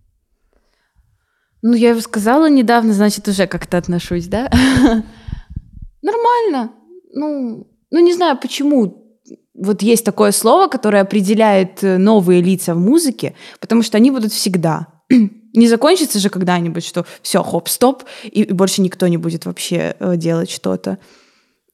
Ну, 1.62 1.74
я 1.74 1.90
его 1.90 2.00
сказала 2.00 2.48
недавно, 2.48 2.92
значит, 2.92 3.26
уже 3.28 3.46
как-то 3.46 3.78
отношусь, 3.78 4.26
да? 4.26 4.48
Нормально. 6.02 6.72
Ну, 7.12 7.66
ну, 7.90 8.00
не 8.00 8.12
знаю, 8.12 8.38
почему 8.40 9.08
вот 9.54 9.82
есть 9.82 10.04
такое 10.04 10.30
слово, 10.30 10.68
которое 10.68 11.02
определяет 11.02 11.82
э, 11.82 11.98
новые 11.98 12.40
лица 12.40 12.74
в 12.74 12.78
музыке, 12.78 13.34
потому 13.60 13.82
что 13.82 13.96
они 13.96 14.10
будут 14.10 14.32
всегда. 14.32 14.86
Не 15.54 15.66
закончится 15.66 16.18
же 16.20 16.28
когда-нибудь, 16.28 16.84
что 16.84 17.06
все, 17.22 17.42
хоп, 17.42 17.68
стоп, 17.68 18.04
и, 18.22 18.42
и 18.42 18.52
больше 18.52 18.82
никто 18.82 19.08
не 19.08 19.16
будет 19.16 19.46
вообще 19.46 19.96
э, 19.98 20.16
делать 20.16 20.50
что-то. 20.50 20.98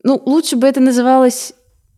Ну, 0.04 0.22
лучше 0.24 0.56
бы 0.56 0.66
это 0.66 0.80
называлось 0.80 1.52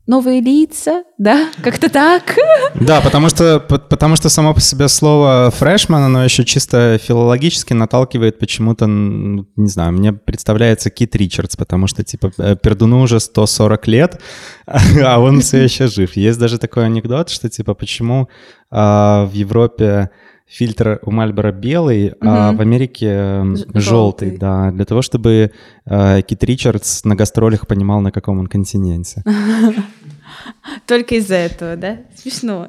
новые 0.07 0.40
лица, 0.40 1.04
да? 1.18 1.48
Как-то 1.62 1.88
так. 1.88 2.36
Да, 2.74 3.00
потому 3.00 3.28
что, 3.28 3.61
по- 3.61 3.78
потому 3.78 4.16
что 4.16 4.28
само 4.28 4.54
по 4.54 4.61
себе 4.61 4.88
слово 4.88 5.50
фрешман, 5.50 6.02
оно 6.02 6.24
еще 6.24 6.44
чисто 6.44 6.98
филологически 7.02 7.72
наталкивает 7.72 8.38
почему-то, 8.38 8.86
не 8.86 9.68
знаю, 9.68 9.92
мне 9.92 10.12
представляется 10.12 10.90
Кит 10.90 11.16
Ричардс, 11.16 11.57
потому 11.57 11.86
что, 11.86 12.04
типа, 12.04 12.32
э, 12.38 12.57
Пердуну 12.57 13.00
уже 13.00 13.18
140 13.20 13.86
лет, 13.88 14.20
а 14.66 15.20
он 15.20 15.40
все 15.40 15.62
еще 15.64 15.88
жив. 15.88 16.16
Есть 16.16 16.38
даже 16.38 16.59
такой 16.59 16.86
анекдот, 16.86 17.28
что, 17.30 17.48
типа, 17.48 17.74
почему 17.74 18.28
а, 18.70 19.26
в 19.26 19.32
Европе 19.32 20.11
фильтр 20.47 21.01
у 21.03 21.11
Мальбора 21.11 21.51
белый, 21.53 22.14
а 22.20 22.49
Мгм. 22.49 22.57
в 22.57 22.61
Америке 22.61 23.07
м, 23.09 23.57
Ж- 23.57 23.61
желтый, 23.74 23.80
желтый. 23.80 24.36
да, 24.38 24.70
для 24.70 24.84
того, 24.84 25.03
чтобы 25.03 25.51
э, 25.84 26.22
Кит 26.22 26.44
Ричардс 26.44 27.05
на 27.05 27.16
гастролях 27.16 27.66
понимал, 27.66 28.01
на 28.01 28.12
каком 28.12 28.38
он 28.38 28.47
континенте. 28.47 29.22
Только 30.86 31.16
из-за 31.16 31.34
этого, 31.34 31.76
да? 31.76 31.99
Смешно. 32.14 32.68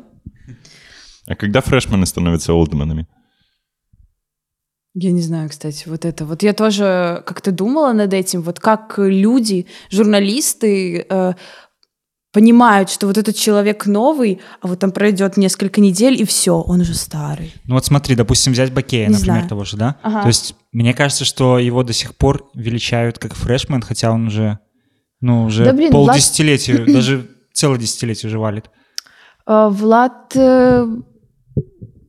А 1.27 1.35
когда 1.35 1.61
фрешмены 1.61 2.05
становятся 2.05 2.53
олдменами? 2.53 3.05
Я 4.99 5.11
не 5.11 5.21
знаю, 5.21 5.49
кстати, 5.49 5.87
вот 5.87 6.05
это. 6.05 6.25
Вот 6.25 6.41
я 6.41 6.53
тоже 6.53 7.21
как-то 7.27 7.51
думала 7.51 7.93
над 7.93 8.13
этим, 8.13 8.41
вот 8.41 8.59
как 8.59 8.95
люди, 8.97 9.67
журналисты 9.91 11.05
э, 11.07 11.33
понимают, 12.37 12.91
что 12.91 13.07
вот 13.07 13.17
этот 13.17 13.35
человек 13.35 13.87
новый, 13.87 14.41
а 14.61 14.67
вот 14.67 14.77
там 14.77 14.91
пройдет 14.91 15.37
несколько 15.37 15.81
недель, 15.81 16.21
и 16.21 16.23
все, 16.23 16.61
он 16.61 16.81
уже 16.81 16.93
старый. 16.93 17.51
Ну 17.65 17.73
вот 17.73 17.83
смотри, 17.83 18.15
допустим, 18.15 18.53
взять 18.53 18.71
Бакея, 18.71 19.07
Не 19.07 19.13
например, 19.13 19.37
знаю. 19.37 19.49
того 19.49 19.63
же, 19.63 19.75
да? 19.75 19.95
Ага. 20.03 20.21
То 20.21 20.27
есть 20.27 20.53
мне 20.71 20.93
кажется, 20.93 21.25
что 21.25 21.57
его 21.57 21.81
до 21.81 21.93
сих 21.93 22.15
пор 22.15 22.47
величают 22.53 23.17
как 23.17 23.33
фрешмен, 23.33 23.81
хотя 23.81 24.11
он 24.11 24.27
уже, 24.27 24.59
ну, 25.19 25.45
уже 25.45 25.65
Да, 25.65 25.73
блин, 25.73 25.91
полдесятилетия, 25.91 26.85
даже 26.93 27.27
целое 27.53 27.79
десятилетие 27.79 28.27
уже 28.27 28.37
валит. 28.37 28.65
Э, 29.47 29.69
Влад 29.71 30.35
э, 30.35 30.85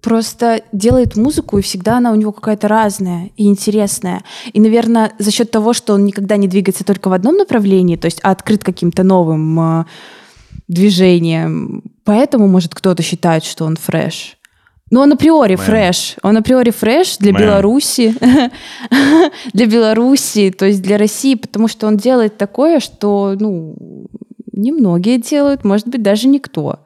просто 0.03 0.61
делает 0.72 1.16
музыку, 1.16 1.57
и 1.57 1.62
всегда 1.62 1.97
она 1.97 2.12
у 2.12 2.16
него 2.16 2.33
какая-то 2.33 2.68
разная 2.68 3.31
и 3.39 3.47
интересная. 3.47 4.24
И, 4.53 4.61
наверное, 4.61 5.12
за 5.18 5.31
счет 5.31 5.51
того, 5.51 5.72
что 5.72 5.95
он 5.95 6.05
никогда 6.05 6.37
не 6.37 6.49
двигается 6.49 6.85
только 6.85 7.09
в 7.09 7.14
одном 7.14 7.39
направлении, 7.39 7.97
то 7.97 8.05
есть 8.05 8.20
а 8.22 8.31
открыт 8.31 8.62
каким-то 8.62 9.05
новым 9.05 9.59
э, 9.59 9.85
движением, 10.69 11.83
поэтому, 12.05 12.47
может, 12.47 12.75
кто-то 12.75 13.03
считает, 13.03 13.45
что 13.45 13.64
он 13.64 13.77
фреш. 13.77 14.39
Но 14.91 15.03
он 15.03 15.12
априори 15.12 15.57
Мэм. 15.57 15.64
фреш. 15.64 16.16
Он 16.23 16.37
априори 16.37 16.71
фреш 16.71 17.19
для 17.19 17.33
Мэм. 17.33 17.43
Беларуси. 17.43 18.14
для 19.53 19.66
Беларуси, 19.66 20.51
то 20.51 20.64
есть 20.64 20.83
для 20.83 20.97
России, 20.97 21.35
потому 21.35 21.69
что 21.69 21.87
он 21.87 21.97
делает 21.97 22.39
такое, 22.39 22.81
что, 22.81 23.37
ну, 23.39 23.77
немногие 24.53 25.19
делают, 25.19 25.64
может 25.64 25.89
быть, 25.89 26.03
даже 26.03 26.29
никто. 26.29 26.81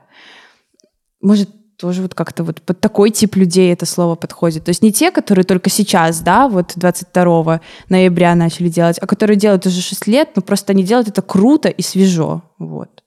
Может, 1.21 1.49
тоже 1.77 2.03
вот 2.03 2.15
как-то 2.15 2.45
вот 2.45 2.63
под 2.63 2.81
такой 2.81 3.11
тип 3.11 3.37
людей 3.37 3.73
это 3.73 3.87
слово 3.87 4.15
подходит. 4.15 4.65
То 4.65 4.69
есть 4.69 4.83
не 4.83 4.93
те, 4.93 5.11
которые 5.11 5.45
только 5.45 5.71
сейчас, 5.71 6.21
да, 6.21 6.49
вот 6.49 6.73
22 6.77 7.61
ноября 7.89 8.35
начали 8.35 8.69
делать, 8.69 8.99
а 9.01 9.07
которые 9.07 9.37
делают 9.37 9.67
уже 9.67 9.81
6 9.81 10.07
лет, 10.07 10.31
но 10.37 10.43
просто 10.43 10.73
они 10.73 10.85
делают 10.85 11.09
это 11.09 11.23
круто 11.23 11.69
и 11.69 11.83
свежо. 11.83 12.43
Вот. 12.59 13.02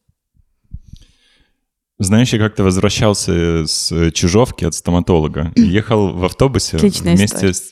Знаешь, 1.97 2.33
я 2.33 2.39
как-то 2.39 2.63
возвращался 2.63 3.65
с 3.67 4.11
Чижовки 4.11 4.65
от 4.65 4.73
стоматолога. 4.73 5.51
Ехал 5.55 6.13
в 6.13 6.23
автобусе 6.25 6.77
Отличная 6.77 7.15
вместе 7.15 7.35
история. 7.51 7.53
с 7.53 7.63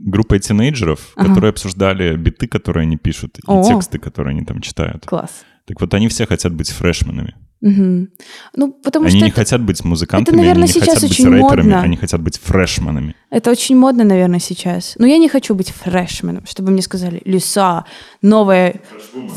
группой 0.00 0.38
тинейджеров, 0.38 1.00
Ага. 1.16 1.28
которые 1.28 1.48
обсуждали 1.50 2.14
биты, 2.16 2.46
которые 2.46 2.82
они 2.82 2.96
пишут, 2.98 3.38
и 3.38 3.42
О. 3.46 3.64
тексты, 3.64 3.98
которые 3.98 4.32
они 4.32 4.44
там 4.44 4.60
читают. 4.60 5.06
Класс. 5.06 5.30
Так 5.66 5.80
вот, 5.80 5.94
они 5.94 6.08
все 6.08 6.26
хотят 6.26 6.52
быть 6.52 6.68
фрешменами. 6.70 7.34
Мгм. 7.62 8.10
Ну, 8.54 8.72
потому 8.84 9.06
они 9.06 9.16
что 9.16 9.24
не 9.24 9.30
это, 9.30 9.40
хотят 9.40 9.62
быть 9.62 9.82
музыкантами, 9.82 10.36
наверное, 10.36 10.64
они 10.64 10.66
не 10.66 10.68
сейчас 10.68 10.96
хотят 10.96 11.02
быть 11.04 11.10
очень 11.12 11.28
рэперами, 11.30 11.62
модно. 11.68 11.80
они 11.80 11.96
хотят 11.96 12.20
быть 12.20 12.38
фрешменами. 12.38 13.16
это 13.30 13.50
очень 13.50 13.74
модно, 13.78 14.04
наверное, 14.04 14.40
сейчас. 14.40 14.96
Но 14.98 15.06
я 15.06 15.16
не 15.16 15.30
хочу 15.30 15.54
быть 15.54 15.70
фрешменом, 15.70 16.44
чтобы 16.44 16.70
мне 16.72 16.82
сказали, 16.82 17.22
Лиса, 17.24 17.86
новая 18.20 18.82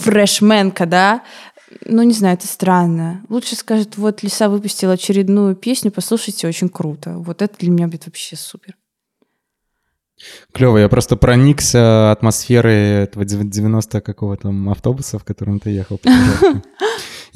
фрешменка, 0.01 0.85
да? 0.85 1.21
Ну, 1.85 2.03
не 2.03 2.13
знаю, 2.13 2.35
это 2.35 2.47
странно. 2.47 3.23
Лучше 3.29 3.55
скажет, 3.55 3.97
вот 3.97 4.23
Лиса 4.23 4.47
выпустила 4.49 4.93
очередную 4.93 5.55
песню, 5.55 5.91
послушайте, 5.91 6.47
очень 6.47 6.69
круто. 6.69 7.17
Вот 7.17 7.41
это 7.41 7.57
для 7.57 7.71
меня 7.71 7.87
будет 7.87 8.05
вообще 8.05 8.35
супер. 8.35 8.75
Клево, 10.51 10.77
я 10.77 10.89
просто 10.89 11.15
проникся 11.15 12.11
атмосферой 12.11 13.03
этого 13.03 13.23
дев- 13.25 13.47
90 13.49 14.01
какого-то 14.01 14.51
автобуса, 14.71 15.19
в 15.19 15.23
котором 15.23 15.59
ты 15.59 15.69
ехал. 15.69 15.99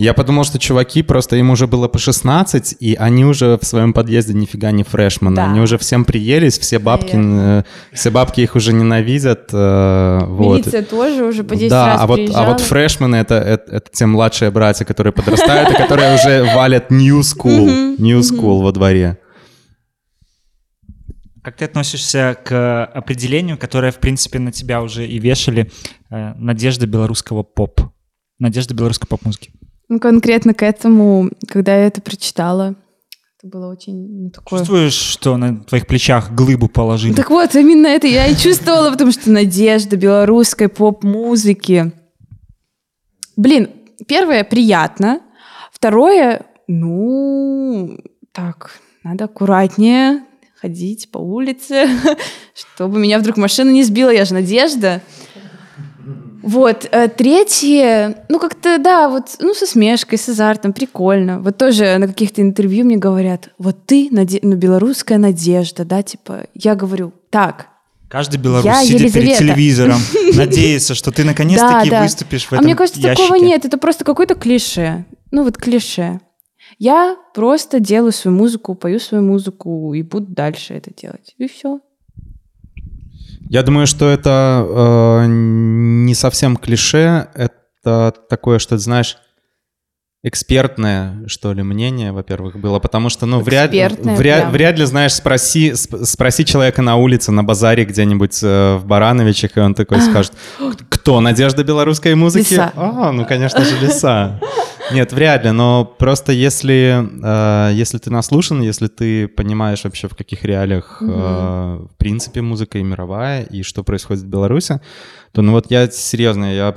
Я 0.01 0.15
подумал, 0.15 0.45
что 0.45 0.57
чуваки, 0.57 1.03
просто 1.03 1.35
им 1.35 1.51
уже 1.51 1.67
было 1.67 1.87
по 1.87 1.99
16, 1.99 2.77
и 2.79 2.95
они 2.95 3.23
уже 3.23 3.59
в 3.61 3.63
своем 3.63 3.93
подъезде 3.93 4.33
нифига 4.33 4.71
не 4.71 4.83
фрешманы. 4.83 5.35
Да. 5.35 5.51
Они 5.51 5.59
уже 5.59 5.77
всем 5.77 6.05
приелись, 6.05 6.57
все 6.57 6.79
бабки, 6.79 7.11
э, 7.13 7.63
все 7.93 8.09
бабки 8.09 8.41
их 8.41 8.55
уже 8.55 8.73
ненавидят. 8.73 9.49
э, 9.53 10.19
Вот. 10.25 10.57
Милиция 10.57 10.81
тоже 10.81 11.23
уже 11.23 11.43
по 11.43 11.55
10 11.55 11.69
да, 11.69 11.85
раз 11.85 12.01
а 12.01 12.07
вот, 12.07 12.13
а 12.13 12.23
приезжала. 12.23 12.47
вот 12.47 12.61
фрешмены 12.61 13.17
это, 13.17 13.35
это, 13.35 13.75
это 13.75 13.91
те 13.93 14.07
младшие 14.07 14.49
братья, 14.49 14.85
которые 14.85 15.13
подрастают 15.13 15.69
и 15.69 15.75
которые 15.75 16.15
уже 16.15 16.45
валят 16.55 16.89
new 16.89 17.19
school, 17.19 17.95
new 17.99 18.21
school 18.21 18.63
во 18.63 18.71
дворе. 18.71 19.19
Как 21.43 21.57
ты 21.57 21.65
относишься 21.65 22.35
к 22.43 22.85
определению, 22.85 23.55
которое, 23.55 23.91
в 23.91 23.99
принципе, 23.99 24.39
на 24.39 24.51
тебя 24.51 24.81
уже 24.81 25.05
и 25.05 25.19
вешали, 25.19 25.71
э, 26.09 26.33
надежда 26.37 26.87
белорусского 26.87 27.43
поп? 27.43 27.81
Надежда 28.39 28.73
белорусской 28.73 29.07
поп-музыки. 29.07 29.51
Ну, 29.91 29.99
конкретно 29.99 30.53
к 30.53 30.63
этому, 30.63 31.29
когда 31.49 31.75
я 31.75 31.87
это 31.87 32.01
прочитала, 32.01 32.75
это 33.37 33.47
было 33.51 33.69
очень 33.69 34.23
ну, 34.23 34.29
такое... 34.29 34.59
Чувствуешь, 34.59 34.93
что 34.93 35.35
на 35.35 35.65
твоих 35.65 35.85
плечах 35.85 36.31
глыбу 36.31 36.69
положили? 36.69 37.13
Так 37.13 37.29
вот, 37.29 37.53
именно 37.55 37.87
это 37.87 38.07
я 38.07 38.27
и 38.27 38.37
чувствовала, 38.37 38.89
потому 38.89 39.11
что 39.11 39.29
надежда 39.29 39.97
белорусской 39.97 40.69
поп-музыки. 40.69 41.91
Блин, 43.35 43.69
первое, 44.07 44.45
приятно. 44.45 45.19
Второе, 45.73 46.45
ну, 46.67 47.99
так, 48.31 48.79
надо 49.03 49.25
аккуратнее 49.25 50.23
ходить 50.55 51.11
по 51.11 51.17
улице, 51.17 51.89
чтобы 52.53 52.97
меня 52.97 53.19
вдруг 53.19 53.35
машина 53.35 53.71
не 53.71 53.83
сбила, 53.83 54.09
я 54.09 54.23
же 54.23 54.35
Надежда. 54.35 55.01
Вот, 56.43 56.87
э, 56.91 57.07
третье, 57.07 58.25
ну 58.29 58.39
как-то, 58.39 58.77
да, 58.77 59.09
вот, 59.09 59.35
ну 59.39 59.53
со 59.53 59.65
смешкой, 59.65 60.17
с 60.17 60.27
азартом, 60.29 60.73
прикольно. 60.73 61.39
Вот 61.39 61.57
тоже 61.57 61.97
на 61.97 62.07
каких-то 62.07 62.41
интервью 62.41 62.85
мне 62.85 62.97
говорят, 62.97 63.49
вот 63.57 63.85
ты, 63.85 64.09
наде- 64.11 64.39
ну, 64.41 64.55
белорусская 64.55 65.17
надежда, 65.17 65.85
да, 65.85 66.01
типа, 66.03 66.47
я 66.53 66.75
говорю, 66.75 67.13
так, 67.29 67.67
Каждый 68.09 68.41
белорус 68.41 68.65
Я 68.65 68.83
сидит 68.83 69.13
перед 69.13 69.15
Елизавета. 69.15 69.39
телевизором, 69.39 69.99
надеется, 70.35 70.95
что 70.95 71.11
ты 71.11 71.23
наконец-таки 71.23 71.89
Да, 71.89 71.97
да. 71.97 72.03
выступишь 72.03 72.45
в 72.45 72.51
а 72.51 72.55
этом 72.55 72.65
мне 72.65 72.75
кажется, 72.75 72.99
ящике. 72.99 73.23
такого 73.27 73.41
нет, 73.41 73.63
это 73.63 73.77
просто 73.77 74.03
какое-то 74.03 74.35
клише. 74.35 75.05
Ну 75.31 75.45
вот 75.45 75.55
клише. 75.57 76.19
Я 76.77 77.15
просто 77.33 77.79
делаю 77.79 78.11
свою 78.11 78.35
музыку, 78.35 78.75
пою 78.75 78.99
свою 78.99 79.23
музыку 79.23 79.93
и 79.93 80.01
буду 80.01 80.25
дальше 80.27 80.73
это 80.73 80.91
делать. 80.93 81.33
И 81.37 81.47
все. 81.47 81.79
Я 83.51 83.63
думаю, 83.63 83.85
что 83.85 84.09
это 84.09 84.65
э, 84.65 85.25
не 85.27 86.15
совсем 86.15 86.55
клише, 86.55 87.27
это 87.33 88.13
такое, 88.29 88.59
что 88.59 88.75
ты 88.75 88.81
знаешь, 88.81 89.17
экспертное, 90.23 91.23
что 91.27 91.51
ли, 91.53 91.63
мнение, 91.63 92.11
во-первых, 92.11 92.55
было, 92.59 92.77
потому 92.79 93.09
что, 93.09 93.25
ну, 93.25 93.39
вряд, 93.39 93.69
Экспертное 93.71 94.15
вряд, 94.15 94.39
прям. 94.41 94.51
вряд 94.51 94.77
ли, 94.79 94.85
знаешь, 94.85 95.13
спроси, 95.13 95.71
сп- 95.71 96.05
спроси 96.05 96.45
человека 96.45 96.81
на 96.83 96.95
улице, 96.95 97.31
на 97.31 97.43
базаре 97.43 97.85
где-нибудь 97.85 98.39
э, 98.43 98.75
в 98.75 98.85
Барановичах, 98.85 99.57
и 99.57 99.59
он 99.59 99.73
такой 99.73 99.99
скажет, 100.01 100.33
кто, 100.89 101.21
Надежда 101.21 101.63
белорусской 101.63 102.13
музыки? 102.13 102.51
Лиса. 102.53 102.71
А, 102.75 103.11
ну, 103.11 103.25
конечно 103.25 103.63
же, 103.65 103.77
Лиса. 103.79 104.39
Нет, 104.93 105.11
вряд 105.13 105.43
ли, 105.45 105.51
но 105.51 105.85
просто 105.85 106.33
если, 106.33 107.03
э, 107.23 107.73
если 107.73 107.97
ты 107.97 108.11
наслушан, 108.11 108.61
если 108.61 108.87
ты 108.87 109.27
понимаешь 109.27 109.83
вообще, 109.83 110.07
в 110.07 110.15
каких 110.15 110.43
реалиях, 110.43 110.97
э, 111.01 111.05
в 111.05 111.97
принципе, 111.97 112.41
музыка 112.41 112.77
и 112.77 112.83
мировая, 112.83 113.41
и 113.43 113.63
что 113.63 113.83
происходит 113.83 114.23
в 114.23 114.27
Беларуси, 114.27 114.81
то, 115.31 115.41
ну 115.41 115.53
вот 115.53 115.71
я 115.71 115.89
серьезно, 115.89 116.53
я 116.53 116.75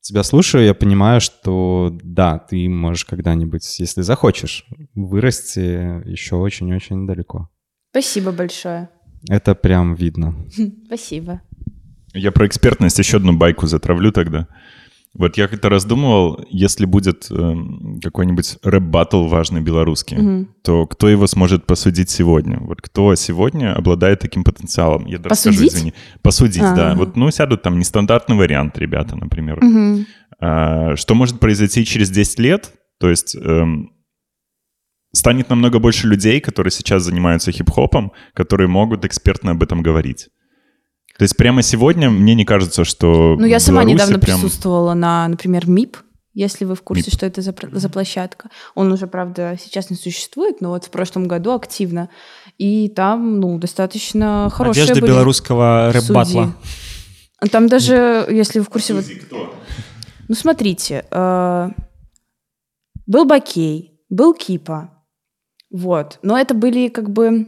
тебя 0.00 0.22
слушаю, 0.22 0.64
я 0.64 0.74
понимаю, 0.74 1.20
что 1.20 1.96
да, 2.02 2.38
ты 2.38 2.68
можешь 2.68 3.04
когда-нибудь, 3.04 3.78
если 3.78 4.02
захочешь, 4.02 4.66
вырасти 4.94 6.08
еще 6.08 6.36
очень-очень 6.36 7.06
далеко. 7.06 7.48
Спасибо 7.90 8.32
большое. 8.32 8.88
Это 9.28 9.54
прям 9.54 9.94
видно. 9.94 10.34
Спасибо. 10.86 11.42
Я 12.12 12.32
про 12.32 12.46
экспертность 12.46 12.98
еще 12.98 13.18
одну 13.18 13.36
байку 13.36 13.66
затравлю 13.66 14.12
тогда. 14.12 14.48
Вот 15.12 15.36
я 15.36 15.48
как-то 15.48 15.68
раздумывал, 15.68 16.44
если 16.50 16.84
будет 16.84 17.30
эм, 17.32 17.98
какой-нибудь 18.00 18.58
рэп-баттл 18.62 19.26
важный 19.26 19.60
белорусский, 19.60 20.46
то 20.62 20.86
кто 20.86 21.08
его 21.08 21.26
сможет 21.26 21.66
посудить 21.66 22.10
сегодня? 22.10 22.58
Вот 22.60 22.80
кто 22.80 23.14
сегодня 23.16 23.74
обладает 23.74 24.20
таким 24.20 24.44
потенциалом? 24.44 25.06
Я 25.06 25.18
даже 25.18 25.34
скажу, 25.34 25.58
Посудить? 25.58 25.74
извини. 25.74 25.94
Посудить, 26.22 26.62
да. 26.62 26.92
Ага. 26.92 26.98
Вот, 26.98 27.16
ну, 27.16 27.30
сядут 27.32 27.62
там 27.62 27.78
нестандартный 27.78 28.36
вариант, 28.36 28.78
ребята, 28.78 29.16
например. 29.16 29.58
Мгм. 29.62 30.06
А, 30.38 30.94
что 30.94 31.14
может 31.16 31.40
произойти 31.40 31.84
через 31.84 32.08
10 32.10 32.38
лет? 32.38 32.72
То 33.00 33.10
есть 33.10 33.34
эм, 33.34 33.90
станет 35.12 35.50
намного 35.50 35.80
больше 35.80 36.06
людей, 36.06 36.40
которые 36.40 36.70
сейчас 36.70 37.02
занимаются 37.02 37.50
хип-хопом, 37.50 38.12
которые 38.32 38.68
могут 38.68 39.04
экспертно 39.04 39.52
об 39.52 39.62
этом 39.62 39.82
говорить. 39.82 40.28
То 41.20 41.24
есть 41.24 41.36
прямо 41.36 41.60
сегодня 41.60 42.08
мне 42.08 42.34
не 42.34 42.46
кажется, 42.46 42.82
что 42.82 43.36
Ну, 43.38 43.44
я 43.44 43.60
сама 43.60 43.84
недавно 43.84 44.18
прям- 44.18 44.40
присутствовала 44.40 44.94
на, 44.94 45.28
например, 45.28 45.68
МИП, 45.68 45.98
если 46.32 46.64
вы 46.64 46.74
в 46.74 46.80
курсе, 46.80 47.02
МИП. 47.08 47.14
что 47.14 47.26
это 47.26 47.42
за, 47.42 47.54
за 47.72 47.88
площадка. 47.90 48.48
Он 48.74 48.90
уже, 48.90 49.06
правда, 49.06 49.54
сейчас 49.62 49.90
не 49.90 49.96
существует, 49.96 50.62
но 50.62 50.70
вот 50.70 50.86
в 50.86 50.90
прошлом 50.90 51.28
году 51.28 51.52
активно. 51.52 52.08
И 52.56 52.88
там, 52.88 53.38
ну, 53.38 53.58
достаточно 53.58 54.48
хорошие 54.50 54.84
Надежда 54.84 55.02
были 55.02 55.10
белорусского 55.12 55.92
рэп-батла. 55.92 56.24
судьи. 56.24 57.50
Там 57.50 57.68
даже, 57.68 58.26
если 58.30 58.60
вы 58.60 58.64
в 58.64 58.70
курсе... 58.70 58.94
Вот, 58.94 59.04
ну, 60.26 60.34
смотрите, 60.34 61.04
э, 61.10 61.68
был 63.06 63.26
Бакей, 63.26 64.00
был 64.08 64.32
Кипа, 64.32 64.88
вот. 65.70 66.18
Но 66.22 66.38
это 66.38 66.54
были 66.54 66.88
как 66.88 67.10
бы 67.10 67.46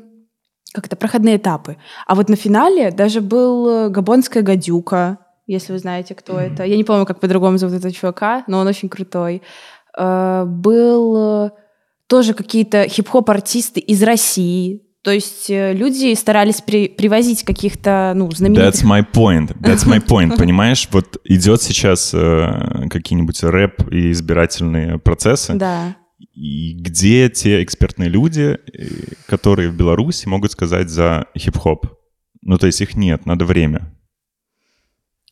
как 0.72 0.86
это 0.86 0.96
проходные 0.96 1.36
этапы. 1.36 1.76
А 2.06 2.14
вот 2.14 2.28
на 2.28 2.36
финале 2.36 2.90
даже 2.90 3.20
был 3.20 3.68
э, 3.68 3.88
Габонская 3.90 4.42
гадюка, 4.42 5.18
если 5.46 5.72
вы 5.72 5.78
знаете, 5.78 6.14
кто 6.14 6.38
это. 6.38 6.64
Я 6.64 6.76
не 6.76 6.84
помню, 6.84 7.04
как 7.04 7.20
по-другому 7.20 7.58
зовут 7.58 7.76
этого 7.76 7.92
чувака, 7.92 8.44
но 8.46 8.58
он 8.60 8.66
очень 8.66 8.88
крутой. 8.88 9.42
Э, 9.98 10.44
Был 10.46 11.16
э, 11.46 11.50
тоже 12.06 12.32
какие-то 12.34 12.88
хип-хоп-артисты 12.88 13.80
из 13.80 14.02
России. 14.02 14.82
То 15.02 15.10
есть 15.10 15.46
люди 15.48 16.14
старались 16.14 16.60
при- 16.60 16.86
привозить 16.88 17.42
каких-то, 17.42 18.12
ну, 18.14 18.30
знаменитых... 18.30 18.66
That's 18.72 18.84
my 18.84 19.04
point. 19.04 19.52
That's 19.60 19.84
my 19.84 20.00
point. 20.00 20.36
Понимаешь, 20.38 20.88
вот 20.92 21.16
идет 21.24 21.60
сейчас 21.60 22.12
э, 22.14 22.86
какие-нибудь 22.88 23.42
рэп 23.42 23.92
и 23.92 24.12
избирательные 24.12 24.98
процессы, 25.00 25.54
Да. 25.54 25.96
И 26.34 26.74
где 26.74 27.28
те 27.28 27.62
экспертные 27.62 28.08
люди, 28.08 28.58
э, 28.72 28.86
которые 29.26 29.70
в 29.70 29.76
Беларуси 29.76 30.26
могут 30.26 30.52
сказать 30.52 30.88
за 30.88 31.26
хип-хоп? 31.36 31.86
Ну, 32.42 32.58
то 32.58 32.66
есть 32.66 32.80
их 32.80 32.96
нет, 32.96 33.26
надо 33.26 33.44
время. 33.44 33.94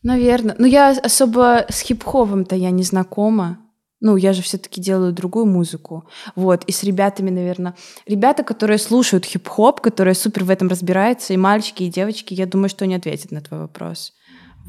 Наверное. 0.03 0.55
Но 0.59 0.67
я 0.67 0.91
особо 0.91 1.67
с 1.69 1.81
хип-хопом-то 1.81 2.57
я 2.57 2.71
не 2.71 2.83
знакома. 2.83 3.59
Ну, 4.01 4.17
я 4.17 4.33
же 4.33 4.41
все-таки 4.41 4.81
делаю 4.81 5.13
другую 5.13 5.45
музыку. 5.45 6.09
Вот. 6.35 6.65
И 6.65 6.73
с 6.73 6.83
ребятами, 6.83 7.29
наверное. 7.29 7.75
Ребята, 8.07 8.43
которые 8.43 8.79
слушают 8.79 9.27
хип-хоп, 9.27 9.83
которые 9.83 10.15
супер 10.15 10.45
в 10.45 10.51
этом 10.51 10.69
разбираются, 10.69 11.35
и 11.35 11.37
мальчики, 11.37 11.83
и 11.83 11.91
девочки, 11.91 12.33
я 12.33 12.47
думаю, 12.47 12.71
что 12.71 12.85
они 12.87 12.95
ответят 12.95 13.31
на 13.31 13.43
твой 13.43 13.61
вопрос. 13.61 14.15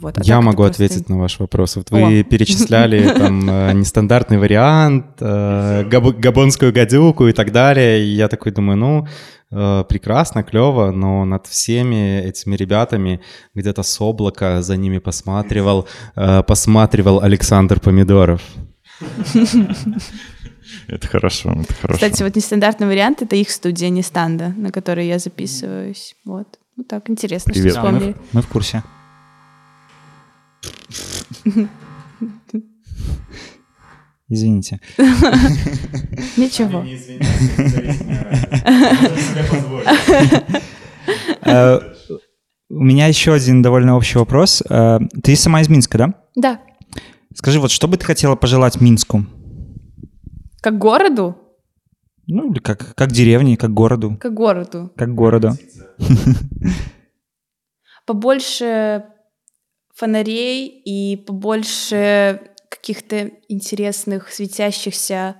Вот. 0.01 0.17
А 0.17 0.21
Я 0.23 0.41
могу 0.41 0.63
просто- 0.63 0.83
ответить 0.83 1.09
на 1.09 1.17
ваш 1.19 1.39
вопрос. 1.39 1.75
Вот 1.75 1.91
вы 1.91 2.19
О. 2.21 2.23
перечисляли 2.23 3.07
там 3.17 3.49
э, 3.49 3.73
нестандартный 3.73 4.37
вариант, 4.39 5.05
э, 5.19 5.83
габ- 5.89 6.17
габонскую 6.19 6.73
гадюку 6.73 7.27
и 7.27 7.33
так 7.33 7.51
далее. 7.51 8.03
И 8.03 8.07
я 8.15 8.27
такой 8.27 8.51
думаю, 8.51 8.77
ну, 8.77 9.07
э, 9.51 9.83
прекрасно, 9.87 10.43
клево, 10.43 10.91
но 10.91 11.25
над 11.25 11.45
всеми 11.47 12.19
этими 12.29 12.55
ребятами 12.55 13.19
где-то 13.55 13.83
с 13.83 14.01
облака 14.01 14.61
за 14.61 14.75
ними 14.77 14.97
посматривал, 14.99 15.87
посматривал 16.47 17.21
Александр 17.21 17.79
Помидоров. 17.79 18.41
Это 20.87 21.07
хорошо, 21.07 21.51
это 21.51 21.73
хорошо. 21.73 21.93
Кстати, 21.95 22.23
вот 22.23 22.35
нестандартный 22.35 22.87
вариант— 22.87 23.21
это 23.23 23.35
их 23.35 23.49
студия 23.49 23.89
Нестанда, 23.89 24.53
на 24.57 24.71
которой 24.71 25.07
я 25.07 25.19
записываюсь. 25.19 26.15
Вот. 26.25 26.47
Ну 26.77 26.83
так, 26.83 27.09
интересно, 27.09 27.51
Привет. 27.53 27.73
что 27.73 27.81
Да, 27.81 27.91
мы, 27.91 27.97
вспомнили. 27.99 28.15
в- 28.31 28.33
мы 28.35 28.41
в 28.41 28.47
курсе. 28.47 28.83
Извините. 34.29 34.79
Ничего. 36.37 36.85
Э, 41.43 41.79
У 42.69 42.79
меня 42.83 43.07
еще 43.07 43.33
один 43.33 43.61
довольно 43.61 43.95
общий 43.97 44.17
вопрос. 44.17 44.63
Э, 44.69 44.99
Ты 45.23 45.35
сама 45.35 45.61
из 45.61 45.69
Минска, 45.69 45.97
да? 45.97 46.13
Да. 46.35 46.61
Скажи, 47.35 47.59
вот 47.59 47.71
что 47.71 47.87
бы 47.87 47.97
ты 47.97 48.05
хотела 48.05 48.35
пожелать 48.35 48.79
Минску? 48.79 49.25
Как 50.61 50.77
городу? 50.77 51.35
Ну, 52.27 52.51
или 52.51 52.59
как, 52.59 52.95
как 52.95 53.11
деревне, 53.11 53.57
как 53.57 53.73
городу, 53.73 54.15
Как 54.19 54.33
городу. 54.33 54.91
как 54.95 55.13
городу. 55.13 55.51
побольше 58.05 59.03
фонарей 60.01 60.67
и 60.67 61.15
побольше 61.15 62.41
каких-то 62.69 63.29
интересных 63.47 64.31
светящихся 64.31 65.35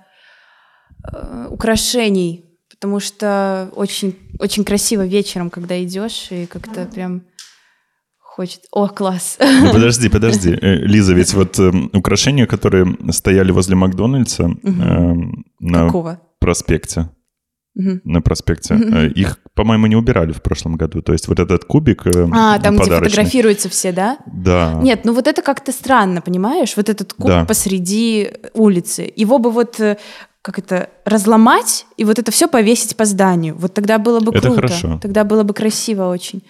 э, 1.12 1.48
украшений, 1.50 2.44
потому 2.70 3.00
что 3.00 3.70
очень 3.74 4.16
очень 4.38 4.64
красиво 4.64 5.04
вечером, 5.04 5.50
когда 5.50 5.82
идешь 5.82 6.28
и 6.30 6.46
как-то 6.46 6.86
прям 6.86 7.22
хочет. 8.18 8.60
О, 8.70 8.86
класс! 8.86 9.36
Ну, 9.40 9.72
подожди, 9.72 10.08
подожди. 10.08 10.50
Э, 10.50 10.76
Лиза, 10.76 11.12
ведь 11.14 11.34
вот 11.34 11.58
эм, 11.58 11.90
украшения, 11.92 12.46
которые 12.46 12.96
стояли 13.10 13.50
возле 13.50 13.74
Макдональдса 13.74 14.44
эм, 14.44 15.44
на 15.58 15.86
Какого? 15.86 16.20
проспекте, 16.38 17.10
На 17.74 18.20
проспекте. 18.20 18.74
Э, 18.74 19.08
Их, 19.08 19.38
по-моему, 19.54 19.86
не 19.86 19.96
убирали 19.96 20.32
в 20.32 20.42
прошлом 20.42 20.76
году. 20.76 21.00
То 21.02 21.12
есть 21.12 21.26
вот 21.28 21.38
этот 21.40 21.64
кубик 21.64 22.06
э, 22.06 22.28
А, 22.32 22.58
там, 22.58 22.76
где 22.76 22.84
фотографируются 22.84 23.68
все, 23.68 23.92
да? 23.92 24.18
Да. 24.26 24.78
Нет, 24.82 25.04
ну 25.04 25.12
вот 25.14 25.26
это 25.26 25.40
как-то 25.42 25.72
странно, 25.72 26.20
понимаешь? 26.20 26.76
Вот 26.76 26.88
этот 26.88 27.14
куб 27.14 27.26
Да. 27.28 27.44
посреди 27.44 28.30
улицы. 28.54 29.10
Его 29.16 29.38
бы 29.38 29.50
вот 29.50 29.80
э, 29.80 29.96
как 30.42 30.58
это 30.58 30.90
разломать 31.04 31.86
и 31.96 32.04
вот 32.04 32.18
это 32.18 32.30
все 32.32 32.46
повесить 32.48 32.96
по 32.96 33.04
зданию. 33.04 33.56
Вот 33.56 33.72
тогда 33.74 33.98
было 33.98 34.20
бы 34.20 34.32
Это 34.32 34.48
круто. 34.48 34.54
хорошо. 34.56 34.98
Тогда 35.00 35.24
было 35.24 35.42
бы 35.42 35.54
красиво 35.54 36.08
очень. 36.10 36.42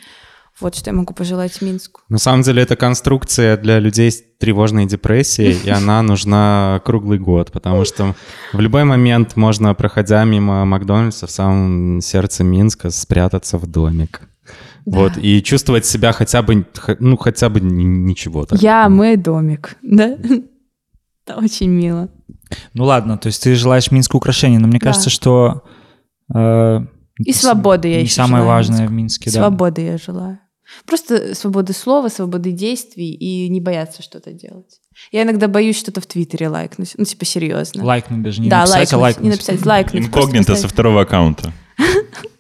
Вот 0.61 0.75
что 0.77 0.91
я 0.91 0.97
могу 0.97 1.15
пожелать 1.15 1.61
Минску. 1.63 2.03
На 2.09 2.19
самом 2.19 2.43
деле 2.43 2.63
это 2.63 2.77
конструкция 2.77 3.57
для 3.57 3.79
людей 3.81 4.11
с 4.13 4.23
тревожной 4.39 4.87
депрессией, 4.87 5.59
и 5.65 5.71
она 5.71 6.03
нужна 6.03 6.81
круглый 6.85 7.19
год, 7.19 7.51
потому 7.53 7.85
что 7.85 8.15
в 8.53 8.61
любой 8.61 8.85
момент 8.85 9.37
можно, 9.37 9.75
проходя 9.75 10.23
мимо 10.25 10.65
Макдональдса 10.65 11.27
в 11.27 11.31
самом 11.31 12.01
сердце 12.01 12.45
Минска, 12.45 12.91
спрятаться 12.91 13.59
в 13.59 13.67
домик. 13.67 14.21
Да. 14.85 14.99
Вот, 14.99 15.13
и 15.17 15.43
чувствовать 15.43 15.87
себя 15.87 16.13
хотя 16.13 16.43
бы, 16.43 16.67
ну, 16.99 17.17
хотя 17.17 17.49
бы 17.49 17.61
ни- 17.61 17.85
ничего. 17.85 18.45
так. 18.47 18.61
Я 18.61 18.89
мой 18.89 19.17
домик, 19.17 19.77
да? 19.83 20.17
Это 21.27 21.39
очень 21.39 21.71
мило. 21.71 22.09
Ну 22.75 22.85
ладно, 22.85 23.17
то 23.17 23.29
есть 23.29 23.43
ты 23.43 23.55
желаешь 23.55 23.91
Минску 23.93 24.17
украшений, 24.19 24.59
но 24.59 24.67
мне 24.67 24.79
Да. 24.81 24.87
кажется, 24.89 25.09
что... 25.09 25.63
э, 26.35 26.81
И 27.25 27.33
свободы 27.33 27.89
я 27.89 27.97
Не 27.99 28.03
еще 28.03 28.15
самое 28.15 28.43
желаю 28.43 28.49
важное 28.59 28.79
Минску. 28.81 28.93
в 28.93 28.97
Минске, 28.97 29.31
да. 29.31 29.39
Свободы 29.39 29.83
я 29.83 29.99
желаю. 29.99 30.39
Просто 30.87 31.35
свободы 31.35 31.73
слова, 31.73 32.09
свободы 32.09 32.51
действий 32.53 33.13
и 33.13 33.49
не 33.49 33.61
бояться 33.61 34.03
что-то 34.03 34.33
делать. 34.33 34.81
Я 35.11 35.23
иногда 35.23 35.49
боюсь 35.49 35.79
что-то 35.79 36.01
в 36.01 36.07
Твиттере 36.07 36.49
лайкнуть. 36.49 36.93
Ну, 36.97 37.05
типа, 37.05 37.25
серьезно. 37.25 37.85
Лайкнуть 37.85 38.23
даже, 38.23 38.41
не 38.41 38.49
да, 38.49 38.61
написать, 38.61 38.93
а 38.93 38.99
лайкнуть, 38.99 39.01
лайкнуть. 39.03 39.25
не 39.25 39.31
написать, 39.31 39.67
лайкнуть. 39.67 40.05
Инкогнито 40.05 40.57
со 40.57 40.69
второго 40.69 41.03
аккаунта. 41.03 41.53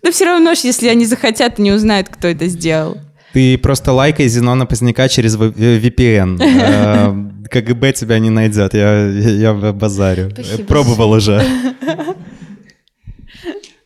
Да 0.03 0.11
все 0.11 0.25
равно, 0.25 0.51
если 0.51 0.89
они 0.89 1.07
захотят, 1.07 1.61
не 1.61 1.71
узнают, 1.71 2.09
кто 2.09 2.27
это 2.27 2.49
сделал. 2.49 2.97
Ты 3.33 3.57
просто 3.57 3.93
лайкай 3.93 4.27
Зенона 4.27 4.67
Поздняка 4.67 5.09
через 5.09 5.37
в- 5.37 5.53
VPN. 5.53 6.43
Э, 6.43 7.49
КГБ 7.49 7.93
тебя 7.93 8.19
не 8.19 8.29
найдет, 8.29 8.75
я, 8.75 9.07
я 9.09 9.55
базарю. 9.73 10.31
Спасибо. 10.33 10.65
Пробовал 10.65 11.13
уже. 11.13 11.41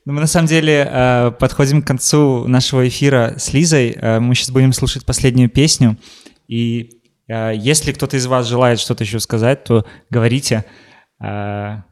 Ну, 0.07 0.13
мы 0.13 0.21
на 0.21 0.29
самом 0.29 0.47
деле 0.47 0.89
э, 0.89 1.33
подходим 1.37 1.83
к 1.83 1.87
концу 1.87 2.47
нашего 2.47 2.87
эфира 2.87 3.35
с 3.39 3.53
Лизой. 3.53 3.91
Э, 3.91 4.21
мы 4.21 4.37
сейчас 4.37 4.53
будем 4.53 4.73
слушать 4.73 5.05
последнюю 5.05 5.51
песню. 5.51 5.99
И 6.47 7.01
э, 7.27 7.53
если 7.57 7.91
кто-то 7.91 8.17
из 8.17 8.25
вас 8.27 8.47
желает 8.47 8.79
что-то 8.79 9.03
еще 9.03 9.19
сказать, 9.19 9.65
то 9.65 9.85
говорите. 10.09 10.65
А 11.19 11.83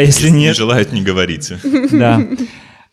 если 0.00 0.30
не 0.30 0.44
нет? 0.44 0.56
желают, 0.56 0.92
не 0.92 1.02
говорите. 1.02 1.60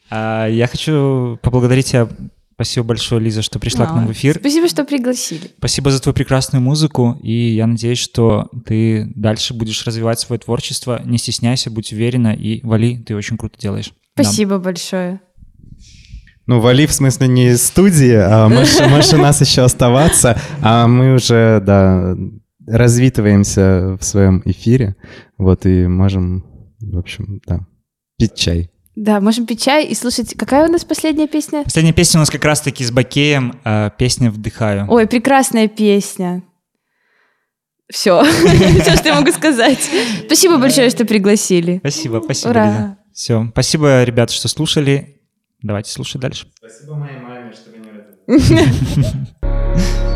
да. 0.09 0.47
Я 0.47 0.67
хочу 0.69 1.39
поблагодарить 1.41 1.85
тебя. 1.85 2.09
Спасибо 2.55 2.87
большое, 2.87 3.21
Лиза, 3.21 3.41
что 3.41 3.59
пришла 3.59 3.85
к 3.85 3.95
нам 3.95 4.07
в 4.07 4.11
эфир. 4.11 4.35
Спасибо, 4.39 4.67
что 4.67 4.83
пригласили. 4.83 5.51
Спасибо 5.57 5.89
за 5.89 6.01
твою 6.01 6.13
прекрасную 6.13 6.61
музыку, 6.61 7.17
и 7.23 7.53
я 7.53 7.65
надеюсь, 7.65 7.97
что 7.97 8.49
ты 8.65 9.11
дальше 9.15 9.53
будешь 9.53 9.83
развивать 9.87 10.19
свое 10.19 10.39
творчество. 10.39 11.01
Не 11.05 11.17
стесняйся, 11.17 11.71
будь 11.71 11.93
уверена 11.93 12.33
и 12.33 12.59
вали, 12.63 12.97
ты 12.97 13.15
очень 13.15 13.37
круто 13.37 13.57
делаешь. 13.57 13.93
Спасибо 14.23 14.59
большое. 14.59 15.21
Ну, 16.47 16.59
вали, 16.59 16.87
в 16.87 16.91
смысле, 16.91 17.27
не 17.27 17.49
из 17.49 17.63
студии, 17.63 18.13
а 18.13 18.49
можешь, 18.49 19.11
нас 19.13 19.41
еще 19.41 19.61
оставаться, 19.61 20.39
а 20.61 20.87
мы 20.87 21.13
уже, 21.13 21.61
да, 21.65 22.15
развитываемся 22.67 23.97
в 23.99 24.03
своем 24.03 24.41
эфире, 24.45 24.95
вот, 25.37 25.65
и 25.65 25.87
можем, 25.87 26.45
в 26.79 26.97
общем, 26.97 27.41
да, 27.45 27.61
пить 28.17 28.35
чай. 28.35 28.71
Да, 28.95 29.21
можем 29.21 29.45
пить 29.45 29.61
чай 29.63 29.85
и 29.85 29.95
слушать. 29.95 30.35
Какая 30.37 30.67
у 30.67 30.71
нас 30.71 30.83
последняя 30.83 31.27
песня? 31.27 31.63
Последняя 31.63 31.93
песня 31.93 32.17
у 32.17 32.21
нас 32.21 32.29
как 32.29 32.43
раз-таки 32.43 32.83
с 32.83 32.91
Бакеем, 32.91 33.59
а, 33.63 33.89
песня 33.89 34.29
«Вдыхаю». 34.29 34.85
Ой, 34.89 35.07
прекрасная 35.07 35.67
песня. 35.69 36.43
Все, 37.89 38.23
все, 38.81 38.95
что 38.95 39.09
я 39.09 39.15
могу 39.15 39.31
сказать. 39.31 39.79
Спасибо 40.25 40.57
большое, 40.57 40.89
что 40.89 41.05
пригласили. 41.05 41.77
Спасибо, 41.79 42.21
спасибо, 42.23 42.49
Ура. 42.49 42.97
Все, 43.13 43.47
спасибо, 43.51 44.03
ребята, 44.03 44.33
что 44.33 44.47
слушали. 44.47 45.21
Давайте 45.61 45.91
слушать 45.91 46.21
дальше. 46.21 46.47
Спасибо 46.55 46.95
моей 46.95 47.17
маме, 47.17 47.53
что 47.53 47.69
меня 47.71 47.91
Вдыхаю 48.27 50.07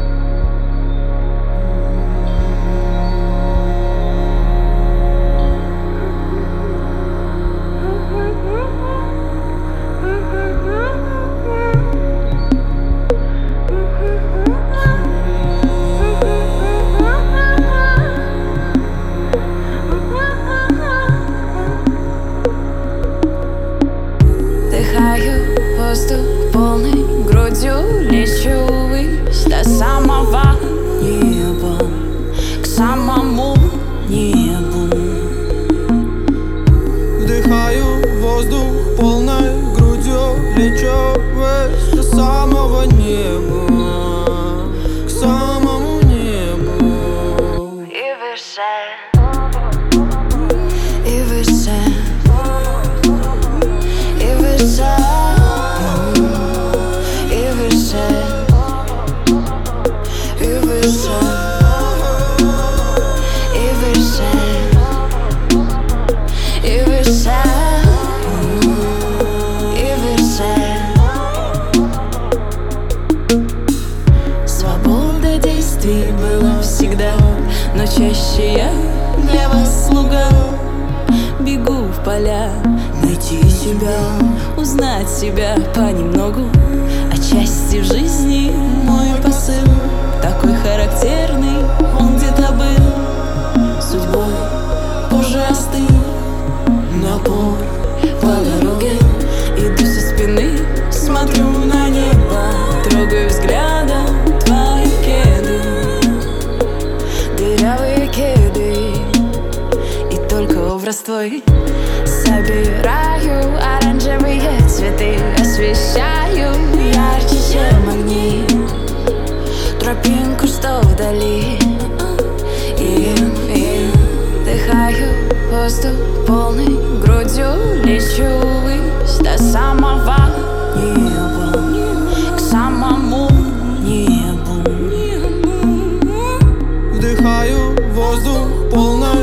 arzu 138.16 138.36
Bol 138.72 139.15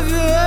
Человеческий 0.00 0.20
человек 0.20 0.39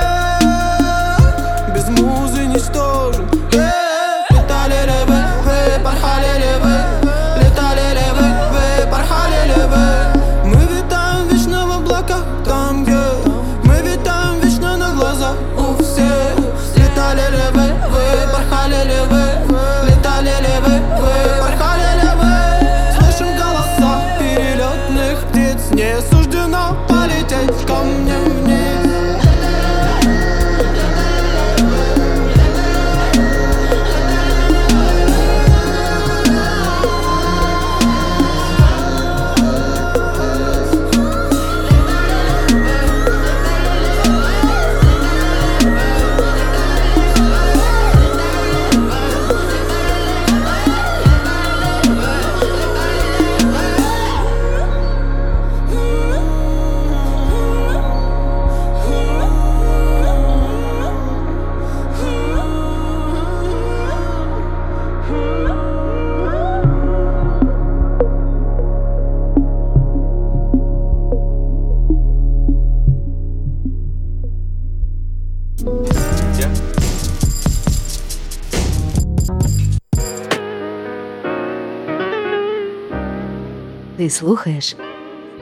слухаєш 84.14 84.76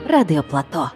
Радіо 0.07 0.43
Плато. 0.43 0.91